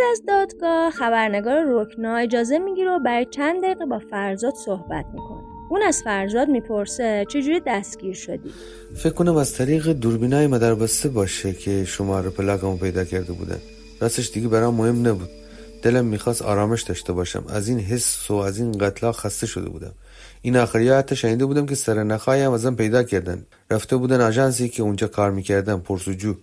بعد 0.00 0.12
از 0.12 0.22
دادگاه 0.28 0.90
خبرنگار 0.90 1.64
رکنا 1.68 2.16
اجازه 2.16 2.58
می‌گیره 2.58 2.90
و 2.90 2.98
برای 2.98 3.26
چند 3.30 3.62
دقیقه 3.62 3.86
با 3.86 3.98
فرزاد 4.10 4.54
صحبت 4.54 5.04
می‌کنه. 5.14 5.40
اون 5.70 5.82
از 5.82 6.02
فرزاد 6.02 6.48
می‌پرسه 6.48 7.24
چجوری 7.28 7.60
دستگیر 7.66 8.14
شدی؟ 8.14 8.50
فکر 8.96 9.12
کنم 9.12 9.36
از 9.36 9.54
طریق 9.54 9.88
دوربینای 9.88 10.46
مدر 10.46 10.74
بسته 10.74 11.08
باشه 11.08 11.52
که 11.52 11.84
شما 11.84 12.20
رو 12.20 12.30
پلاکمو 12.30 12.76
پیدا 12.76 13.04
کرده 13.04 13.32
بودن. 13.32 13.58
راستش 14.00 14.30
دیگه 14.30 14.48
برام 14.48 14.74
مهم 14.74 15.08
نبود. 15.08 15.28
دلم 15.82 16.04
می‌خواست 16.04 16.42
آرامش 16.42 16.82
داشته 16.82 17.12
باشم. 17.12 17.44
از 17.48 17.68
این 17.68 17.80
حس 17.80 18.30
و 18.30 18.34
از 18.34 18.58
این 18.58 18.72
قتلا 18.72 19.12
خسته 19.12 19.46
شده 19.46 19.68
بودم. 19.68 19.92
این 20.42 20.56
آخریا 20.56 20.98
حتی 20.98 21.16
شنیده 21.16 21.46
بودم 21.46 21.66
که 21.66 21.74
سر 21.74 22.02
نخواهی 22.02 22.42
هم 22.42 22.52
ازم 22.52 22.74
پیدا 22.74 23.02
کردن. 23.02 23.46
رفته 23.70 23.96
بودن 23.96 24.20
آژانسی 24.20 24.68
که 24.68 24.82
اونجا 24.82 25.06
کار 25.06 25.30
می‌کردم 25.30 25.80
پرسوجو. 25.80 26.34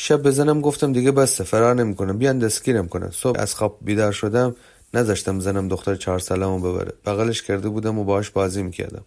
شب 0.00 0.22
بزنم 0.22 0.60
گفتم 0.60 0.92
دیگه 0.92 1.12
بسته 1.12 1.44
فرار 1.44 1.74
نمی‌کنم. 1.74 2.18
بیان 2.18 2.38
دستگیرم 2.38 2.88
کنن. 2.88 3.10
صبح 3.10 3.40
از 3.40 3.54
خواب 3.54 3.78
بیدار 3.82 4.12
شدم 4.12 4.56
نذاشتم 4.94 5.40
زنم 5.40 5.68
دختر 5.68 5.94
چهار 5.94 6.18
سالمو 6.18 6.58
ببره. 6.60 6.92
بغلش 7.06 7.42
کرده 7.42 7.68
بودم 7.68 7.98
و 7.98 8.04
باهاش 8.04 8.30
بازی 8.30 8.62
می‌کردم. 8.62 9.04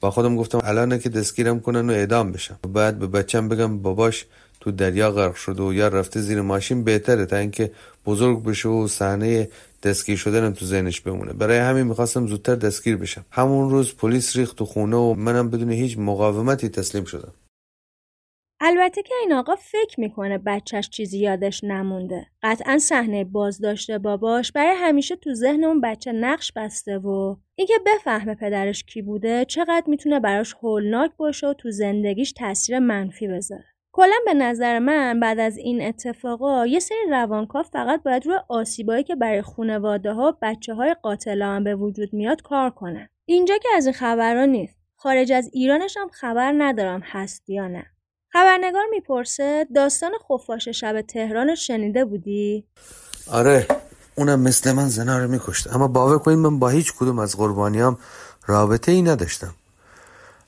با 0.00 0.10
خودم 0.10 0.36
گفتم 0.36 0.60
الان 0.64 0.98
که 0.98 1.08
دستگیرم 1.08 1.60
کنن 1.60 1.90
و 1.90 1.92
اعدام 1.92 2.32
بشم. 2.32 2.58
بعد 2.74 2.98
به 2.98 3.06
بچم 3.06 3.48
بگم 3.48 3.78
باباش 3.78 4.26
تو 4.60 4.70
دریا 4.70 5.10
غرق 5.10 5.34
شده 5.34 5.62
و 5.62 5.72
یا 5.72 5.88
رفته 5.88 6.20
زیر 6.20 6.40
ماشین 6.40 6.84
بهتره 6.84 7.26
تا 7.26 7.36
اینکه 7.36 7.70
بزرگ 8.06 8.44
بشه 8.44 8.68
و 8.68 8.88
صحنه 8.88 9.48
دستگیر 9.82 10.16
شدنم 10.16 10.52
تو 10.52 10.66
ذهنش 10.66 11.00
بمونه. 11.00 11.32
برای 11.32 11.58
همین 11.58 11.86
می‌خواستم 11.86 12.26
زودتر 12.26 12.54
دستگیر 12.54 12.96
بشم. 12.96 13.24
همون 13.30 13.70
روز 13.70 13.94
پلیس 13.94 14.36
ریخت 14.36 14.56
تو 14.56 14.64
خونه 14.64 14.96
و 14.96 15.14
منم 15.14 15.50
بدون 15.50 15.70
هیچ 15.70 15.98
مقاومتی 15.98 16.68
تسلیم 16.68 17.04
شدم. 17.04 17.32
البته 18.62 19.02
که 19.02 19.14
این 19.20 19.32
آقا 19.32 19.56
فکر 19.56 20.00
می‌کنه 20.00 20.38
بچهش 20.38 20.88
چیزی 20.88 21.18
یادش 21.18 21.64
نمونده. 21.64 22.26
قطعا 22.42 22.78
صحنه 22.78 23.24
بازداشت 23.24 23.90
باباش 23.90 24.52
برای 24.52 24.76
همیشه 24.76 25.16
تو 25.16 25.34
ذهن 25.34 25.64
اون 25.64 25.80
بچه 25.80 26.12
نقش 26.12 26.52
بسته 26.52 26.98
و 26.98 27.36
اینکه 27.54 27.74
بفهمه 27.86 28.34
پدرش 28.34 28.84
کی 28.84 29.02
بوده 29.02 29.44
چقدر 29.44 29.84
می‌تونه 29.86 30.20
براش 30.20 30.54
هولناک 30.62 31.10
باشه 31.16 31.46
و 31.46 31.52
تو 31.52 31.70
زندگیش 31.70 32.32
تاثیر 32.32 32.78
منفی 32.78 33.28
بذاره. 33.28 33.64
کلا 33.92 34.16
به 34.26 34.34
نظر 34.34 34.78
من 34.78 35.20
بعد 35.20 35.38
از 35.38 35.56
این 35.56 35.82
اتفاقا 35.82 36.66
یه 36.66 36.78
سری 36.78 36.98
روانکاو 37.10 37.62
فقط 37.62 38.02
باید 38.02 38.26
روی 38.26 38.36
آسیبایی 38.48 39.04
که 39.04 39.16
برای 39.16 39.42
خانواده 39.42 40.12
ها 40.12 40.38
بچه 40.42 40.74
های 40.74 40.96
قاتلان 41.02 41.64
به 41.64 41.74
وجود 41.74 42.12
میاد 42.12 42.42
کار 42.42 42.70
کنن. 42.70 43.08
اینجا 43.26 43.58
که 43.58 43.68
از 43.76 43.86
این 43.86 43.94
خبرها 43.94 44.44
نیست. 44.44 44.78
خارج 44.96 45.32
از 45.32 45.50
ایرانش 45.52 45.96
هم 45.96 46.08
خبر 46.08 46.54
ندارم 46.58 47.00
هست 47.04 47.50
یا 47.50 47.68
نه. 47.68 47.86
خبرنگار 48.32 48.84
می‌پرسه 48.90 49.66
داستان 49.74 50.10
خفاش 50.28 50.68
شب 50.68 51.00
تهران 51.00 51.54
شنیده 51.54 52.04
بودی؟ 52.04 52.64
آره 53.30 53.66
اونم 54.14 54.40
مثل 54.40 54.72
من 54.72 54.88
زنا 54.88 55.18
رو 55.18 55.28
میکشت. 55.28 55.74
اما 55.74 55.88
باور 55.88 56.18
کنید 56.18 56.38
من 56.38 56.58
با 56.58 56.68
هیچ 56.68 56.94
کدوم 56.98 57.18
از 57.18 57.36
قربانیام 57.36 57.98
رابطه 58.46 58.92
ای 58.92 59.02
نداشتم. 59.02 59.54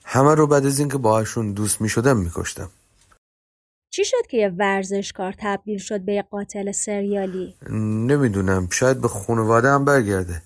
همه 0.05 0.35
رو 0.35 0.47
بعد 0.47 0.67
از 0.67 0.79
اینکه 0.79 0.99
باهاشون 0.99 1.53
دوست 1.53 1.81
می‌شدم 1.81 2.17
میکشتم. 2.17 2.71
چی 3.91 4.05
شد 4.05 4.27
که 4.31 4.37
یه 4.37 4.49
ورزشکار 4.49 5.35
تبدیل 5.39 5.79
شد 5.79 6.01
به 6.01 6.13
یه 6.13 6.23
قاتل 6.23 6.73
سریالی؟ 6.73 7.55
نمی‌دونم 7.71 8.69
شاید 8.71 9.01
به 9.01 9.09
خانواده 9.09 9.69
هم 9.69 9.85
برگرده. 9.85 10.43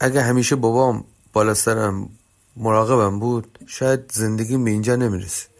اگه 0.00 0.20
همیشه 0.20 0.56
بابام 0.56 1.04
بالا 1.32 1.54
سرم 1.54 2.08
مراقبم 2.56 3.20
بود 3.20 3.58
شاید 3.66 4.00
زندگی 4.12 4.56
به 4.56 4.70
اینجا 4.70 4.96
نمی‌رسید 4.96 5.55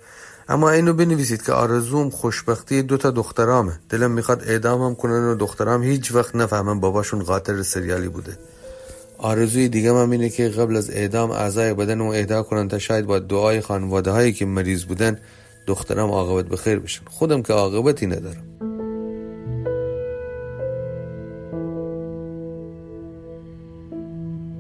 اما 0.49 0.71
اینو 0.71 0.93
بنویسید 0.93 1.43
که 1.43 1.53
آرزوم 1.53 2.11
خوشبختی 2.11 2.83
دو 2.83 2.97
تا 2.97 3.11
دخترامه. 3.11 3.81
دلم 3.89 4.11
می‌خواد 4.11 4.43
اعدامم 4.47 4.95
کنن 4.95 5.25
و 5.25 5.35
دخترام 5.35 5.83
هیچ 5.83 6.13
وقت 6.13 6.37
نفهمن 6.37 6.81
باباشون 6.81 7.23
قاتل 7.23 7.63
سریالی 7.63 8.09
بوده. 8.09 8.39
آرزوی 9.19 9.69
دیگه 9.69 9.95
هم 9.95 10.11
اینه 10.11 10.29
که 10.29 10.49
قبل 10.49 10.77
از 10.77 10.91
اعدام 10.91 11.31
اعضای 11.31 11.75
بدن 11.75 12.01
و 12.01 12.05
اهدا 12.05 12.43
کنن 12.43 12.69
تا 12.69 12.79
شاید 12.79 13.07
با 13.07 13.19
دعای 13.19 13.61
خانواده 13.61 14.11
هایی 14.11 14.33
که 14.33 14.47
مریض 14.47 14.85
بودن 14.85 15.19
دخترم 15.67 16.11
عاقبت 16.11 16.45
بخیر 16.45 16.79
بشن. 16.79 17.03
خودم 17.11 17.43
که 17.43 17.53
عاقبتی 17.53 18.07
ندارم. 18.07 18.76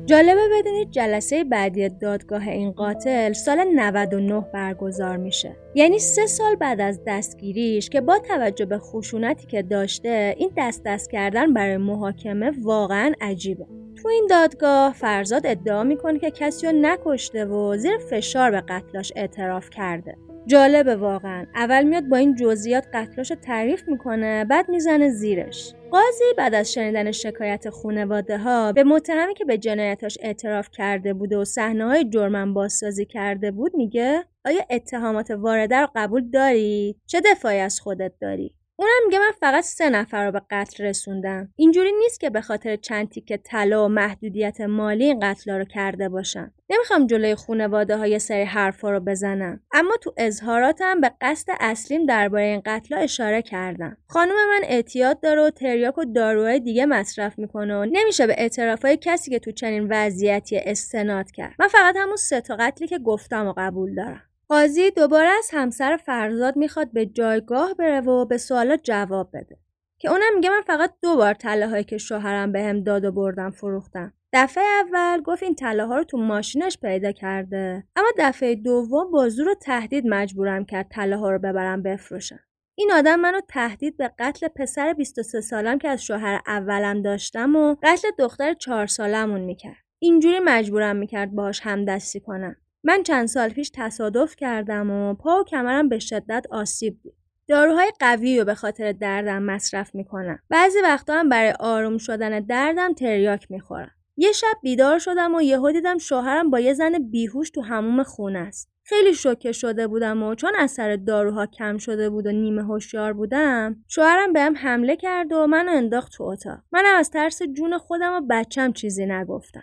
جالبه 0.06 0.48
بدونید 0.58 0.90
جلسه 0.90 1.44
بعدی 1.44 1.88
دادگاه 1.88 2.48
این 2.48 2.70
قاتل 2.70 3.32
سال 3.32 3.64
99 3.74 4.40
برگزار 4.54 5.16
میشه. 5.16 5.56
یعنی 5.74 5.98
سه 5.98 6.26
سال 6.26 6.54
بعد 6.54 6.80
از 6.80 7.00
دستگیریش 7.06 7.90
که 7.90 8.00
با 8.00 8.18
توجه 8.18 8.64
به 8.64 8.78
خشونتی 8.78 9.46
که 9.46 9.62
داشته 9.62 10.34
این 10.38 10.50
دست 10.56 10.82
دست 10.84 11.10
کردن 11.10 11.52
برای 11.54 11.76
محاکمه 11.76 12.52
واقعا 12.62 13.12
عجیبه. 13.20 13.66
تو 14.02 14.08
این 14.08 14.26
دادگاه 14.30 14.92
فرزاد 14.92 15.46
ادعا 15.46 15.84
می‌کنه 15.84 16.18
که 16.18 16.30
کسی 16.30 16.66
رو 16.66 16.72
نکشته 16.72 17.44
و 17.44 17.76
زیر 17.76 17.98
فشار 17.98 18.50
به 18.50 18.60
قتلاش 18.60 19.12
اعتراف 19.16 19.70
کرده. 19.70 20.16
جالبه 20.46 20.96
واقعا. 20.96 21.46
اول 21.54 21.82
میاد 21.82 22.04
با 22.04 22.16
این 22.16 22.34
جزئیات 22.34 22.86
قتلاش 22.94 23.30
رو 23.30 23.36
تعریف 23.36 23.88
می‌کنه 23.88 24.44
بعد 24.44 24.68
می‌زنه 24.68 25.10
زیرش. 25.10 25.74
قاضی 25.90 26.24
بعد 26.38 26.54
از 26.54 26.72
شنیدن 26.72 27.12
شکایت 27.12 27.70
خونواده 27.70 28.38
ها 28.38 28.72
به 28.72 28.84
متهمی 28.84 29.34
که 29.34 29.44
به 29.44 29.58
جنایتاش 29.58 30.18
اعتراف 30.20 30.68
کرده 30.72 31.14
بوده 31.14 31.38
و 31.38 31.44
صحنه 31.44 31.84
های 31.84 32.04
جرمن 32.04 32.54
بازسازی 32.54 33.04
کرده 33.04 33.50
بود 33.50 33.76
میگه 33.76 34.24
آیا 34.44 34.60
اتهامات 34.70 35.30
وارده 35.30 35.76
رو 35.76 35.88
قبول 35.94 36.30
داری؟ 36.30 36.96
چه 37.06 37.20
دفاعی 37.20 37.58
از 37.58 37.80
خودت 37.80 38.12
داری؟ 38.20 38.54
اونم 38.78 39.06
میگه 39.06 39.18
من 39.18 39.32
فقط 39.40 39.64
سه 39.64 39.90
نفر 39.90 40.26
رو 40.26 40.32
به 40.32 40.42
قتل 40.50 40.84
رسوندم. 40.84 41.48
اینجوری 41.56 41.92
نیست 41.92 42.20
که 42.20 42.30
به 42.30 42.40
خاطر 42.40 42.76
چند 42.76 43.08
تیکه 43.08 43.36
طلا 43.36 43.84
و 43.84 43.88
محدودیت 43.88 44.60
مالی 44.60 45.04
این 45.04 45.20
قتلا 45.22 45.58
رو 45.58 45.64
کرده 45.64 46.08
باشم 46.08 46.52
نمی‌خوام 46.70 47.06
جلوی 47.06 47.34
خونواده 47.34 47.96
های 47.96 48.18
سری 48.18 48.42
حرفا 48.42 48.90
رو 48.90 49.00
بزنم. 49.00 49.60
اما 49.72 49.96
تو 50.02 50.14
اظهاراتم 50.16 51.00
به 51.00 51.10
قصد 51.20 51.48
اصلیم 51.60 52.06
درباره 52.06 52.44
این 52.44 52.62
قتلا 52.66 52.98
اشاره 52.98 53.42
کردم. 53.42 53.96
خانم 54.08 54.34
من 54.34 54.60
اعتیاد 54.62 55.20
داره 55.20 55.42
و 55.42 55.50
تریاک 55.50 55.98
و 55.98 56.04
داروهای 56.04 56.60
دیگه 56.60 56.86
مصرف 56.86 57.38
می‌کنه 57.38 57.76
و 57.76 57.84
نمیشه 57.92 58.26
به 58.26 58.34
اعترافهای 58.38 58.98
کسی 59.00 59.30
که 59.30 59.38
تو 59.38 59.52
چنین 59.52 59.86
وضعیتی 59.90 60.58
استناد 60.58 61.30
کرد. 61.30 61.54
من 61.58 61.68
فقط 61.68 61.96
همون 61.96 62.16
سه 62.16 62.40
تا 62.40 62.56
قتلی 62.56 62.88
که 62.88 62.98
گفتم 62.98 63.46
و 63.46 63.54
قبول 63.56 63.94
دارم. 63.94 64.22
قاضی 64.48 64.90
دوباره 64.90 65.28
از 65.28 65.50
همسر 65.52 65.96
فرزاد 65.96 66.56
می‌خواد 66.56 66.92
به 66.92 67.06
جایگاه 67.06 67.74
بره 67.74 68.00
و 68.00 68.24
به 68.24 68.38
سوالات 68.38 68.80
جواب 68.82 69.30
بده. 69.34 69.58
که 69.98 70.10
اونم 70.10 70.34
میگه 70.34 70.50
من 70.50 70.60
فقط 70.66 70.94
دو 71.02 71.16
بار 71.16 71.36
هایی 71.44 71.84
که 71.84 71.98
شوهرم 71.98 72.52
بهم 72.52 72.80
داد 72.80 73.04
و 73.04 73.12
بردم 73.12 73.50
فروختم. 73.50 74.12
دفعه 74.32 74.64
اول 74.64 75.22
گفت 75.22 75.42
این 75.42 75.54
طلاها 75.54 75.96
رو 75.96 76.04
تو 76.04 76.18
ماشینش 76.18 76.78
پیدا 76.78 77.12
کرده. 77.12 77.86
اما 77.96 78.08
دفعه 78.18 78.54
دوم 78.54 79.10
با 79.10 79.28
زور 79.28 79.48
و 79.48 79.54
تهدید 79.54 80.04
مجبورم 80.06 80.64
کرد 80.64 80.88
طلاها 80.90 81.30
رو 81.30 81.38
ببرم 81.38 81.82
بفروشم. 81.82 82.40
این 82.78 82.92
آدم 82.92 83.20
منو 83.20 83.40
تهدید 83.48 83.96
به 83.96 84.10
قتل 84.18 84.48
پسر 84.48 84.92
23 84.92 85.40
سالم 85.40 85.78
که 85.78 85.88
از 85.88 86.04
شوهر 86.04 86.40
اولم 86.46 87.02
داشتم 87.02 87.56
و 87.56 87.76
قتل 87.82 88.08
دختر 88.18 88.54
4 88.54 88.86
سالمون 88.86 89.40
می‌کرد. 89.40 89.84
اینجوری 89.98 90.40
مجبورم 90.44 90.96
می‌کرد 90.96 91.32
باهاش 91.32 91.60
همدستی 91.60 92.20
کنم. 92.20 92.56
من 92.84 93.02
چند 93.02 93.26
سال 93.26 93.48
پیش 93.48 93.70
تصادف 93.74 94.36
کردم 94.36 94.90
و 94.90 95.14
پا 95.14 95.40
و 95.40 95.44
کمرم 95.44 95.88
به 95.88 95.98
شدت 95.98 96.46
آسیب 96.50 97.00
دید 97.02 97.14
داروهای 97.48 97.92
قوی 98.00 98.38
رو 98.38 98.44
به 98.44 98.54
خاطر 98.54 98.92
دردم 98.92 99.42
مصرف 99.42 99.94
می‌کنم. 99.94 100.38
بعضی 100.48 100.78
وقتا 100.82 101.14
هم 101.14 101.28
برای 101.28 101.54
آروم 101.60 101.98
شدن 101.98 102.40
دردم 102.40 102.92
تریاک 102.92 103.50
می‌خورم. 103.50 103.90
یه 104.16 104.32
شب 104.32 104.56
بیدار 104.62 104.98
شدم 104.98 105.34
و 105.34 105.42
یهو 105.42 105.72
دیدم 105.72 105.98
شوهرم 105.98 106.50
با 106.50 106.60
یه 106.60 106.74
زن 106.74 106.98
بیهوش 106.98 107.50
تو 107.50 107.60
هموم 107.60 108.02
خونه 108.02 108.38
است. 108.38 108.70
خیلی 108.82 109.14
شوکه 109.14 109.52
شده 109.52 109.86
بودم 109.86 110.22
و 110.22 110.34
چون 110.34 110.52
اثر 110.58 110.96
داروها 110.96 111.46
کم 111.46 111.78
شده 111.78 112.10
بود 112.10 112.26
و 112.26 112.32
نیمه 112.32 112.64
هوشیار 112.64 113.12
بودم 113.12 113.76
شوهرم 113.88 114.32
بهم 114.32 114.56
حمله 114.56 114.96
کرد 114.96 115.32
و 115.32 115.46
منو 115.46 115.70
انداخت 115.70 116.12
تو 116.12 116.24
اتاق. 116.24 116.58
منم 116.72 116.96
از 116.96 117.10
ترس 117.10 117.42
جون 117.42 117.78
خودم 117.78 118.12
و 118.12 118.26
بچم 118.30 118.72
چیزی 118.72 119.06
نگفتم. 119.06 119.62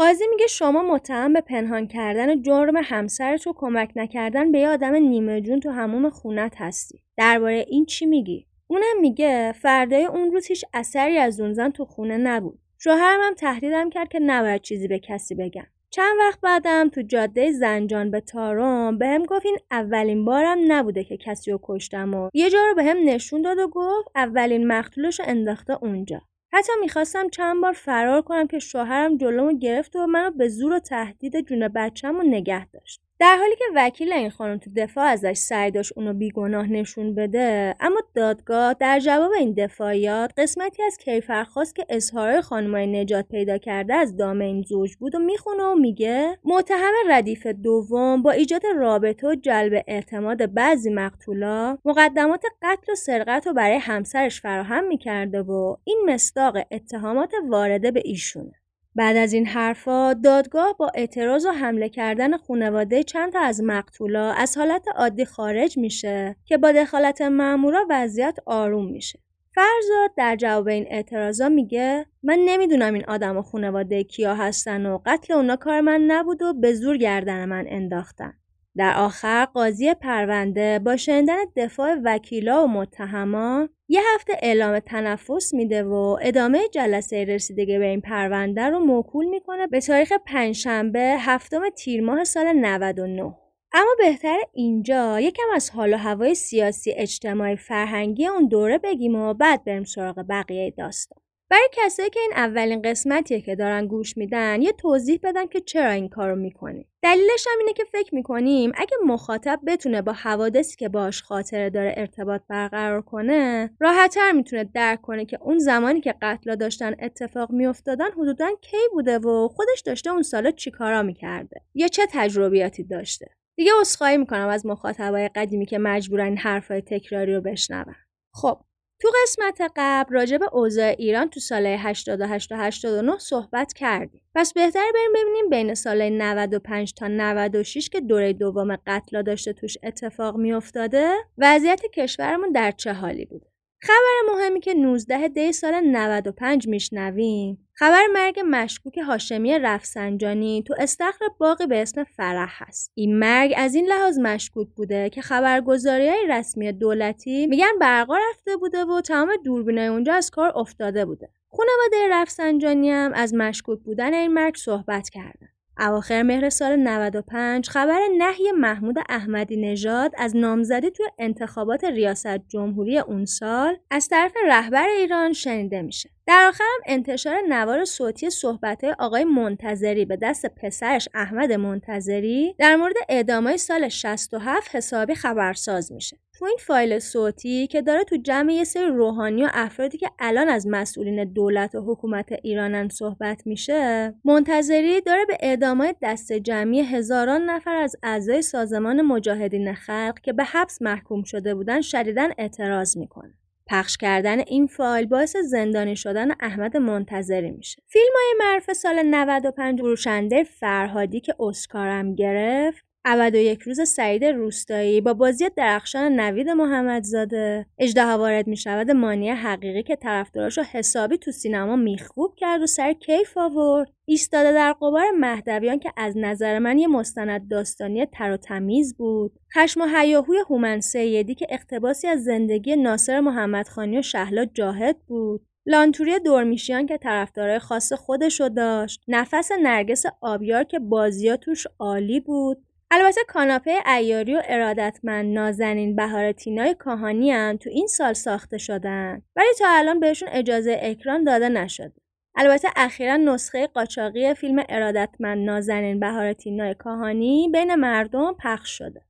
قاضی 0.00 0.24
میگه 0.30 0.46
شما 0.46 0.82
متهم 0.82 1.32
به 1.32 1.40
پنهان 1.40 1.86
کردن 1.86 2.42
جرم 2.42 2.76
همسرت 2.76 3.46
و 3.46 3.52
کمک 3.52 3.92
نکردن 3.96 4.52
به 4.52 4.58
یه 4.58 4.68
آدم 4.68 4.94
نیمه 4.94 5.40
جون 5.40 5.60
تو 5.60 5.70
هموم 5.70 6.10
خونت 6.10 6.54
هستی. 6.56 7.02
درباره 7.16 7.66
این 7.68 7.86
چی 7.86 8.06
میگی؟ 8.06 8.46
اونم 8.66 9.00
میگه 9.00 9.52
فردای 9.52 10.04
اون 10.04 10.32
روز 10.32 10.46
هیچ 10.46 10.64
اثری 10.74 11.18
از 11.18 11.40
اون 11.40 11.52
زن 11.52 11.70
تو 11.70 11.84
خونه 11.84 12.16
نبود. 12.16 12.58
شوهرم 12.78 13.20
هم 13.22 13.34
تهدیدم 13.34 13.90
کرد 13.90 14.08
که 14.08 14.18
نباید 14.18 14.62
چیزی 14.62 14.88
به 14.88 14.98
کسی 14.98 15.34
بگم. 15.34 15.66
چند 15.90 16.16
وقت 16.18 16.40
بعدم 16.40 16.88
تو 16.88 17.02
جاده 17.02 17.52
زنجان 17.52 18.10
به 18.10 18.20
تارم 18.20 18.98
بهم 18.98 19.24
گفت 19.24 19.46
این 19.46 19.58
اولین 19.70 20.24
بارم 20.24 20.58
نبوده 20.72 21.04
که 21.04 21.16
کسی 21.16 21.50
رو 21.50 21.60
کشتم 21.62 22.14
و 22.14 22.30
یه 22.34 22.50
جا 22.50 22.58
رو 22.68 22.74
بهم 22.74 22.96
نشون 23.04 23.42
داد 23.42 23.58
و 23.58 23.68
گفت 23.68 24.08
اولین 24.14 24.66
مقتولش 24.66 25.20
رو 25.20 25.26
انداخته 25.28 25.84
اونجا. 25.84 26.22
حتی 26.52 26.72
می‌خواستم 26.80 27.28
چند 27.28 27.62
بار 27.62 27.72
فرار 27.72 28.22
کنم 28.22 28.46
که 28.46 28.58
شوهرم 28.58 29.16
جلومو 29.16 29.58
گرفت 29.58 29.96
و 29.96 30.06
منو 30.06 30.30
به 30.30 30.48
زور 30.48 30.72
و 30.72 30.78
تهدید 30.78 31.40
جون 31.48 31.68
بچه‌مو 31.68 32.22
نگه 32.22 32.66
داشت. 32.66 33.02
در 33.20 33.36
حالی 33.36 33.56
که 33.56 33.64
وکیل 33.74 34.12
این 34.12 34.30
خانم 34.30 34.58
تو 34.58 34.70
دفاع 34.76 35.04
ازش 35.04 35.36
سعی 35.36 35.70
داشت 35.70 35.92
اونو 35.96 36.14
بیگناه 36.14 36.72
نشون 36.72 37.14
بده 37.14 37.74
اما 37.80 38.00
دادگاه 38.14 38.74
در 38.74 38.98
جواب 39.00 39.32
این 39.32 39.52
دفاعیات 39.52 40.32
قسمتی 40.36 40.82
از 40.82 40.98
کیفر 40.98 41.44
خواست 41.44 41.74
که 41.74 41.86
اظهار 41.88 42.40
خانمای 42.40 42.86
نجات 42.86 43.28
پیدا 43.28 43.58
کرده 43.58 43.94
از 43.94 44.16
دام 44.16 44.40
این 44.40 44.62
زوج 44.62 44.96
بود 44.96 45.14
و 45.14 45.18
می‌خونه 45.18 45.62
و 45.62 45.74
میگه 45.74 46.38
متهم 46.44 46.92
ردیف 47.08 47.46
دوم 47.46 48.22
با 48.22 48.30
ایجاد 48.30 48.62
رابطه 48.76 49.28
و 49.28 49.34
جلب 49.34 49.84
اعتماد 49.86 50.54
بعضی 50.54 50.90
مقتولا 50.90 51.78
مقدمات 51.84 52.44
قتل 52.62 52.92
و 52.92 52.94
سرقت 52.94 53.46
رو 53.46 53.52
برای 53.52 53.76
همسرش 53.76 54.40
فراهم 54.40 54.84
می‌کرده 54.84 55.42
و 55.42 55.76
این 55.84 56.02
مصداق 56.08 56.56
اتهامات 56.70 57.32
وارده 57.48 57.90
به 57.90 58.02
ایشونه. 58.04 58.59
بعد 58.94 59.16
از 59.16 59.32
این 59.32 59.46
حرفا 59.46 60.14
دادگاه 60.14 60.76
با 60.78 60.92
اعتراض 60.94 61.46
و 61.46 61.50
حمله 61.50 61.88
کردن 61.88 62.36
خانواده 62.36 63.02
چند 63.02 63.32
تا 63.32 63.40
از 63.40 63.62
مقتولا 63.62 64.32
از 64.32 64.58
حالت 64.58 64.84
عادی 64.96 65.24
خارج 65.24 65.78
میشه 65.78 66.36
که 66.44 66.58
با 66.58 66.72
دخالت 66.72 67.22
مامورا 67.22 67.86
وضعیت 67.90 68.38
آروم 68.46 68.90
میشه. 68.90 69.18
فرزاد 69.54 70.10
در 70.16 70.36
جواب 70.36 70.68
این 70.68 70.86
اعتراضا 70.90 71.48
میگه 71.48 72.06
من 72.22 72.38
نمی‌دونم 72.44 72.94
این 72.94 73.04
آدم 73.08 73.36
و 73.36 73.42
خانواده 73.42 74.04
کیا 74.04 74.34
هستن 74.34 74.86
و 74.86 74.98
قتل 75.06 75.32
اونا 75.32 75.56
کار 75.56 75.80
من 75.80 76.00
نبود 76.00 76.42
و 76.42 76.54
به 76.54 76.74
زور 76.74 76.96
گردن 76.96 77.44
من 77.44 77.64
انداختن. 77.68 78.32
در 78.76 78.96
آخر 78.96 79.44
قاضی 79.44 79.94
پرونده 79.94 80.78
با 80.78 80.96
شنیدن 80.96 81.36
دفاع 81.56 81.96
وکیلا 82.04 82.64
و 82.64 82.68
متهما 82.68 83.68
یه 83.88 84.00
هفته 84.14 84.32
اعلام 84.42 84.78
تنفس 84.78 85.54
میده 85.54 85.82
و 85.82 86.18
ادامه 86.22 86.68
جلسه 86.68 87.24
رسیدگی 87.24 87.78
به 87.78 87.86
این 87.86 88.00
پرونده 88.00 88.62
رو 88.62 88.78
موکول 88.78 89.26
می‌کنه 89.26 89.66
به 89.66 89.80
تاریخ 89.80 90.12
پنجشنبه 90.26 91.16
هفتم 91.18 91.70
تیر 91.70 92.02
ماه 92.02 92.24
سال 92.24 92.52
99 92.52 93.34
اما 93.72 93.94
بهتر 93.98 94.38
اینجا 94.52 95.20
یکم 95.20 95.42
از 95.54 95.70
حال 95.70 95.94
و 95.94 95.96
هوای 95.96 96.34
سیاسی 96.34 96.92
اجتماعی 96.92 97.56
فرهنگی 97.56 98.26
اون 98.26 98.48
دوره 98.48 98.78
بگیم 98.78 99.14
و 99.14 99.34
بعد 99.34 99.64
بریم 99.64 99.84
سراغ 99.84 100.24
بقیه 100.28 100.70
داستان. 100.70 101.18
برای 101.50 101.68
کسایی 101.72 102.10
که 102.10 102.20
این 102.20 102.32
اولین 102.36 102.82
قسمتیه 102.82 103.40
که 103.40 103.56
دارن 103.56 103.86
گوش 103.86 104.16
میدن 104.16 104.62
یه 104.62 104.72
توضیح 104.72 105.20
بدن 105.22 105.46
که 105.46 105.60
چرا 105.60 105.90
این 105.90 106.08
کارو 106.08 106.36
می‌کنیم 106.36 106.86
دلیلش 107.02 107.46
هم 107.50 107.58
اینه 107.58 107.72
که 107.72 107.84
فکر 107.84 108.14
می‌کنیم 108.14 108.72
اگه 108.74 108.96
مخاطب 109.06 109.60
بتونه 109.66 110.02
با 110.02 110.12
حوادثی 110.12 110.76
که 110.76 110.88
باش 110.88 111.22
خاطره 111.22 111.70
داره 111.70 111.94
ارتباط 111.96 112.42
برقرار 112.48 113.02
کنه 113.02 113.70
راحتتر 113.80 114.32
می‌تونه 114.32 114.64
درک 114.64 115.00
کنه 115.02 115.24
که 115.24 115.38
اون 115.42 115.58
زمانی 115.58 116.00
که 116.00 116.14
قتلا 116.22 116.54
داشتن 116.54 116.96
اتفاق 117.00 117.50
میافتادن 117.50 118.10
حدودا 118.10 118.48
کی 118.60 118.76
بوده 118.92 119.18
و 119.18 119.48
خودش 119.48 119.80
داشته 119.80 120.10
اون 120.10 120.22
سالا 120.22 120.50
چیکارا 120.50 121.02
می‌کرده 121.02 121.60
یا 121.74 121.88
چه 121.88 122.06
تجربیاتی 122.12 122.84
داشته. 122.84 123.26
دیگه 123.56 123.72
عذرخواهی 123.80 124.16
می‌کنم 124.16 124.48
از 124.48 124.66
مخاطبای 124.66 125.28
قدیمی 125.28 125.66
که 125.66 125.78
مجبورن 125.78 126.24
این 126.24 126.38
حرفای 126.38 126.80
تکراری 126.80 127.34
رو 127.34 127.40
بشنون. 127.40 127.94
خب 128.34 128.60
تو 129.00 129.08
قسمت 129.22 129.72
قبل 129.76 130.14
راجع 130.14 130.38
به 130.38 130.54
اوضاع 130.54 130.94
ایران 130.98 131.30
تو 131.30 131.40
سال 131.40 131.66
88 131.66 132.50
و 132.52 132.56
89 132.56 133.18
صحبت 133.18 133.72
کردیم. 133.72 134.22
پس 134.34 134.52
بهتر 134.52 134.84
بریم 134.94 135.12
ببینیم 135.14 135.50
بین 135.50 135.74
سال 135.74 136.08
95 136.08 136.94
تا 136.94 137.08
96 137.08 137.88
که 137.88 138.00
دوره 138.00 138.32
دوم 138.32 138.76
قتلا 138.86 139.22
داشته 139.22 139.52
توش 139.52 139.78
اتفاق 139.82 140.36
میافتاده 140.36 141.14
وضعیت 141.38 141.82
کشورمون 141.94 142.52
در 142.52 142.70
چه 142.70 142.92
حالی 142.92 143.24
بوده. 143.24 143.46
خبر 143.82 144.34
مهمی 144.34 144.60
که 144.60 144.74
19 144.74 145.28
دی 145.28 145.52
سال 145.52 145.80
95 145.80 146.68
میشنویم. 146.68 147.66
خبر 147.72 148.02
مرگ 148.12 148.40
مشکوک 148.50 148.98
هاشمی 148.98 149.58
رفسنجانی 149.58 150.62
تو 150.66 150.74
استخر 150.78 151.28
باقی 151.38 151.66
به 151.66 151.82
اسم 151.82 152.04
فرح 152.04 152.62
هست. 152.62 152.92
این 152.94 153.18
مرگ 153.18 153.54
از 153.56 153.74
این 153.74 153.86
لحاظ 153.86 154.18
مشکوک 154.18 154.68
بوده 154.76 155.10
که 155.10 155.22
خبرگزاری 155.22 156.08
های 156.08 156.26
رسمی 156.28 156.72
دولتی 156.72 157.46
میگن 157.46 157.78
برقا 157.80 158.16
رفته 158.30 158.56
بوده 158.56 158.84
و 158.84 159.00
تمام 159.00 159.30
دوربینای 159.44 159.86
اونجا 159.86 160.14
از 160.14 160.30
کار 160.30 160.52
افتاده 160.58 161.04
بوده. 161.04 161.28
خانواده 161.50 162.08
رفسنجانی 162.10 162.90
هم 162.90 163.12
از 163.14 163.34
مشکوک 163.34 163.78
بودن 163.80 164.14
این 164.14 164.32
مرگ 164.32 164.56
صحبت 164.56 165.08
کردن. 165.08 165.48
اواخر 165.80 166.22
مهر 166.22 166.48
سال 166.48 166.76
95 166.76 167.68
خبر 167.68 167.98
نهی 168.18 168.52
محمود 168.52 168.96
احمدی 169.08 169.56
نژاد 169.56 170.12
از 170.18 170.36
نامزدی 170.36 170.90
توی 170.90 171.06
انتخابات 171.18 171.84
ریاست 171.84 172.48
جمهوری 172.48 172.98
اون 172.98 173.24
سال 173.24 173.76
از 173.90 174.08
طرف 174.08 174.32
رهبر 174.48 174.86
ایران 174.88 175.32
شنیده 175.32 175.82
میشه. 175.82 176.10
در 176.30 176.46
آخرم 176.48 176.80
انتشار 176.86 177.40
نوار 177.48 177.84
صوتی 177.84 178.30
صحبت 178.30 178.84
آقای 178.84 179.24
منتظری 179.24 180.04
به 180.04 180.16
دست 180.16 180.46
پسرش 180.46 181.08
احمد 181.14 181.52
منتظری 181.52 182.54
در 182.58 182.76
مورد 182.76 182.94
اعدامای 183.08 183.58
سال 183.58 183.88
67 183.88 184.76
حسابی 184.76 185.14
خبرساز 185.14 185.92
میشه. 185.92 186.16
تو 186.32 186.44
این 186.44 186.56
فایل 186.60 186.98
صوتی 186.98 187.66
که 187.66 187.82
داره 187.82 188.04
تو 188.04 188.16
جمع 188.16 188.52
یه 188.52 188.64
سری 188.64 188.86
روحانی 188.86 189.44
و 189.44 189.48
افرادی 189.52 189.98
که 189.98 190.10
الان 190.18 190.48
از 190.48 190.66
مسئولین 190.66 191.24
دولت 191.32 191.74
و 191.74 191.92
حکومت 191.92 192.32
ایرانن 192.42 192.88
صحبت 192.88 193.46
میشه 193.46 194.14
منتظری 194.24 195.00
داره 195.00 195.24
به 195.24 195.36
اعدامای 195.40 195.94
دست 196.02 196.32
جمعی 196.32 196.80
هزاران 196.80 197.50
نفر 197.50 197.76
از 197.76 197.96
اعضای 198.02 198.42
سازمان 198.42 199.02
مجاهدین 199.02 199.74
خلق 199.74 200.20
که 200.22 200.32
به 200.32 200.44
حبس 200.44 200.82
محکوم 200.82 201.22
شده 201.22 201.54
بودن 201.54 201.80
شدیدن 201.80 202.28
اعتراض 202.38 202.96
می‌کنه 202.96 203.39
پخش 203.70 203.96
کردن 203.96 204.38
این 204.38 204.66
فایل 204.66 205.06
باعث 205.06 205.36
زندانی 205.36 205.96
شدن 205.96 206.30
احمد 206.40 206.76
منتظری 206.76 207.50
میشه. 207.50 207.82
فیلم 207.86 208.12
های 208.14 208.34
معرف 208.38 208.72
سال 208.72 209.02
95 209.02 209.80
فروشنده 209.80 210.44
فرهادی 210.44 211.20
که 211.20 211.34
اسکارم 211.40 212.14
گرفت 212.14 212.89
و 213.04 213.30
یک 213.34 213.62
روز 213.62 213.88
سعید 213.88 214.24
روستایی 214.24 215.00
با 215.00 215.14
بازی 215.14 215.48
درخشان 215.56 216.20
نوید 216.20 216.48
محمدزاده. 216.48 217.66
اجده 217.78 218.04
وارد 218.04 218.46
می 218.46 218.56
شود 218.56 218.90
مانی 218.90 219.30
حقیقی 219.30 219.82
که 219.82 219.96
طرفداراش 219.96 220.58
رو 220.58 220.64
حسابی 220.64 221.18
تو 221.18 221.32
سینما 221.32 221.76
میخوب 221.76 222.34
کرد 222.36 222.62
و 222.62 222.66
سر 222.66 222.92
کیف 222.92 223.38
آورد. 223.38 223.92
ایستاده 224.04 224.52
در 224.52 224.72
قبار 224.72 225.10
مهدویان 225.18 225.78
که 225.78 225.92
از 225.96 226.16
نظر 226.16 226.58
من 226.58 226.78
یه 226.78 226.88
مستند 226.88 227.48
داستانی 227.48 228.06
تر 228.06 228.32
و 228.32 228.36
تمیز 228.36 228.96
بود. 228.96 229.32
خشم 229.54 229.80
و 229.80 229.86
هیاهوی 229.86 230.38
هومن 230.50 230.80
سیدی 230.80 231.34
که 231.34 231.46
اقتباسی 231.50 232.08
از 232.08 232.24
زندگی 232.24 232.76
ناصر 232.76 233.20
محمدخانی 233.20 233.98
و 233.98 234.02
شهلا 234.02 234.44
جاهد 234.44 234.96
بود. 235.06 235.46
لانتوری 235.66 236.18
دورمیشیان 236.18 236.86
که 236.86 236.98
طرفدارای 236.98 237.58
خاص 237.58 237.92
خودشو 237.92 238.48
داشت. 238.48 239.04
نفس 239.08 239.50
نرگس 239.62 240.04
آبیار 240.20 240.64
که 240.64 240.78
بازیا 240.78 241.36
توش 241.36 241.66
عالی 241.78 242.20
بود. 242.20 242.62
البته 242.92 243.20
کاناپه 243.28 243.74
ایاری 243.96 244.34
و 244.34 244.42
ارادتمند 244.48 245.34
نازنین 245.34 245.96
بهار 245.96 246.32
تینای 246.32 246.74
کاهانی 246.74 247.30
هم 247.30 247.56
تو 247.56 247.70
این 247.70 247.86
سال 247.86 248.12
ساخته 248.12 248.58
شدن. 248.58 249.22
ولی 249.36 249.48
تا 249.58 249.64
الان 249.68 250.00
بهشون 250.00 250.28
اجازه 250.32 250.78
اکران 250.82 251.24
داده 251.24 251.48
نشده. 251.48 251.92
البته 252.34 252.68
اخیرا 252.76 253.16
نسخه 253.16 253.66
قاچاقی 253.66 254.34
فیلم 254.34 254.64
ارادتمند 254.68 255.38
نازنین 255.50 256.00
بهار 256.00 256.32
تینای 256.32 256.74
کاهانی 256.74 257.50
بین 257.52 257.74
مردم 257.74 258.34
پخش 258.44 258.78
شده. 258.78 259.02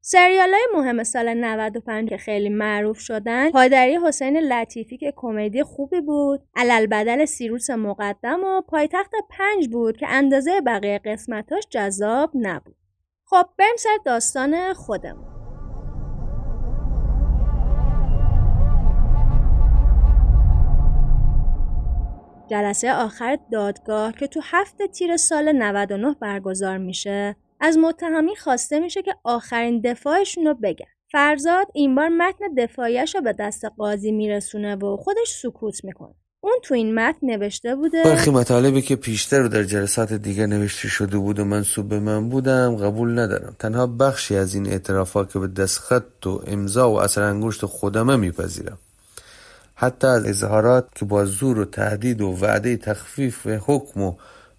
سریال 0.00 0.50
های 0.50 0.66
مهم 0.74 1.02
سال 1.04 1.34
95 1.34 2.08
که 2.08 2.16
خیلی 2.16 2.48
معروف 2.48 2.98
شدن 2.98 3.50
پادری 3.50 3.98
حسین 4.06 4.36
لطیفی 4.36 4.96
که 4.96 5.12
کمدی 5.16 5.62
خوبی 5.62 6.00
بود 6.00 6.40
علل 6.56 6.86
بدل 6.86 7.24
سیروس 7.24 7.70
مقدم 7.70 8.44
و 8.44 8.60
پایتخت 8.60 9.10
پنج 9.30 9.68
بود 9.68 9.96
که 9.96 10.06
اندازه 10.08 10.60
بقیه 10.60 11.00
قسمتاش 11.04 11.64
جذاب 11.70 12.30
نبود. 12.34 12.76
خب 13.30 13.46
بریم 13.58 13.76
سر 13.78 13.98
داستان 14.04 14.74
خودمون 14.74 15.28
جلسه 22.50 22.92
آخر 22.92 23.38
دادگاه 23.52 24.12
که 24.12 24.26
تو 24.26 24.40
هفت 24.42 24.82
تیر 24.82 25.16
سال 25.16 25.52
99 25.52 26.16
برگزار 26.20 26.78
میشه 26.78 27.36
از 27.60 27.78
متهمی 27.78 28.36
خواسته 28.36 28.80
میشه 28.80 29.02
که 29.02 29.14
آخرین 29.24 29.80
دفاعشون 29.80 30.46
رو 30.46 30.54
بگن. 30.54 30.86
فرزاد 31.12 31.66
این 31.74 31.94
بار 31.94 32.08
متن 32.08 32.54
دفاعیش 32.56 33.14
رو 33.14 33.20
به 33.20 33.32
دست 33.32 33.64
قاضی 33.64 34.12
میرسونه 34.12 34.76
و 34.76 34.96
خودش 34.96 35.28
سکوت 35.42 35.84
می‌کنه. 35.84 36.14
اون 36.40 36.58
تو 36.62 36.74
این 36.74 36.94
متن 36.94 37.26
نوشته 37.26 37.74
بوده. 37.74 38.04
برخی 38.04 38.30
مطالبی 38.30 38.82
که 38.82 38.96
پیشتر 38.96 39.42
در 39.42 39.62
جلسات 39.62 40.12
دیگر 40.12 40.46
نوشته 40.46 40.88
شده 40.88 41.18
بود 41.18 41.38
و 41.38 41.44
منصوب 41.44 41.88
به 41.88 42.00
من 42.00 42.28
بودم 42.28 42.76
قبول 42.76 43.18
ندارم. 43.18 43.56
تنها 43.58 43.86
بخشی 43.86 44.36
از 44.36 44.54
این 44.54 44.66
اعترافات 44.66 45.32
که 45.32 45.38
به 45.38 45.46
دستخط 45.46 46.26
و 46.26 46.42
امضا 46.46 46.90
و 46.90 47.00
اثر 47.00 47.22
انگشت 47.22 47.66
خودمه 47.66 48.16
میپذیرم. 48.16 48.78
حتی 49.74 50.06
از 50.06 50.26
اظهارات 50.26 50.88
که 50.94 51.04
با 51.04 51.24
زور 51.24 51.58
و 51.58 51.64
تهدید 51.64 52.20
و 52.20 52.38
وعده 52.40 52.76
تخفیف 52.76 53.46
حکم 53.46 54.02
و 54.02 54.14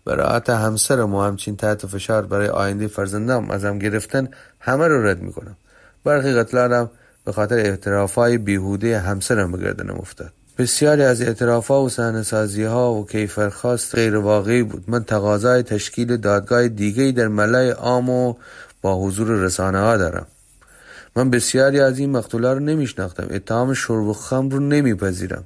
براعت 0.05 0.49
همسرم 0.49 1.15
و 1.15 1.21
همچین 1.21 1.55
تحت 1.55 1.85
فشار 1.85 2.25
برای 2.25 2.47
آینده 2.47 2.87
فرزندم 2.87 3.51
ازم 3.51 3.79
گرفتن 3.79 4.27
همه 4.59 4.87
رو 4.87 5.05
رد 5.05 5.21
می‌کنم. 5.21 5.57
برخی 6.03 6.33
قتلانم 6.33 6.89
به 7.25 7.31
خاطر 7.31 7.55
اعترافای 7.55 8.37
بیهوده 8.37 8.99
همسرم 8.99 9.51
به 9.51 9.57
گردنم 9.57 9.95
افتاد. 9.95 10.33
بسیاری 10.59 11.01
از 11.01 11.21
اعترافها 11.21 11.83
و 11.83 11.89
سحنه 11.89 12.23
ها 12.67 12.93
و 12.93 13.05
کیفرخواست 13.05 13.95
غیر 13.95 14.15
واقعی 14.15 14.63
بود. 14.63 14.83
من 14.87 15.03
تقاضای 15.03 15.63
تشکیل 15.63 16.17
دادگاه 16.17 16.67
دیگه 16.67 17.11
در 17.11 17.27
ملای 17.27 17.69
عام 17.69 18.09
و 18.09 18.33
با 18.81 18.95
حضور 18.95 19.27
رسانه 19.27 19.79
ها 19.79 19.97
دارم. 19.97 20.27
من 21.15 21.29
بسیاری 21.29 21.79
از 21.79 21.99
این 21.99 22.09
مقتولا 22.09 22.53
رو 22.53 22.59
نمیشناختم. 22.59 23.27
اتهام 23.29 23.73
شرب 23.73 24.03
و 24.03 24.13
خمر 24.13 24.53
رو 24.53 24.59
نمیپذیرم. 24.59 25.43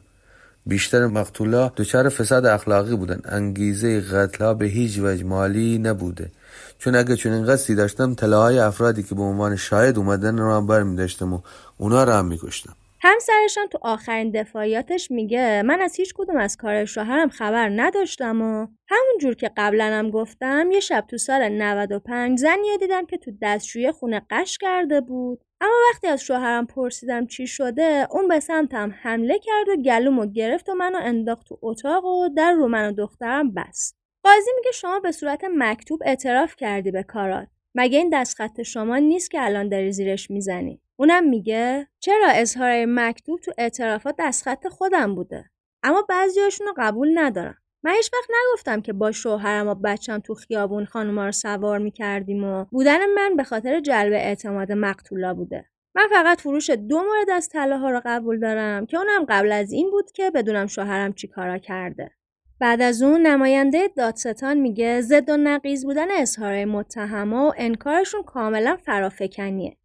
بیشتر 0.66 1.08
مقتولا 1.08 1.72
دچار 1.78 2.10
فساد 2.10 2.46
اخلاقی 2.46 2.96
بودن. 2.96 3.22
انگیزه 3.26 4.02
قتلها 4.02 4.54
به 4.54 4.66
هیچ 4.66 5.00
وجه 5.00 5.24
مالی 5.24 5.78
نبوده. 5.78 6.32
چون 6.80 6.96
اگه 6.96 7.16
چون 7.16 7.46
قصدی 7.46 7.76
داشتم 7.76 8.14
طلاهای 8.14 8.60
افرادی 8.60 9.04
که 9.04 9.16
به 9.16 9.22
عنوان 9.22 9.56
شاهد 9.56 9.98
اومدن 9.98 10.38
رو 10.38 10.54
هم 10.54 10.68
برمی 10.68 10.96
داشتم 10.96 11.34
و 11.34 11.40
اونا 11.78 12.04
رو 12.04 12.12
هم 12.12 12.26
میکشتم. 12.26 12.74
همسرشان 13.06 13.68
تو 13.68 13.80
آخرین 13.82 14.32
دفاعیاتش 14.32 15.12
میگه 15.12 15.62
من 15.66 15.82
از 15.82 15.96
هیچ 15.96 16.14
کدوم 16.14 16.38
از 16.38 16.58
کار 16.58 16.86
شوهرم 16.86 17.30
خبر 17.30 17.70
نداشتم 17.70 18.42
و 18.42 18.68
همون 18.88 19.18
جور 19.22 19.36
که 19.36 19.52
قبلا 19.58 19.86
هم 19.86 20.10
گفتم 20.10 20.70
یه 20.72 20.80
شب 20.80 21.06
تو 21.10 21.18
سال 21.18 21.50
95 21.50 22.40
زنی 22.40 22.78
دیدم 22.80 23.06
که 23.06 23.18
تو 23.18 23.32
دستشوی 23.42 23.92
خونه 23.92 24.22
قش 24.30 24.58
کرده 24.58 25.02
بود. 25.02 25.42
اما 25.62 25.74
وقتی 25.92 26.08
از 26.08 26.24
شوهرم 26.24 26.66
پرسیدم 26.66 27.28
چی 27.28 27.48
شده 27.48 28.08
اون 28.12 28.28
به 28.28 28.40
سمتم 28.40 28.96
حمله 29.02 29.40
کرد 29.40 29.70
و 29.70 29.82
گلومو 29.82 30.26
گرفت 30.26 30.70
و 30.70 30.74
منو 30.74 30.98
انداخت 31.02 31.48
تو 31.48 31.60
اتاق 31.62 32.06
و 32.06 32.30
در 32.30 32.52
رو 32.52 32.68
من 32.68 32.90
و 32.90 32.92
دخترم 32.92 33.54
بست. 33.54 33.98
قاضی 34.24 34.52
میگه 34.56 34.72
شما 34.72 35.00
به 35.00 35.12
صورت 35.12 35.42
مکتوب 35.58 36.02
اعتراف 36.06 36.56
کردی 36.56 36.92
به 36.92 37.04
کارات. 37.04 37.48
مگه 37.76 37.98
این 37.98 38.10
دستخط 38.14 38.62
شما 38.62 38.98
نیست 38.98 39.32
که 39.32 39.46
الان 39.46 39.70
داری 39.70 39.92
زیرش 39.92 40.32
می‌زنی؟ 40.32 40.83
اونم 41.04 41.30
میگه 41.30 41.88
چرا 42.00 42.28
اظهار 42.30 42.86
مکتوب 42.88 43.40
تو 43.40 43.52
اعترافات 43.58 44.16
دستخط 44.20 44.68
خودم 44.68 45.16
بوده؟ 45.16 45.50
اما 45.84 46.06
بعضیاشون 46.10 46.68
رو 46.68 46.74
قبول 46.78 47.12
ندارم. 47.14 47.58
من 47.84 47.92
هیچ 47.92 48.12
وقت 48.14 48.30
نگفتم 48.30 48.82
که 48.82 48.94
با 48.94 49.12
شوهرم 49.12 49.68
و 49.68 49.76
بچم 49.76 50.20
تو 50.20 50.34
خیابون 50.34 50.86
خانوما 50.86 51.26
رو 51.26 51.32
سوار 51.32 51.80
می‌کردیم 51.80 52.44
و 52.44 52.66
بودن 52.72 53.06
من 53.06 53.36
به 53.36 53.44
خاطر 53.44 53.80
جلب 53.80 54.14
اعتماد 54.14 54.72
مقتولا 54.72 55.34
بوده. 55.34 55.66
من 55.96 56.08
فقط 56.12 56.42
فروش 56.42 56.70
دو 56.70 56.98
مورد 56.98 57.30
از 57.30 57.50
طلاها 57.50 57.90
رو 57.90 58.02
قبول 58.06 58.40
دارم 58.40 58.86
که 58.86 58.98
اونم 58.98 59.26
قبل 59.30 59.52
از 59.52 59.72
این 59.72 59.92
بود 59.92 60.12
که 60.12 60.32
بدونم 60.32 60.68
شوهرم 60.68 61.14
چی 61.14 61.28
کارا 61.28 61.58
کرده. 61.58 62.12
بعد 62.60 62.82
از 62.82 63.02
اون 63.02 63.28
نماینده 63.28 63.88
دادستان 63.88 64.58
میگه 64.58 65.02
ضد 65.02 65.30
و 65.30 65.38
نقیز 65.38 65.86
بودن 65.86 66.12
اظهار 66.12 66.66
متهما 66.66 67.48
و 67.48 67.54
انکارشون 67.58 68.24
کاملا 68.24 68.78
فرافکنیه. 68.86 69.78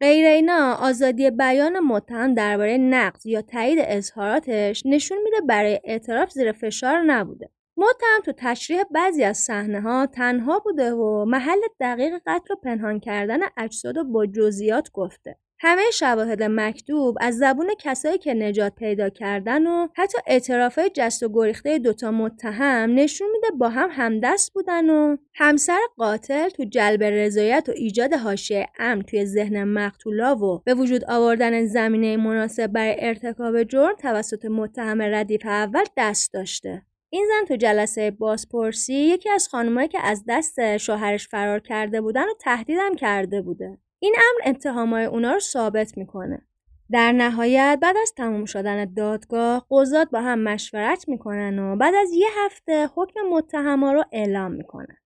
غیر 0.00 0.26
اینا 0.26 0.74
آزادی 0.74 1.30
بیان 1.30 1.78
متهم 1.80 2.34
درباره 2.34 2.76
نقض 2.78 3.26
یا 3.26 3.42
تایید 3.42 3.78
اظهاراتش 3.82 4.82
نشون 4.86 5.18
میده 5.24 5.40
برای 5.48 5.80
اعتراف 5.84 6.30
زیر 6.30 6.52
فشار 6.52 7.02
نبوده. 7.02 7.50
متهم 7.76 8.20
تو 8.24 8.32
تشریح 8.36 8.82
بعضی 8.90 9.24
از 9.24 9.38
صحنه 9.38 9.80
ها 9.80 10.06
تنها 10.06 10.58
بوده 10.58 10.92
و 10.94 11.24
محل 11.24 11.58
دقیق 11.80 12.12
قتل 12.26 12.46
رو 12.50 12.56
پنهان 12.56 13.00
کردن 13.00 13.40
اجساد 13.56 13.96
و 13.96 14.04
با 14.04 14.26
جزئیات 14.26 14.90
گفته. 14.92 15.36
همه 15.62 15.82
شواهد 15.92 16.42
مکتوب 16.42 17.16
از 17.20 17.38
زبون 17.38 17.70
کسایی 17.78 18.18
که 18.18 18.34
نجات 18.34 18.74
پیدا 18.74 19.08
کردن 19.08 19.66
و 19.66 19.88
حتی 19.94 20.18
اعترافای 20.26 20.90
جست 20.94 21.22
و 21.22 21.28
گریخته 21.32 21.78
دوتا 21.78 22.10
متهم 22.10 22.94
نشون 22.94 23.28
میده 23.32 23.50
با 23.58 23.68
هم 23.68 23.88
همدست 23.92 24.52
بودن 24.52 24.90
و 24.90 25.16
همسر 25.34 25.80
قاتل 25.96 26.48
تو 26.48 26.64
جلب 26.64 27.02
رضایت 27.02 27.68
و 27.68 27.72
ایجاد 27.76 28.14
حاشیه 28.14 28.66
امن 28.78 29.02
توی 29.02 29.26
ذهن 29.26 29.64
مقتولا 29.64 30.36
و 30.36 30.62
به 30.64 30.74
وجود 30.74 31.04
آوردن 31.04 31.66
زمینه 31.66 32.16
مناسب 32.16 32.66
برای 32.66 32.96
ارتکاب 32.98 33.62
جرم 33.62 33.96
توسط 33.96 34.44
متهم 34.44 35.02
ردیف 35.02 35.46
اول 35.46 35.84
دست 35.96 36.32
داشته. 36.32 36.82
این 37.10 37.26
زن 37.28 37.46
تو 37.46 37.56
جلسه 37.56 38.10
بازپرسی 38.10 38.94
یکی 38.94 39.30
از 39.30 39.48
خانمایی 39.48 39.88
که 39.88 39.98
از 40.02 40.24
دست 40.28 40.76
شوهرش 40.76 41.28
فرار 41.28 41.60
کرده 41.60 42.00
بودن 42.00 42.24
و 42.24 42.34
تهدیدم 42.40 42.94
کرده 42.94 43.42
بوده. 43.42 43.78
این 44.02 44.14
امر 44.16 44.50
اتهامای 44.50 45.04
اونا 45.04 45.32
رو 45.32 45.40
ثابت 45.40 45.96
می‌کنه. 45.96 46.46
در 46.90 47.12
نهایت 47.12 47.78
بعد 47.82 47.96
از 48.02 48.12
تموم 48.16 48.44
شدن 48.44 48.94
دادگاه 48.94 49.66
قضات 49.70 50.10
با 50.10 50.20
هم 50.20 50.38
مشورت 50.42 51.08
می‌کنن 51.08 51.58
و 51.58 51.76
بعد 51.76 51.94
از 51.94 52.10
یه 52.12 52.28
هفته 52.38 52.88
حکم 52.94 53.20
متهما 53.20 53.92
رو 53.92 54.04
اعلام 54.12 54.52
می‌کنن. 54.52 54.96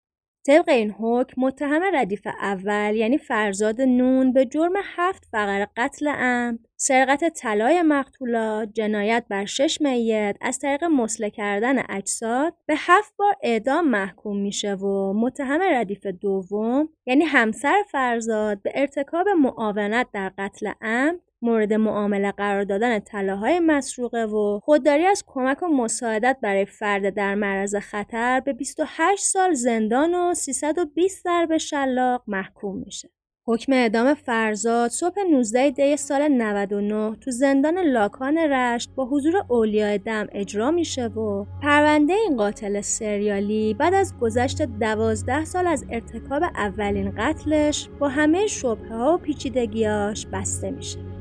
طبق 0.47 0.69
این 0.69 0.91
حکم 0.91 1.43
متهم 1.43 1.83
ردیف 1.95 2.27
اول 2.27 2.95
یعنی 2.97 3.19
فرزاد 3.19 3.81
نون 3.81 4.33
به 4.33 4.47
جرم 4.47 4.73
هفت 4.85 5.25
فقر 5.33 5.67
قتل 5.77 6.09
عمد 6.09 6.59
سرقت 6.77 7.29
طلای 7.29 7.83
مقتولا 7.83 8.67
جنایت 8.67 9.25
بر 9.29 9.45
شش 9.45 9.81
میت 9.81 10.37
از 10.41 10.59
طریق 10.59 10.85
مسله 10.85 11.31
کردن 11.31 11.83
اجساد 11.89 12.55
به 12.67 12.75
هفت 12.79 13.15
بار 13.17 13.35
اعدام 13.43 13.89
محکوم 13.89 14.37
میشه 14.37 14.75
و 14.75 15.13
متهم 15.13 15.61
ردیف 15.63 16.07
دوم 16.07 16.89
یعنی 17.07 17.25
همسر 17.25 17.83
فرزاد 17.91 18.63
به 18.63 18.73
ارتکاب 18.75 19.29
معاونت 19.29 20.07
در 20.13 20.33
قتل 20.39 20.73
عمد 20.81 21.21
مورد 21.45 21.73
معامله 21.73 22.33
قرار 22.33 22.65
دادن 22.65 22.99
طلاهای 22.99 23.61
مسروقه 23.61 24.25
و 24.25 24.61
خودداری 24.63 25.07
از 25.07 25.25
کمک 25.27 25.63
و 25.63 25.67
مساعدت 25.67 26.39
برای 26.43 26.65
فرد 26.65 27.15
در 27.15 27.35
معرض 27.35 27.77
خطر 27.77 28.41
به 28.41 28.53
28 28.53 29.25
سال 29.25 29.55
زندان 29.55 30.15
و 30.15 30.35
320 30.35 31.25
ضرب 31.25 31.57
شلاق 31.57 32.23
محکوم 32.27 32.77
میشه. 32.77 33.11
حکم 33.47 33.73
اعدام 33.73 34.15
فرزاد 34.15 34.91
صبح 34.91 35.21
19 35.31 35.71
دی 35.71 35.97
سال 35.97 36.29
99 36.29 37.17
تو 37.17 37.31
زندان 37.31 37.79
لاکان 37.79 38.39
رشت 38.39 38.91
با 38.95 39.07
حضور 39.07 39.45
اولیاء 39.49 39.97
دم 39.97 40.27
اجرا 40.33 40.71
میشه 40.71 41.07
و 41.07 41.45
پرونده 41.63 42.13
این 42.13 42.37
قاتل 42.37 42.81
سریالی 42.81 43.75
بعد 43.75 43.95
از 43.95 44.15
گذشت 44.21 44.63
دوازده 44.63 45.45
سال 45.45 45.67
از 45.67 45.85
ارتکاب 45.91 46.43
اولین 46.43 47.11
قتلش 47.11 47.89
با 47.99 48.09
همه 48.09 48.47
شبه 48.47 48.89
ها 48.89 49.15
و 49.15 49.19
پیچیدگیاش 49.19 50.27
بسته 50.27 50.71
میشه. 50.71 51.14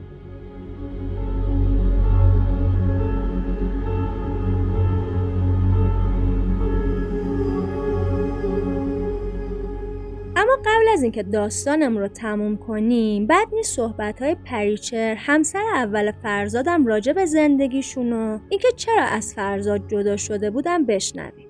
قبل 10.66 10.88
از 10.94 11.04
اینکه 11.04 11.24
داستانم 11.24 11.98
رو 11.98 12.08
تموم 12.08 12.58
کنیم 12.58 13.28
بعد 13.28 13.48
نیست 13.54 13.76
صحبت 13.76 14.22
های 14.22 14.36
پریچر 14.36 15.16
همسر 15.18 15.64
اول 15.76 16.12
فرزادم 16.12 16.86
راجع 16.86 17.14
به 17.14 17.26
زندگیشون 17.26 18.14
و 18.14 18.40
اینکه 18.50 18.68
چرا 18.76 19.04
از 19.04 19.34
فرزاد 19.34 19.88
جدا 19.88 20.18
شده 20.18 20.52
بودم 20.52 20.86
بشنویم. 20.86 21.43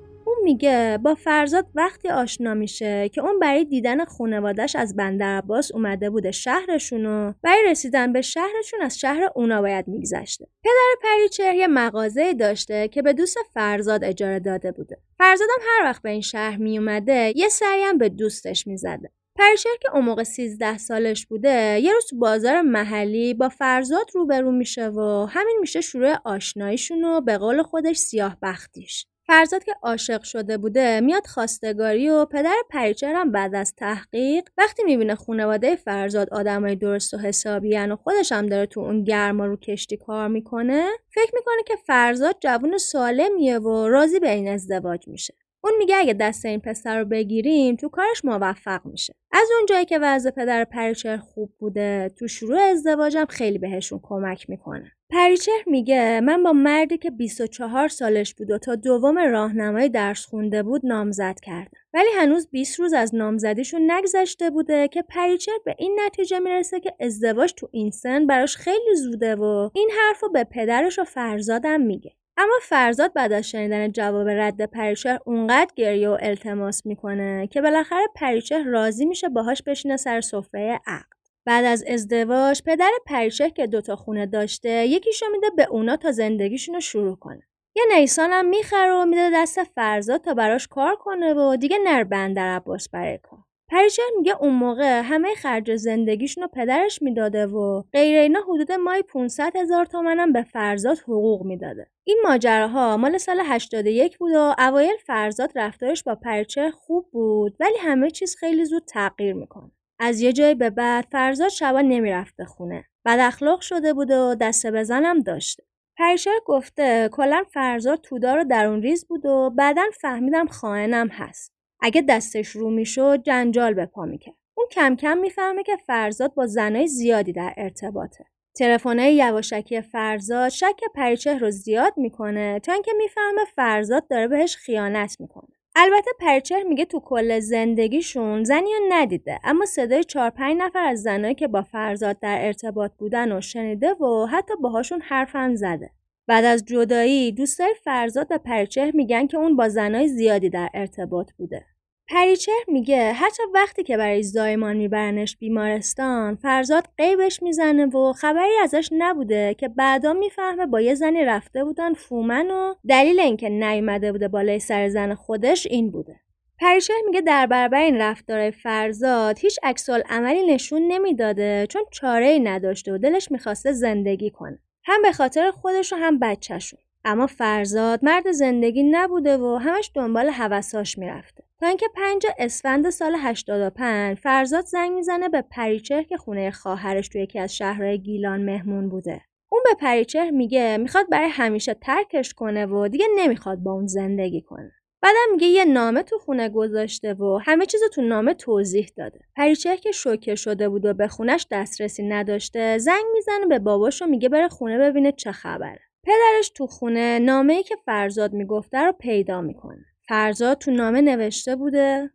میگه 0.43 0.99
با 1.03 1.15
فرزاد 1.15 1.67
وقتی 1.75 2.09
آشنا 2.09 2.53
میشه 2.53 3.09
که 3.09 3.21
اون 3.21 3.39
برای 3.39 3.65
دیدن 3.65 4.05
خانوادش 4.05 4.75
از 4.75 4.95
بندر 4.95 5.37
عباس 5.37 5.71
اومده 5.71 6.09
بوده 6.09 6.31
شهرشون 6.31 7.05
و 7.05 7.33
برای 7.41 7.63
رسیدن 7.67 8.13
به 8.13 8.21
شهرشون 8.21 8.81
از 8.81 8.99
شهر 8.99 9.29
اونا 9.35 9.61
باید 9.61 9.87
میگذشته. 9.87 10.47
پدر 10.63 11.09
پریچهر 11.09 11.55
یه 11.55 11.67
مغازه 11.67 12.33
داشته 12.33 12.87
که 12.87 13.01
به 13.01 13.13
دوست 13.13 13.37
فرزاد 13.53 14.03
اجاره 14.03 14.39
داده 14.39 14.71
بوده. 14.71 14.97
فرزادم 15.17 15.59
هر 15.61 15.85
وقت 15.85 16.01
به 16.01 16.09
این 16.09 16.21
شهر 16.21 16.57
میومده 16.57 17.33
یه 17.35 17.49
سری 17.49 17.93
به 17.99 18.09
دوستش 18.09 18.67
می‌زده. 18.67 19.11
پریشر 19.35 19.69
که 19.81 19.95
اون 19.95 20.05
موقع 20.05 20.23
13 20.23 20.77
سالش 20.77 21.25
بوده 21.25 21.79
یه 21.83 21.93
روز 21.93 22.05
تو 22.09 22.17
بازار 22.17 22.61
محلی 22.61 23.33
با 23.33 23.49
فرزاد 23.49 24.05
روبرو 24.13 24.51
میشه 24.51 24.87
و 24.87 25.25
همین 25.29 25.57
میشه 25.61 25.81
شروع 25.81 26.15
آشناییشون 26.25 27.03
و 27.03 27.21
به 27.21 27.37
قول 27.37 27.63
خودش 27.63 27.97
سیاه 27.97 28.37
بختیش 28.41 29.05
فرزاد 29.27 29.63
که 29.63 29.75
عاشق 29.81 30.23
شده 30.23 30.57
بوده 30.57 31.01
میاد 31.01 31.27
خواستگاری 31.27 32.09
و 32.09 32.25
پدر 32.25 32.55
پریچهر 32.69 33.13
هم 33.13 33.31
بعد 33.31 33.55
از 33.55 33.75
تحقیق 33.75 34.49
وقتی 34.57 34.83
می‌بینه 34.83 35.15
خانواده 35.15 35.75
فرزاد 35.75 36.29
آدمای 36.29 36.75
درست 36.75 37.13
و 37.13 37.17
حسابیان 37.17 37.91
و 37.91 37.95
خودش 37.95 38.31
هم 38.31 38.45
داره 38.45 38.65
تو 38.65 38.79
اون 38.79 39.03
گرما 39.03 39.45
رو 39.45 39.57
کشتی 39.57 39.97
کار 39.97 40.27
می‌کنه 40.27 40.85
فکر 41.13 41.31
می‌کنه 41.33 41.63
که 41.67 41.75
فرزاد 41.87 42.37
جوون 42.41 42.77
سالمیه 42.77 43.59
و 43.59 43.87
راضی 43.87 44.19
به 44.19 44.31
این 44.31 44.47
ازدواج 44.47 45.07
میشه. 45.07 45.33
اون 45.63 45.73
میگه 45.77 45.95
اگه 45.95 46.13
دست 46.13 46.45
این 46.45 46.59
پسر 46.59 46.99
رو 46.99 47.05
بگیریم 47.05 47.75
تو 47.75 47.89
کارش 47.89 48.25
موفق 48.25 48.81
میشه. 48.85 49.15
از 49.31 49.47
اون 49.57 49.65
جایی 49.65 49.85
که 49.85 49.99
وضع 50.01 50.29
پدر 50.29 50.63
پریچهر 50.63 51.17
خوب 51.17 51.53
بوده 51.59 52.11
تو 52.19 52.27
شروع 52.27 52.59
ازدواجم 52.59 53.25
خیلی 53.25 53.57
بهشون 53.57 53.99
کمک 54.03 54.49
می‌کنه. 54.49 54.91
پریچهر 55.13 55.63
میگه 55.67 56.21
من 56.23 56.43
با 56.43 56.53
مردی 56.53 56.97
که 56.97 57.11
24 57.11 57.87
سالش 57.87 58.33
بود 58.33 58.51
و 58.51 58.57
تا 58.57 58.75
دوم 58.75 59.19
راهنمایی 59.19 59.89
درس 59.89 60.25
خونده 60.25 60.63
بود 60.63 60.85
نامزد 60.85 61.39
کردم 61.39 61.79
ولی 61.93 62.07
هنوز 62.17 62.47
20 62.51 62.79
روز 62.79 62.93
از 62.93 63.15
نامزدیشون 63.15 63.91
نگذشته 63.91 64.49
بوده 64.49 64.87
که 64.87 65.01
پریچهر 65.01 65.51
به 65.65 65.75
این 65.77 65.99
نتیجه 66.05 66.39
می‌رسه 66.39 66.79
که 66.79 66.93
ازدواج 66.99 67.53
تو 67.57 67.69
این 67.71 67.91
سن 67.91 68.27
براش 68.27 68.57
خیلی 68.57 68.95
زوده 68.95 69.35
و 69.35 69.69
این 69.73 69.89
حرف 69.99 70.23
رو 70.23 70.29
به 70.29 70.43
پدرش 70.43 70.99
و 70.99 71.03
فرزادم 71.03 71.81
میگه. 71.81 72.11
اما 72.37 72.53
فرزاد 72.61 73.13
بعد 73.13 73.33
از 73.33 73.49
شنیدن 73.49 73.91
جواب 73.91 74.29
رد 74.29 74.65
پریچه 74.65 75.19
اونقدر 75.25 75.71
گریه 75.75 76.09
و 76.09 76.17
التماس 76.21 76.85
می‌کنه 76.85 77.47
که 77.47 77.61
بالاخره 77.61 78.07
پریچه 78.15 78.63
راضی 78.63 79.05
میشه 79.05 79.29
باهاش 79.29 79.63
بشینه 79.63 79.97
سر 79.97 80.21
سفره 80.21 80.79
عقد 80.87 81.12
بعد 81.45 81.65
از 81.65 81.83
ازدواج 81.87 82.61
پدر 82.65 82.91
پریچه 83.05 83.49
که 83.49 83.67
دوتا 83.67 83.95
خونه 83.95 84.25
داشته 84.25 84.87
یکیشو 84.87 85.25
میده 85.31 85.49
به 85.49 85.67
اونا 85.69 85.95
تا 85.97 86.11
زندگیشون 86.11 86.75
رو 86.75 86.81
شروع 86.81 87.15
کنه. 87.15 87.43
یه 87.75 87.83
نیسان 87.95 88.31
هم 88.31 88.45
می‌خره 88.45 88.93
و 88.93 89.05
میده 89.05 89.29
دست 89.33 89.63
فرزاد 89.63 90.21
تا 90.21 90.33
براش 90.33 90.67
کار 90.67 90.95
کنه 90.95 91.33
و 91.33 91.55
دیگه 91.55 91.77
نر 91.83 92.03
بندر 92.03 92.55
عباس 92.55 92.89
برای 92.89 93.17
کار. 93.17 93.39
پریچن 93.71 94.03
میگه 94.17 94.35
اون 94.39 94.53
موقع 94.53 95.01
همه 95.01 95.35
خرج 95.35 95.75
زندگیشون 95.75 96.43
رو 96.43 96.49
پدرش 96.53 97.01
می‌داده 97.01 97.45
و 97.45 97.83
غیر 97.93 98.19
اینا 98.19 98.39
حدود 98.39 98.71
مای 98.71 99.03
500 99.03 99.55
هزار 99.55 99.85
تومنم 99.85 100.33
به 100.33 100.43
فرزاد 100.43 100.97
حقوق 100.97 101.45
می‌داده. 101.45 101.87
این 102.03 102.17
ماجراها 102.23 102.97
مال 102.97 103.17
سال 103.17 103.41
81 103.45 104.17
بود 104.17 104.31
و 104.35 104.55
اوایل 104.57 104.97
فرزاد 105.05 105.51
رفتارش 105.55 106.03
با 106.03 106.15
پریچه 106.15 106.71
خوب 106.71 107.11
بود 107.11 107.55
ولی 107.59 107.77
همه 107.79 108.11
چیز 108.11 108.35
خیلی 108.35 108.65
زود 108.65 108.83
تغییر 108.85 109.33
می‌کنه. 109.33 109.71
از 110.05 110.21
یه 110.21 110.33
جای 110.33 110.55
به 110.55 110.69
بعد 110.69 111.05
فرزاد 111.11 111.49
شبا 111.49 111.81
نمی‌رفته 111.81 112.45
خونه. 112.45 112.85
بد 113.05 113.19
اخلاق 113.19 113.61
شده 113.61 113.93
بود 113.93 114.11
و 114.11 114.35
دسته 114.35 114.71
بزنم 114.71 115.19
داشته. 115.19 115.63
پریچر 115.97 116.39
گفته 116.45 117.09
کلا 117.11 117.43
فرزاد 117.53 118.01
تودار 118.01 118.39
و 118.39 118.43
درون 118.43 118.81
ریز 118.81 119.07
بود 119.07 119.25
و 119.25 119.49
بعدا 119.49 119.83
فهمیدم 120.01 120.47
خائنم 120.47 121.07
هست. 121.07 121.53
اگه 121.81 122.01
دستش 122.01 122.47
رو 122.47 122.69
می‌شد 122.69 123.23
جنجال 123.23 123.73
به 123.73 123.85
پا 123.85 124.05
می‌کرد. 124.05 124.35
اون 124.57 124.67
کم 124.71 124.95
کم 124.95 125.17
می‌فهمه 125.17 125.63
که 125.63 125.77
فرزاد 125.87 126.33
با 126.33 126.47
زنای 126.47 126.87
زیادی 126.87 127.33
در 127.33 127.53
ارتباطه. 127.57 128.25
تلفن‌های 128.55 129.15
یواشکی 129.15 129.81
فرزاد 129.81 130.49
شک 130.49 130.79
پریچه 130.95 131.37
رو 131.37 131.51
زیاد 131.51 131.93
می‌کنه 131.97 132.59
تا 132.59 132.73
اینکه 132.73 132.91
می‌فهمه 132.97 133.45
فرزاد 133.55 134.07
داره 134.07 134.27
بهش 134.27 134.55
خیانت 134.55 135.17
می‌کنه. 135.19 135.55
البته 135.75 136.11
پریچه 136.19 136.63
میگه 136.63 136.85
تو 136.85 136.99
کل 136.99 137.39
زندگیشون 137.39 138.43
زنی 138.43 138.69
رو 138.79 138.85
ندیده 138.89 139.39
اما 139.43 139.65
صدای 139.65 140.03
چهار 140.03 140.29
پنج 140.29 140.57
نفر 140.57 140.85
از 140.85 141.01
زنایی 141.01 141.35
که 141.35 141.47
با 141.47 141.61
فرزاد 141.61 142.19
در 142.19 142.45
ارتباط 142.45 142.91
بودن 142.97 143.37
و 143.37 143.41
شنیده 143.41 143.93
و 143.93 144.25
حتی 144.25 144.53
باهاشون 144.61 145.01
حرفم 145.01 145.55
زده. 145.55 145.89
بعد 146.27 146.45
از 146.45 146.65
جدایی 146.65 147.31
دوستای 147.31 147.75
فرزاد 147.83 148.27
و 148.29 148.37
پریچه 148.37 148.91
میگن 148.93 149.27
که 149.27 149.37
اون 149.37 149.55
با 149.55 149.69
زنای 149.69 150.07
زیادی 150.07 150.49
در 150.49 150.69
ارتباط 150.73 151.31
بوده. 151.37 151.65
پریچر 152.09 152.51
میگه 152.67 153.13
حتی 153.13 153.43
وقتی 153.53 153.83
که 153.83 153.97
برای 153.97 154.23
زایمان 154.23 154.77
میبرنش 154.77 155.37
بیمارستان 155.37 156.35
فرزاد 156.35 156.87
قیبش 156.97 157.43
می‌زنه 157.43 157.85
و 157.85 158.13
خبری 158.13 158.57
ازش 158.63 158.89
نبوده 158.91 159.53
که 159.53 159.67
بعدا 159.67 160.13
می‌فهمه 160.13 160.65
با 160.65 160.81
یه 160.81 160.95
زنی 160.95 161.25
رفته 161.25 161.63
بودن 161.63 161.93
فومن 161.93 162.51
و 162.51 162.73
دلیل 162.89 163.19
اینکه 163.19 163.49
نیومده 163.49 164.11
بوده 164.11 164.27
بالای 164.27 164.59
سر 164.59 164.89
زن 164.89 165.13
خودش 165.13 165.67
این 165.67 165.91
بوده. 165.91 166.19
پریچر 166.59 166.93
میگه 167.05 167.21
در 167.21 167.47
برابر 167.47 167.81
این 167.81 167.97
رفتار 167.97 168.51
فرزاد 168.51 169.39
هیچ 169.39 169.59
عکسال 169.63 170.03
عملی 170.09 170.53
نشون 170.53 170.81
نمی‌داده 170.87 171.67
چون 171.69 171.81
چاره 171.91 172.27
ای 172.27 172.39
نداشته 172.39 172.93
و 172.93 172.97
دلش 172.97 173.31
می‌خواسته 173.31 173.71
زندگی 173.71 174.29
کنه. 174.29 174.59
هم 174.83 175.01
به 175.01 175.11
خاطر 175.11 175.51
خودش 175.51 175.93
و 175.93 175.95
هم 175.95 176.19
بچهشون. 176.19 176.79
اما 177.05 177.27
فرزاد 177.27 178.05
مرد 178.05 178.31
زندگی 178.31 178.83
نبوده 178.83 179.37
و 179.37 179.55
همش 179.55 179.91
دنبال 179.95 180.29
حوساش 180.29 180.97
می‌رفته. 180.97 181.43
تا 181.63 181.69
اینکه 181.69 181.87
پنج 181.95 182.25
اسفند 182.37 182.89
سال 182.89 183.15
85 183.19 184.17
فرزاد 184.17 184.65
زنگ 184.65 184.91
می‌زنه 184.91 185.29
به 185.29 185.41
پریچه 185.41 186.03
که 186.03 186.17
خونه 186.17 186.51
خواهرش 186.51 187.07
توی 187.07 187.21
یکی 187.21 187.39
از 187.39 187.55
شهرهای 187.55 187.99
گیلان 187.99 188.45
مهمون 188.45 188.89
بوده. 188.89 189.21
اون 189.51 189.61
به 189.65 189.75
پریچه 189.79 190.31
میگه 190.31 190.77
می‌خواد 190.77 191.09
برای 191.09 191.29
همیشه 191.29 191.73
ترکش 191.73 192.33
کنه 192.33 192.65
و 192.65 192.87
دیگه 192.87 193.05
نمی‌خواد 193.17 193.57
با 193.57 193.71
اون 193.71 193.87
زندگی 193.87 194.41
کنه. 194.41 194.71
بعدم 195.01 195.31
میگه 195.31 195.47
یه 195.47 195.65
نامه 195.65 196.03
تو 196.03 196.17
خونه 196.17 196.49
گذاشته 196.49 197.13
و 197.13 197.39
همه 197.45 197.65
چیز 197.65 197.81
تو 197.93 198.01
نامه 198.01 198.33
توضیح 198.33 198.89
داده. 198.97 199.19
پریچه 199.35 199.77
که 199.77 199.91
شوکه 199.91 200.35
شده 200.35 200.69
بود 200.69 200.85
و 200.85 200.93
به 200.93 201.07
خونش 201.07 201.47
دسترسی 201.51 202.03
نداشته 202.03 202.77
زنگ 202.77 203.03
می‌زنه 203.13 203.45
به 203.49 203.59
باباش 203.59 204.01
و 204.01 204.05
میگه 204.05 204.29
بره 204.29 204.47
خونه 204.47 204.77
ببینه 204.77 205.11
چه 205.11 205.31
خبره. 205.31 205.79
پدرش 206.03 206.49
تو 206.49 206.67
خونه 206.67 207.19
نامه 207.19 207.53
ای 207.53 207.63
که 207.63 207.75
فرزاد 207.85 208.33
می‌گفته 208.33 208.77
رو 208.77 208.91
پیدا 208.91 209.41
می‌کنه. 209.41 209.85
فرزاد 210.07 210.57
تو 210.57 210.71
نامه 210.71 211.01
نوشته 211.01 211.55
بوده. 211.55 212.11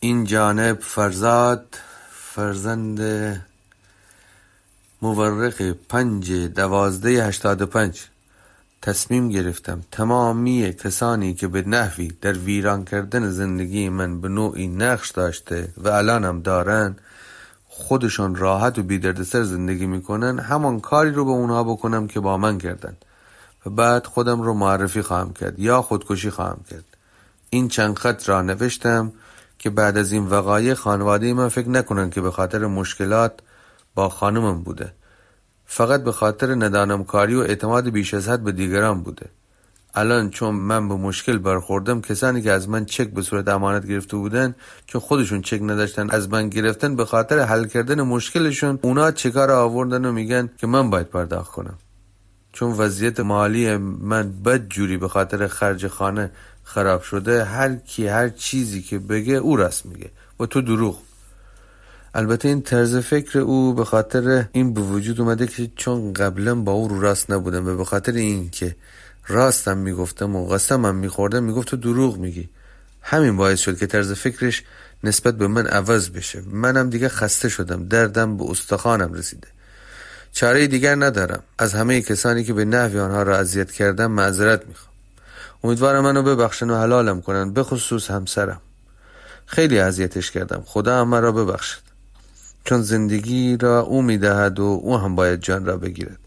این 0.00 0.24
جانب 0.24 0.80
فرزاد 0.80 1.78
فرزند 2.10 3.00
مورق 5.02 5.70
پنج 5.88 6.32
دوازده 6.32 7.26
هشتاد 7.26 7.62
پنج. 7.62 8.04
تصمیم 8.82 9.28
گرفتم 9.28 9.80
تمامی 9.90 10.72
کسانی 10.72 11.34
که 11.34 11.48
به 11.48 11.62
نحوی 11.62 12.12
در 12.20 12.32
ویران 12.32 12.84
کردن 12.84 13.30
زندگی 13.30 13.88
من 13.88 14.20
به 14.20 14.28
نوعی 14.28 14.66
نقش 14.66 15.10
داشته 15.10 15.68
و 15.76 15.88
الانم 15.88 16.42
دارن 16.42 16.96
خودشان 17.68 18.34
راحت 18.34 18.78
و 18.78 18.82
بیدردسر 18.82 19.42
زندگی 19.42 19.86
می‌کنن 19.86 20.38
همان 20.38 20.80
کاری 20.80 21.10
رو 21.10 21.24
به 21.24 21.30
اونها 21.30 21.64
بکنم 21.64 22.06
که 22.06 22.20
با 22.20 22.36
من 22.36 22.58
کردن. 22.58 22.96
بعد 23.70 24.06
خودم 24.06 24.42
رو 24.42 24.54
معرفی 24.54 25.02
خواهم 25.02 25.32
کرد 25.32 25.58
یا 25.58 25.82
خودکشی 25.82 26.30
خواهم 26.30 26.60
کرد. 26.70 26.84
این 27.50 27.68
چند 27.68 27.98
خط 27.98 28.28
را 28.28 28.42
نوشتم 28.42 29.12
که 29.58 29.70
بعد 29.70 29.96
از 29.96 30.12
این 30.12 30.26
وقایع 30.26 30.74
خانواده 30.74 31.32
من 31.32 31.48
فکر 31.48 31.68
نکنن 31.68 32.10
که 32.10 32.20
به 32.20 32.30
خاطر 32.30 32.66
مشکلات 32.66 33.32
با 33.94 34.08
خانمم 34.08 34.62
بوده. 34.62 34.92
فقط 35.66 36.04
به 36.04 36.12
خاطر 36.12 36.54
ندانم 36.54 37.04
کاری 37.04 37.34
و 37.34 37.40
اعتماد 37.40 37.88
بیش 37.88 38.14
از 38.14 38.28
حد 38.28 38.44
به 38.44 38.52
دیگران 38.52 39.02
بوده. 39.02 39.26
الان 39.94 40.30
چون 40.30 40.54
من 40.54 40.88
به 40.88 40.94
مشکل 40.94 41.38
برخوردم 41.38 42.00
کسانی 42.00 42.42
که 42.42 42.52
از 42.52 42.68
من 42.68 42.84
چک 42.84 43.10
به 43.10 43.22
صورت 43.22 43.48
امانت 43.48 43.86
گرفته 43.86 44.16
بودن 44.16 44.54
چون 44.86 45.00
خودشون 45.00 45.42
چک 45.42 45.62
نداشتن 45.62 46.10
از 46.10 46.28
من 46.28 46.48
گرفتن 46.48 46.96
به 46.96 47.04
خاطر 47.04 47.38
حل 47.38 47.66
کردن 47.66 48.02
مشکلشون 48.02 48.78
اونا 48.82 49.10
چکار 49.10 49.50
آوردن 49.50 50.04
و 50.04 50.12
میگن 50.12 50.50
که 50.56 50.66
من 50.66 50.90
باید 50.90 51.06
پرداخت 51.06 51.52
کنم. 51.52 51.78
چون 52.56 52.72
وضعیت 52.72 53.20
مالی 53.20 53.76
من 53.76 54.32
بد 54.44 54.68
جوری 54.68 54.96
به 54.96 55.08
خاطر 55.08 55.46
خرج 55.46 55.86
خانه 55.86 56.30
خراب 56.64 57.02
شده 57.02 57.44
هر 57.44 57.74
کی 57.76 58.06
هر 58.06 58.28
چیزی 58.28 58.82
که 58.82 58.98
بگه 58.98 59.34
او 59.34 59.56
راست 59.56 59.86
میگه. 59.86 60.10
و 60.40 60.46
تو 60.46 60.60
دروغ. 60.60 60.98
البته 62.14 62.48
این 62.48 62.62
طرز 62.62 62.96
فکر 62.96 63.38
او 63.38 63.74
به 63.74 63.84
خاطر 63.84 64.48
این 64.52 64.74
به 64.74 64.80
وجود 64.80 65.20
اومده 65.20 65.46
که 65.46 65.70
چون 65.76 66.12
قبلا 66.12 66.54
با 66.54 66.72
او 66.72 66.88
رو 66.88 67.00
راست 67.00 67.30
نبودم 67.30 67.68
و 67.68 67.76
به 67.76 67.84
خاطر 67.84 68.12
این 68.12 68.50
که 68.50 68.76
راستم 69.28 69.78
می‌گفتم 69.78 70.36
و 70.36 70.46
قسمم 70.46 70.94
میخوردم 70.94 71.44
می‌گفت 71.44 71.68
تو 71.68 71.76
دروغ 71.76 72.18
میگی. 72.18 72.48
همین 73.02 73.36
باعث 73.36 73.60
شد 73.60 73.78
که 73.78 73.86
طرز 73.86 74.12
فکرش 74.12 74.62
نسبت 75.04 75.38
به 75.38 75.46
من 75.46 75.66
عوض 75.66 76.10
بشه. 76.10 76.42
منم 76.46 76.90
دیگه 76.90 77.08
خسته 77.08 77.48
شدم 77.48 77.88
دردم 77.88 78.36
به 78.36 78.50
استخوانم 78.50 79.12
رسیده. 79.12 79.48
چاره 80.36 80.66
دیگر 80.66 80.94
ندارم. 80.94 81.42
از 81.58 81.74
همه 81.74 82.02
کسانی 82.02 82.44
که 82.44 82.52
به 82.52 82.64
نحوی 82.64 83.00
آنها 83.00 83.22
را 83.22 83.38
اذیت 83.38 83.72
کردم 83.72 84.06
معذرت 84.06 84.66
می‌خوام. 84.66 84.94
امیدوارم 85.64 86.04
منو 86.04 86.22
ببخشن 86.22 86.70
و 86.70 86.76
حلالم 86.76 87.22
کنن 87.22 87.52
به 87.52 87.62
خصوص 87.62 88.10
همسرم. 88.10 88.60
خیلی 89.46 89.78
اذیتش 89.78 90.30
کردم. 90.30 90.62
خدا 90.66 91.00
هم 91.00 91.08
مرا 91.08 91.32
ببخشد. 91.32 91.80
چون 92.64 92.82
زندگی 92.82 93.56
را 93.56 93.80
او 93.80 94.02
می‌دهد 94.02 94.60
و 94.60 94.80
او 94.82 94.96
هم 94.98 95.14
باید 95.14 95.40
جان 95.40 95.66
را 95.66 95.76
بگیرد. 95.76 96.18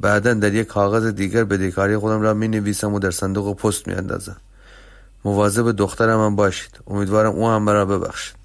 بعدا 0.00 0.34
در 0.34 0.54
یک 0.54 0.66
کاغذ 0.66 1.06
دیگر 1.06 1.44
بدهکاری 1.44 1.96
خودم 1.96 2.20
را 2.20 2.34
می 2.34 2.48
نویسم 2.48 2.94
و 2.94 2.98
در 2.98 3.10
صندوق 3.10 3.56
پست 3.56 3.88
می 3.88 3.94
اندازم 3.94 4.36
مواظب 5.24 5.72
دخترم 5.72 6.20
هم 6.20 6.36
باشید. 6.36 6.78
امیدوارم 6.86 7.32
او 7.32 7.48
هم 7.48 7.62
مرا 7.62 7.84
ببخشد. 7.84 8.35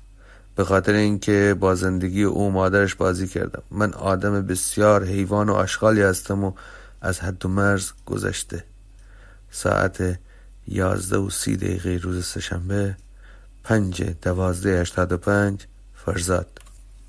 به 0.61 0.65
خاطر 0.65 0.93
اینکه 0.93 1.55
با 1.59 1.75
زندگی 1.75 2.23
او 2.23 2.51
مادرش 2.51 2.95
بازی 2.95 3.27
کردم. 3.27 3.63
من 3.71 3.93
آدم 3.93 4.41
بسیار 4.47 5.05
حیوان 5.05 5.49
و 5.49 5.53
اشغالی 5.53 6.01
هستم 6.01 6.43
و 6.43 6.51
از 7.01 7.19
حد 7.19 7.45
و 7.45 7.49
مرز 7.49 7.91
گذشته. 8.05 8.63
ساعت 9.51 10.19
یازده 10.67 11.17
و 11.17 11.29
سی 11.29 11.57
دقیقه 11.57 11.99
روز 12.03 12.25
سهشنبه 12.25 12.95
پنج 13.63 14.03
دوازده 14.21 14.81
هشتاد 14.81 15.11
و 15.11 15.17
پنج 15.17 15.65
فرزاد. 15.93 16.59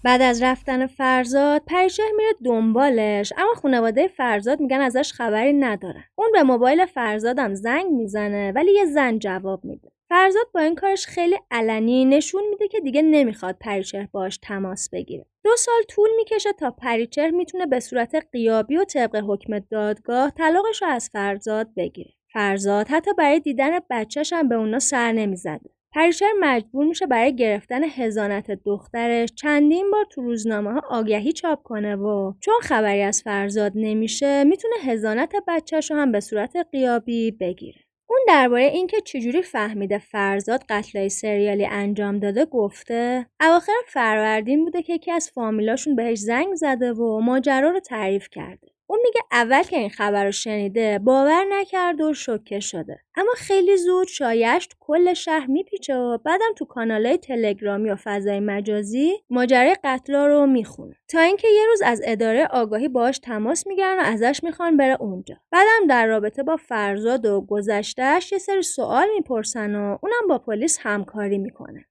بعد 0.02 0.22
از 0.22 0.42
رفتن 0.42 0.86
فرزاد 0.86 1.62
پریشه 1.66 2.02
میره 2.16 2.32
دنبالش. 2.44 3.32
اما 3.38 3.54
خانواده 3.62 4.08
فرزاد 4.08 4.60
میگن 4.60 4.80
ازش 4.80 5.12
خبری 5.12 5.52
ندارن 5.52 6.04
اون 6.14 6.28
به 6.32 6.42
موبایل 6.42 6.86
فرزادم 6.86 7.54
زنگ 7.54 7.86
می‌زنه 7.90 8.52
ولی 8.56 8.72
یه 8.72 8.84
زن 8.94 9.18
جواب 9.18 9.64
میده. 9.64 9.88
فرزاد 10.12 10.46
با 10.54 10.60
این 10.60 10.74
کارش 10.74 11.06
خیلی 11.06 11.36
علنی 11.50 12.04
نشون 12.04 12.42
میده 12.50 12.68
که 12.68 12.80
دیگه 12.80 13.02
نمی‌خواد 13.02 13.56
پریچهر 13.60 14.08
باش 14.12 14.38
تماس 14.42 14.90
بگیره. 14.90 15.26
دو 15.44 15.50
سال 15.56 15.82
طول 15.88 16.08
می‌کشه 16.16 16.52
تا 16.52 16.70
پریچهر 16.70 17.30
می‌تونه 17.30 17.66
به 17.66 17.80
صورت 17.80 18.26
قیابی 18.32 18.76
و 18.76 18.84
طبق 18.84 19.16
حکم 19.28 19.58
دادگاه 19.58 20.30
طلاقش 20.30 20.82
رو 20.82 20.88
از 20.88 21.10
فرزاد 21.12 21.68
بگیره. 21.76 22.10
فرزاد 22.32 22.88
حتی 22.88 23.10
برای 23.18 23.40
دیدن 23.40 23.70
بچهش 23.90 24.32
هم 24.32 24.48
به 24.48 24.54
اونا 24.54 24.78
سر 24.78 25.12
نمی‌زده. 25.12 25.70
پریشر 25.94 26.30
مجبور 26.40 26.86
میشه 26.86 27.06
برای 27.06 27.36
گرفتن 27.36 27.84
هزانت 27.84 28.50
دخترش 28.50 29.28
چندین 29.34 29.90
بار 29.90 30.04
تو 30.10 30.22
روزنامه 30.22 30.72
ها 30.72 30.82
آگهی 30.90 31.32
چاپ 31.32 31.62
کنه 31.62 31.96
و 31.96 32.32
چون 32.40 32.54
خبری 32.62 33.02
از 33.02 33.22
فرزاد 33.22 33.72
نمیشه 33.74 34.44
می‌تونه 34.44 34.74
هزانت 34.84 35.32
بچهش 35.48 35.90
رو 35.90 35.96
هم 35.96 36.12
به 36.12 36.20
صورت 36.20 36.56
قیابی 36.72 37.30
بگیره. 37.30 37.80
اون 38.10 38.20
درباره 38.28 38.64
اینکه 38.64 39.00
چجوری 39.00 39.42
فهمیده 39.42 39.98
فرزاد 39.98 40.64
قتلای 40.68 41.08
سریالی 41.08 41.66
انجام 41.66 42.18
داده 42.18 42.44
گفته 42.44 43.26
اواخر 43.40 43.72
فروردین 43.88 44.64
بوده 44.64 44.82
که 44.82 44.94
یکی 44.94 45.10
از 45.12 45.30
فامیلاشون 45.30 45.96
بهش 45.96 46.18
زنگ 46.18 46.54
زده 46.54 46.92
و 46.92 47.20
ماجرا 47.20 47.70
رو 47.70 47.80
تعریف 47.80 48.28
کرده. 48.30 48.71
اون 48.92 49.00
میگه 49.04 49.20
اول 49.32 49.62
که 49.62 49.78
این 49.78 49.90
خبر 49.90 50.24
رو 50.24 50.32
شنیده 50.32 50.98
باور 50.98 51.44
نکرد 51.50 52.00
و 52.00 52.14
شوکه 52.14 52.60
شده. 52.60 52.98
اما 53.14 53.32
خیلی 53.36 53.76
زود 53.76 54.08
شایش 54.08 54.66
تو 54.66 54.76
کل 54.80 55.14
شهر 55.14 55.46
میپیچه 55.46 55.96
و 55.96 56.18
بعدم 56.18 56.52
تو 56.56 56.64
کانالهای 56.64 57.18
تلگرامی 57.18 57.90
و 57.90 57.96
فضای 58.04 58.40
مجازی 58.40 59.12
ماجرای 59.30 59.76
قتلا 59.84 60.26
رو 60.26 60.46
می‌خونه. 60.46 60.96
تا 61.08 61.20
اینکه 61.20 61.48
یه 61.48 61.66
روز 61.66 61.82
از 61.82 62.00
اداره 62.04 62.46
آگاهی 62.46 62.88
باش 62.88 63.18
تماس 63.18 63.66
می‌گیرن 63.66 63.98
و 63.98 64.02
ازش 64.04 64.40
می‌خوان 64.42 64.76
بره 64.76 64.96
اونجا. 65.00 65.36
بعدم 65.50 65.86
در 65.88 66.06
رابطه 66.06 66.42
با 66.42 66.56
فرزاد 66.56 67.26
و 67.26 67.40
گذشتهش 67.40 68.32
یه 68.32 68.38
سری 68.38 68.62
سوال 68.62 69.08
می‌پرسن 69.14 69.74
و 69.74 69.98
اونم 70.02 70.28
با 70.28 70.38
پلیس 70.38 70.78
همکاری 70.80 71.38
می‌کنه. 71.38 71.84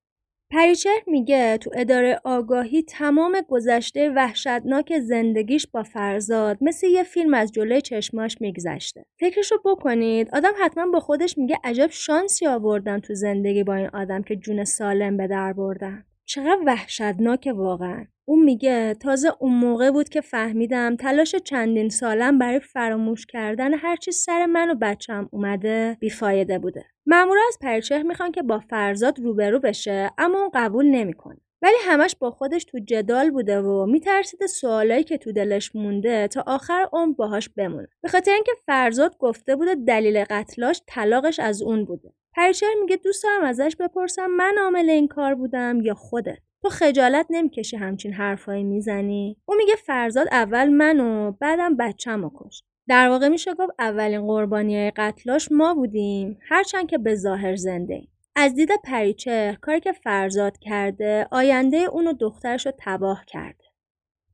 پریچهر 0.52 1.04
میگه 1.08 1.58
تو 1.58 1.72
اداره 1.74 2.22
آگاهی 2.24 2.84
تمام 2.84 3.42
گذشته 3.48 4.10
وحشتناک 4.10 5.00
زندگیش 5.00 5.68
با 5.68 5.84
فرزاد 5.84 6.58
مثل 6.62 6.88
یه 6.88 7.04
فیلم 7.04 7.34
از 7.34 7.52
جلوی 7.52 7.82
چشماش 7.82 8.38
میگذشته. 8.42 9.06
فکرشو 9.20 9.56
بکنید 9.66 10.30
آدم 10.36 10.52
حتما 10.62 10.92
با 10.92 11.00
خودش 11.00 11.38
میگه 11.38 11.58
عجب 11.64 11.90
شانسی 11.92 12.48
آوردم 12.48 13.00
تو 13.00 13.14
زندگی 13.14 13.64
با 13.64 13.76
این 13.76 13.90
آدم 13.94 14.22
که 14.24 14.36
جون 14.36 14.64
سالم 14.64 15.18
به 15.18 15.28
در 15.28 15.54
بردم. 15.54 16.06
چقدر 16.26 16.60
وحشتناک 16.66 17.50
واقعا. 17.56 18.06
اون 18.26 18.44
میگه 18.44 18.94
تازه 18.94 19.30
اون 19.40 19.54
موقع 19.54 19.92
بود 19.92 20.10
که 20.10 20.22
فهمیدم 20.22 20.96
تلاش 20.96 21.36
چندین 21.36 21.90
سالم 21.90 22.38
برای 22.40 22.60
فراموش 22.60 23.26
کردن 23.26 23.74
هرچی 23.74 24.12
سر 24.12 24.46
من 24.46 24.70
و 24.70 24.76
بچم 24.82 25.30
اومده 25.32 25.98
بیفایده 26.00 26.60
بوده. 26.60 26.86
مامورا 27.06 27.42
از 27.48 27.58
پرچه 27.62 28.04
می‌خوان 28.04 28.32
که 28.32 28.42
با 28.42 28.60
فرزاد 28.60 29.20
روبرو 29.20 29.60
بشه 29.60 30.12
اما 30.18 30.40
اون 30.40 30.50
قبول 30.54 30.86
نمی‌کنه. 30.86 31.38
ولی 31.62 31.76
همش 31.82 32.16
با 32.20 32.32
خودش 32.32 32.64
تو 32.64 32.80
جدال 32.80 33.32
بوده 33.32 33.62
و 33.62 33.86
میترسیده 33.86 34.48
سوالایی 34.48 35.04
که 35.04 35.18
تو 35.18 35.32
دلش 35.32 35.76
مونده 35.76 36.28
تا 36.28 36.44
آخر 36.48 36.88
عمر 36.94 37.14
باهاش 37.14 37.50
بمونه. 37.50 37.88
به 38.02 38.10
خاطر 38.10 38.32
اینکه 38.32 38.52
فرزاد 38.66 39.18
گفته 39.18 39.56
بوده 39.56 39.76
دلیل 39.76 40.24
قتلاش 40.30 40.82
طلاقش 40.88 41.40
از 41.40 41.62
اون 41.62 41.86
بوده. 41.86 42.14
پریچر 42.36 42.74
میگه 42.82 42.96
دوست 42.96 43.24
دارم 43.24 43.44
ازش 43.44 43.76
بپرسم 43.80 44.28
من 44.28 44.56
عامل 44.64 44.90
این 44.90 45.08
کار 45.08 45.36
بودم 45.36 45.82
یا 45.82 45.94
خودت 45.94 46.38
تو 46.62 46.70
خجالت 46.70 47.26
نمی‌کشی 47.30 47.78
همچین 47.78 48.14
حرفایی 48.14 48.64
می‌زنی 48.64 49.38
او 49.46 49.56
میگه 49.56 49.76
فرزاد 49.76 50.28
اول 50.32 50.70
منو 50.70 51.32
بعدم 51.32 51.78
بچه‌مو 51.78 52.30
کش 52.36 52.64
در 52.88 53.10
واقع 53.10 53.28
میشه 53.28 53.54
گفت 53.54 53.72
اولین 53.80 54.22
قربانی 54.22 54.76
های 54.76 54.92
قتلاش 54.92 55.52
ما 55.52 55.74
بودیم 55.74 56.38
هرچند 56.50 56.90
که 56.90 56.98
به 56.98 57.16
ظاهر 57.16 57.56
زنده 57.56 57.94
ایم. 57.94 58.08
از 58.36 58.56
دید 58.56 58.70
پریچه 58.84 59.58
کاری 59.62 59.80
که 59.80 59.92
فرزاد 59.92 60.58
کرده 60.58 61.28
آینده 61.32 61.78
اون 61.78 62.08
و 62.08 62.14
دخترش 62.14 62.66
رو 62.66 62.74
تباه 62.80 63.24
کرده 63.28 63.64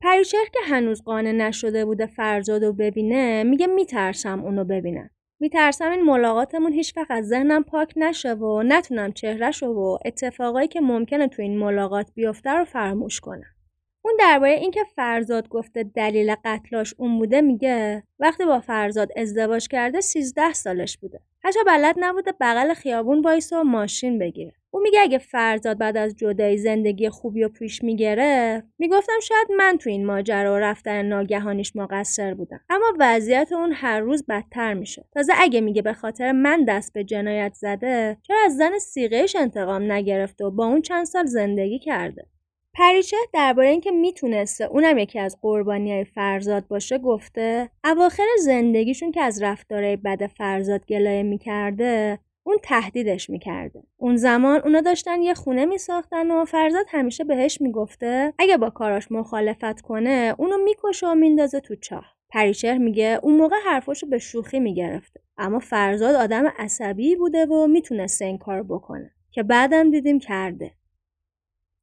پریچهر 0.00 0.46
که 0.52 0.58
هنوز 0.64 1.02
قانع 1.02 1.32
نشده 1.32 1.84
بوده 1.84 2.06
فرزاد 2.06 2.64
رو 2.64 2.72
ببینه 2.72 3.44
میگه 3.44 3.66
میترسم 3.66 4.44
اونو 4.44 4.64
ببینم 4.64 5.10
میترسم 5.40 5.90
این 5.90 6.02
ملاقاتمون 6.02 6.72
هیچ 6.72 6.96
وقت 6.96 7.10
از 7.10 7.28
ذهنم 7.28 7.64
پاک 7.64 7.92
نشه 7.96 8.34
و 8.34 8.62
نتونم 8.62 9.12
چهرش 9.12 9.62
و 9.62 9.98
اتفاقایی 10.04 10.68
که 10.68 10.80
ممکنه 10.80 11.28
تو 11.28 11.42
این 11.42 11.58
ملاقات 11.58 12.10
بیفته 12.14 12.50
رو 12.50 12.64
فراموش 12.64 13.20
کنم. 13.20 13.57
اون 14.02 14.14
درباره 14.18 14.52
اینکه 14.52 14.84
فرزاد 14.96 15.48
گفته 15.48 15.82
دلیل 15.82 16.34
قتلاش 16.44 16.94
اون 16.98 17.18
بوده 17.18 17.40
میگه 17.40 18.02
وقتی 18.18 18.44
با 18.44 18.60
فرزاد 18.60 19.08
ازدواج 19.16 19.68
کرده 19.68 20.00
13 20.00 20.52
سالش 20.52 20.98
بوده. 20.98 21.20
حتی 21.44 21.58
بلد 21.66 21.96
نبوده 21.98 22.32
بغل 22.40 22.74
خیابون 22.74 23.20
وایسه 23.20 23.56
و 23.56 23.62
ماشین 23.62 24.18
بگیره. 24.18 24.52
او 24.70 24.80
میگه 24.80 25.00
اگه 25.00 25.18
فرزاد 25.18 25.78
بعد 25.78 25.96
از 25.96 26.16
جدایی 26.16 26.58
زندگی 26.58 27.08
خوبی 27.08 27.44
و 27.44 27.48
پیش 27.48 27.82
میگره 27.82 28.62
می‌گفتم 28.78 29.20
شاید 29.22 29.48
من 29.58 29.78
تو 29.78 29.90
این 29.90 30.06
ماجرا 30.06 30.54
و 30.54 30.56
رفتن 30.56 31.02
ناگهانیش 31.02 31.76
مقصر 31.76 32.34
بودم 32.34 32.60
اما 32.70 32.86
وضعیت 32.98 33.52
اون 33.52 33.72
هر 33.72 34.00
روز 34.00 34.24
بدتر 34.28 34.74
میشه 34.74 35.04
تازه 35.14 35.32
اگه 35.36 35.60
میگه 35.60 35.82
به 35.82 35.92
خاطر 35.92 36.32
من 36.32 36.64
دست 36.64 36.92
به 36.92 37.04
جنایت 37.04 37.54
زده 37.54 38.16
چرا 38.22 38.36
از 38.44 38.56
زن 38.56 38.78
سیغهش 38.78 39.36
انتقام 39.36 39.92
نگرفته 39.92 40.44
و 40.44 40.50
با 40.50 40.66
اون 40.66 40.82
چند 40.82 41.04
سال 41.06 41.26
زندگی 41.26 41.78
کرده 41.78 42.26
پریچه 42.74 43.16
درباره 43.32 43.68
اینکه 43.68 43.90
می‌تونسته 43.90 44.64
اونم 44.64 44.98
یکی 44.98 45.18
از 45.18 45.38
قربانی 45.42 45.92
های 45.92 46.04
فرزاد 46.04 46.68
باشه 46.68 46.98
گفته 46.98 47.70
اواخر 47.84 48.26
زندگیشون 48.44 49.12
که 49.12 49.22
از 49.22 49.42
رفتارهای 49.42 49.96
بد 49.96 50.26
فرزاد 50.26 50.86
گلایه 50.86 51.22
می‌کرده 51.22 52.18
اون 52.42 52.58
تهدیدش 52.62 53.30
می‌کرده. 53.30 53.82
اون 53.96 54.16
زمان 54.16 54.60
اونا 54.60 54.80
داشتن 54.80 55.22
یه 55.22 55.34
خونه 55.34 55.64
میساختن 55.64 56.30
و 56.30 56.44
فرزاد 56.44 56.86
همیشه 56.88 57.24
بهش 57.24 57.60
می‌گفته 57.60 58.32
اگه 58.38 58.56
با 58.56 58.70
کاراش 58.70 59.12
مخالفت 59.12 59.80
کنه 59.80 60.34
اونو 60.38 60.56
می‌کشه 60.64 61.06
و 61.06 61.14
میندازه 61.14 61.60
تو 61.60 61.74
چاه. 61.76 62.04
پریچهر 62.30 62.78
میگه 62.78 63.20
اون 63.22 63.36
موقع 63.36 63.56
حرفاشو 63.64 64.06
به 64.06 64.18
شوخی 64.18 64.60
می‌گرفته. 64.60 65.20
اما 65.38 65.58
فرزاد 65.58 66.14
آدم 66.14 66.46
عصبی 66.58 67.16
بوده 67.16 67.46
و 67.46 67.66
می‌تونسته 67.66 68.24
این 68.24 68.38
کار 68.38 68.62
بکنه 68.62 69.10
که 69.30 69.42
بعدم 69.42 69.90
دیدیم 69.90 70.18
کرده. 70.18 70.70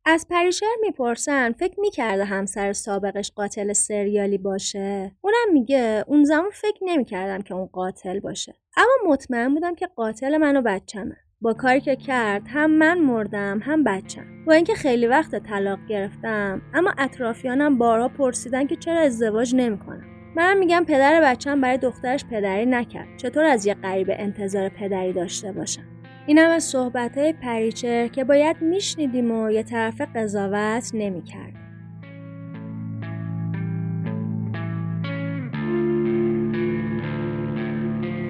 از 0.08 0.28
پریشر 0.30 0.76
می‌پرسن 0.82 1.52
فکر 1.52 1.80
می‌کرده 1.80 2.26
همسر 2.26 2.74
سابقش 2.74 3.32
قاتل 3.36 3.74
سریالی 3.74 4.38
باشه؟ 4.38 5.12
اونم 5.22 5.54
میگه 5.54 6.04
اون 6.08 6.24
زمان 6.24 6.50
فکر 6.54 6.80
نمی‌کردم 6.82 7.42
که 7.42 7.54
اون 7.54 7.66
قاتل 7.66 8.20
باشه. 8.20 8.56
اما 8.78 9.14
مطمئن 9.14 9.54
بودم 9.54 9.76
که 9.76 9.88
قاتل 9.96 10.38
من 10.38 10.58
و 10.58 10.62
بچمه. 10.62 11.16
با 11.42 11.54
کاری 11.54 11.82
که 11.82 11.96
کرد 11.96 12.42
هم 12.48 12.72
من 12.72 13.00
مردم 13.00 13.60
هم 13.64 13.84
بچم. 13.84 14.46
با 14.48 14.54
اینکه 14.54 14.74
خیلی 14.74 15.08
وقت 15.08 15.36
طلاق 15.36 15.80
گرفتم 15.90 16.62
اما 16.74 16.94
اطرافیانم 16.98 17.78
بارها 17.78 18.08
پرسیدن 18.08 18.68
که 18.68 18.76
چرا 18.76 19.00
ازدواج 19.00 19.56
نمی‌کنم. 19.56 20.06
منم 20.36 20.58
میگم 20.58 20.86
پدر 20.88 21.22
بچم 21.22 21.62
برای 21.62 21.78
دخترش 21.78 22.26
پدری 22.26 22.66
نکرد. 22.66 23.08
چطور 23.18 23.44
از 23.44 23.66
یه 23.66 23.74
غریب 23.74 24.08
انتظار 24.10 24.70
پدری 24.70 25.14
داشته 25.14 25.52
باشم؟ 25.52 25.95
اینم 26.28 26.50
از 26.50 26.64
صحبت 26.64 27.18
های 27.18 27.34
پریچر 27.34 28.08
که 28.08 28.24
باید 28.24 28.62
میشنیدیم 28.62 29.32
و 29.32 29.52
یه 29.52 29.64
طرف 29.64 30.02
قضاوت 30.16 30.92
نمی‌کرد. 30.94 31.54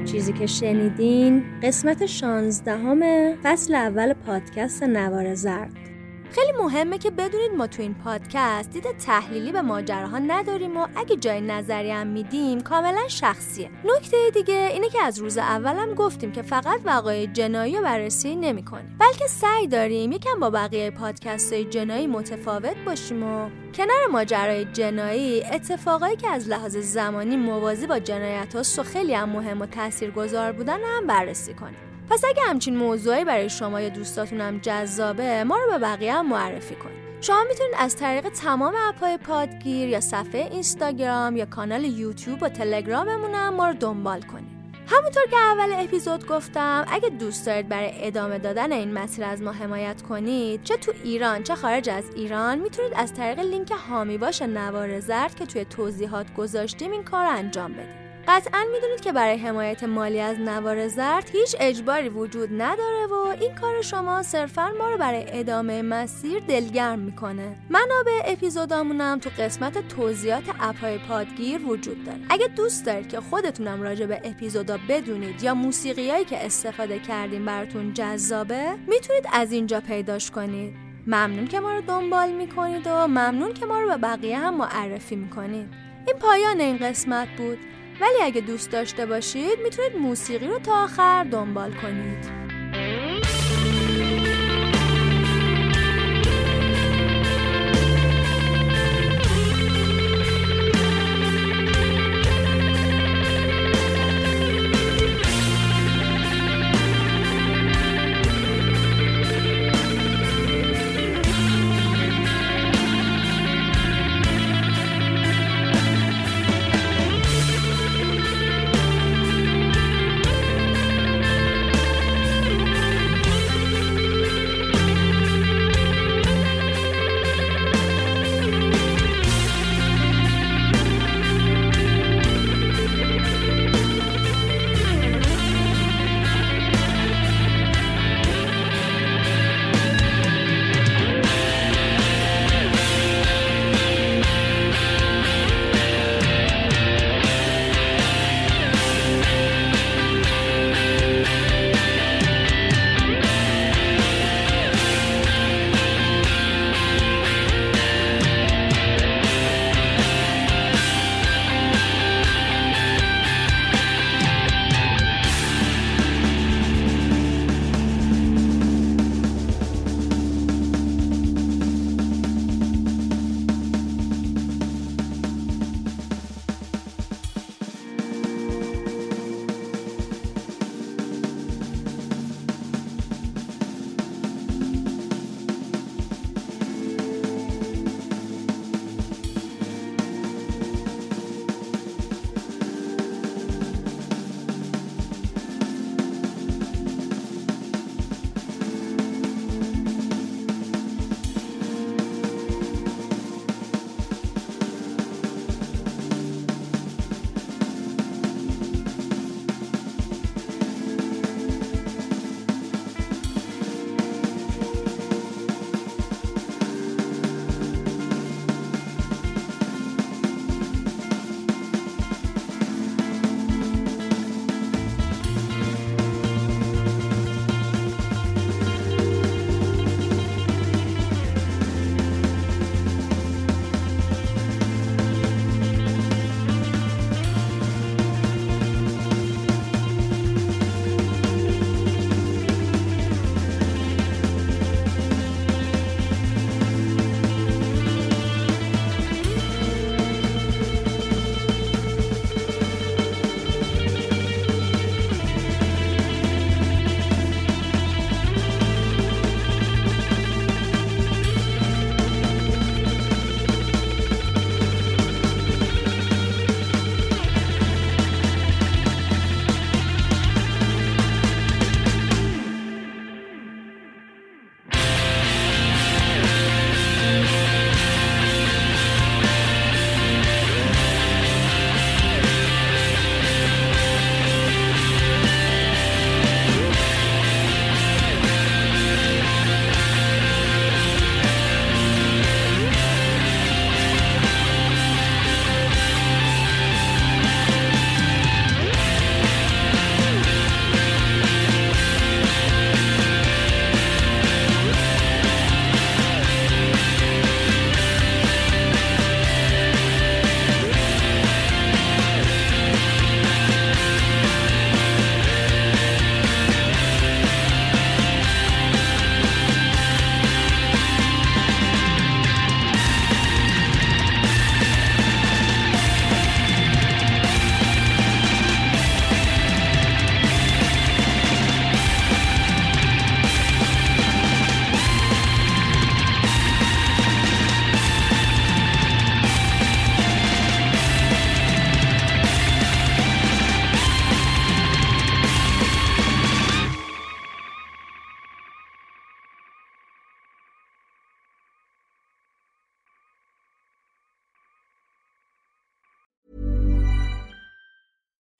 چیزی 0.05 0.33
که 0.33 0.45
شنیدین 0.45 1.43
قسمت 1.63 2.05
شانزدهم 2.05 3.01
فصل 3.43 3.75
اول 3.75 4.13
پادکست 4.13 4.83
نوار 4.83 5.35
زرد 5.35 5.84
خیلی 6.31 6.51
مهمه 6.57 6.97
که 6.97 7.11
بدونید 7.11 7.51
ما 7.57 7.67
تو 7.67 7.81
این 7.81 7.93
پادکست 7.93 8.69
دید 8.69 8.97
تحلیلی 8.97 9.51
به 9.51 9.61
ماجراها 9.61 10.17
نداریم 10.17 10.77
و 10.77 10.87
اگه 10.95 11.15
جای 11.15 11.41
نظری 11.41 11.91
هم 11.91 12.07
میدیم 12.07 12.61
کاملا 12.61 13.07
شخصیه. 13.07 13.69
نکته 13.85 14.17
دیگه 14.33 14.69
اینه 14.73 14.89
که 14.89 15.03
از 15.03 15.19
روز 15.19 15.37
اولم 15.37 15.93
گفتیم 15.93 16.31
که 16.31 16.41
فقط 16.41 16.79
وقایع 16.85 17.25
جنایی 17.25 17.77
رو 17.77 17.83
بررسی 17.83 18.35
نمی‌کنیم. 18.35 18.95
بلکه 18.99 19.27
سعی 19.27 19.67
داریم 19.67 20.11
یکم 20.11 20.39
با 20.39 20.49
بقیه 20.49 20.91
پادکست 20.91 21.53
های 21.53 21.65
جنایی 21.65 22.07
متفاوت 22.07 22.75
باشیم 22.85 23.23
و 23.23 23.49
کنار 23.73 24.07
ماجرای 24.11 24.65
جنایی 24.65 25.43
اتفاقایی 25.43 26.15
که 26.15 26.29
از 26.29 26.49
لحاظ 26.49 26.77
زمانی 26.77 27.37
موازی 27.37 27.87
با 27.87 27.99
جنایت 27.99 28.55
ها 28.55 28.61
و 28.77 28.83
خیلی 28.83 29.13
هم 29.13 29.29
مهم 29.29 29.61
و 29.61 29.65
تاثیرگذار 29.65 30.51
بودن 30.51 30.79
هم 30.83 31.07
بررسی 31.07 31.53
کنیم. 31.53 31.94
پس 32.09 32.25
اگه 32.25 32.41
همچین 32.49 32.77
موضوعی 32.77 33.23
برای 33.23 33.49
شما 33.49 33.81
یا 33.81 33.89
دوستاتون 33.89 34.41
هم 34.41 34.59
جذابه 34.59 35.43
ما 35.43 35.57
رو 35.57 35.71
به 35.71 35.77
بقیه 35.77 36.13
هم 36.13 36.29
معرفی 36.29 36.75
کنید 36.75 37.05
شما 37.21 37.43
می‌تونید 37.49 37.73
از 37.77 37.95
طریق 37.95 38.29
تمام 38.29 38.73
اپهای 38.89 39.17
پادگیر 39.17 39.89
یا 39.89 39.99
صفحه 39.99 40.47
اینستاگرام 40.51 41.37
یا 41.37 41.45
کانال 41.45 41.83
یوتیوب 41.83 42.43
و 42.43 42.49
تلگراممون 42.49 43.33
هم 43.33 43.53
ما 43.53 43.67
رو 43.67 43.73
دنبال 43.73 44.21
کنید. 44.21 44.55
همونطور 44.87 45.23
که 45.31 45.37
اول 45.37 45.83
اپیزود 45.83 46.27
گفتم 46.27 46.85
اگه 46.87 47.09
دوست 47.09 47.45
دارید 47.45 47.69
برای 47.69 47.91
ادامه 48.07 48.39
دادن 48.39 48.71
این 48.71 48.93
مسیر 48.93 49.25
از 49.25 49.41
ما 49.41 49.51
حمایت 49.51 50.01
کنید 50.01 50.63
چه 50.63 50.77
تو 50.77 50.93
ایران 51.03 51.43
چه 51.43 51.55
خارج 51.55 51.89
از 51.89 52.03
ایران 52.15 52.59
می‌تونید 52.59 52.93
از 52.95 53.13
طریق 53.13 53.39
لینک 53.39 53.71
هامی 53.71 54.17
باش 54.17 54.41
نوار 54.41 54.99
زرد 54.99 55.35
که 55.35 55.45
توی 55.45 55.65
توضیحات 55.65 56.33
گذاشتیم 56.33 56.91
این 56.91 57.03
کار 57.03 57.25
انجام 57.25 57.73
بدید. 57.73 58.04
قطعا 58.27 58.65
می‌دونید 58.73 59.01
که 59.01 59.11
برای 59.11 59.37
حمایت 59.37 59.83
مالی 59.83 60.19
از 60.19 60.39
نوار 60.39 60.87
زرد 60.87 61.29
هیچ 61.33 61.55
اجباری 61.59 62.09
وجود 62.09 62.49
نداره 62.51 63.07
و 63.11 63.13
این 63.13 63.55
کار 63.55 63.81
شما 63.81 64.23
صرفا 64.23 64.71
ما 64.79 64.89
رو 64.89 64.97
برای 64.97 65.25
ادامه 65.27 65.81
مسیر 65.81 66.39
دلگرم 66.39 66.99
می‌کنه. 66.99 67.55
منابع 67.69 68.21
اپیزودامونم 68.25 69.19
تو 69.19 69.29
قسمت 69.37 69.87
توضیحات 69.87 70.43
اپهای 70.59 70.97
پادگیر 70.97 71.65
وجود 71.65 72.03
داره. 72.03 72.19
اگه 72.29 72.47
دوست 72.47 72.85
دارید 72.85 73.09
که 73.09 73.19
خودتونم 73.19 73.81
راجع 73.81 74.05
به 74.05 74.21
اپیزودا 74.23 74.79
بدونید 74.89 75.43
یا 75.43 75.53
موسیقیایی 75.53 76.25
که 76.25 76.45
استفاده 76.45 76.99
کردیم 76.99 77.45
براتون 77.45 77.93
جذابه 77.93 78.75
می‌تونید 78.87 79.27
از 79.33 79.51
اینجا 79.51 79.79
پیداش 79.79 80.31
کنید. 80.31 80.73
ممنون 81.07 81.47
که 81.47 81.59
ما 81.59 81.73
رو 81.73 81.81
دنبال 81.81 82.31
می‌کنید 82.31 82.87
و 82.87 83.07
ممنون 83.07 83.53
که 83.53 83.65
ما 83.65 83.79
رو 83.79 83.87
به 83.87 83.97
بقیه 83.97 84.37
هم 84.37 84.57
معرفی 84.57 85.15
می‌کنید. 85.15 85.67
این 86.07 86.17
پایان 86.19 86.59
این 86.59 86.77
قسمت 86.77 87.27
بود. 87.37 87.57
ولی 88.01 88.21
اگه 88.23 88.41
دوست 88.41 88.71
داشته 88.71 89.05
باشید 89.05 89.59
می‌تونید 89.63 89.95
موسیقی 89.95 90.47
رو 90.47 90.59
تا 90.59 90.83
آخر 90.83 91.23
دنبال 91.23 91.73
کنید. 91.73 92.44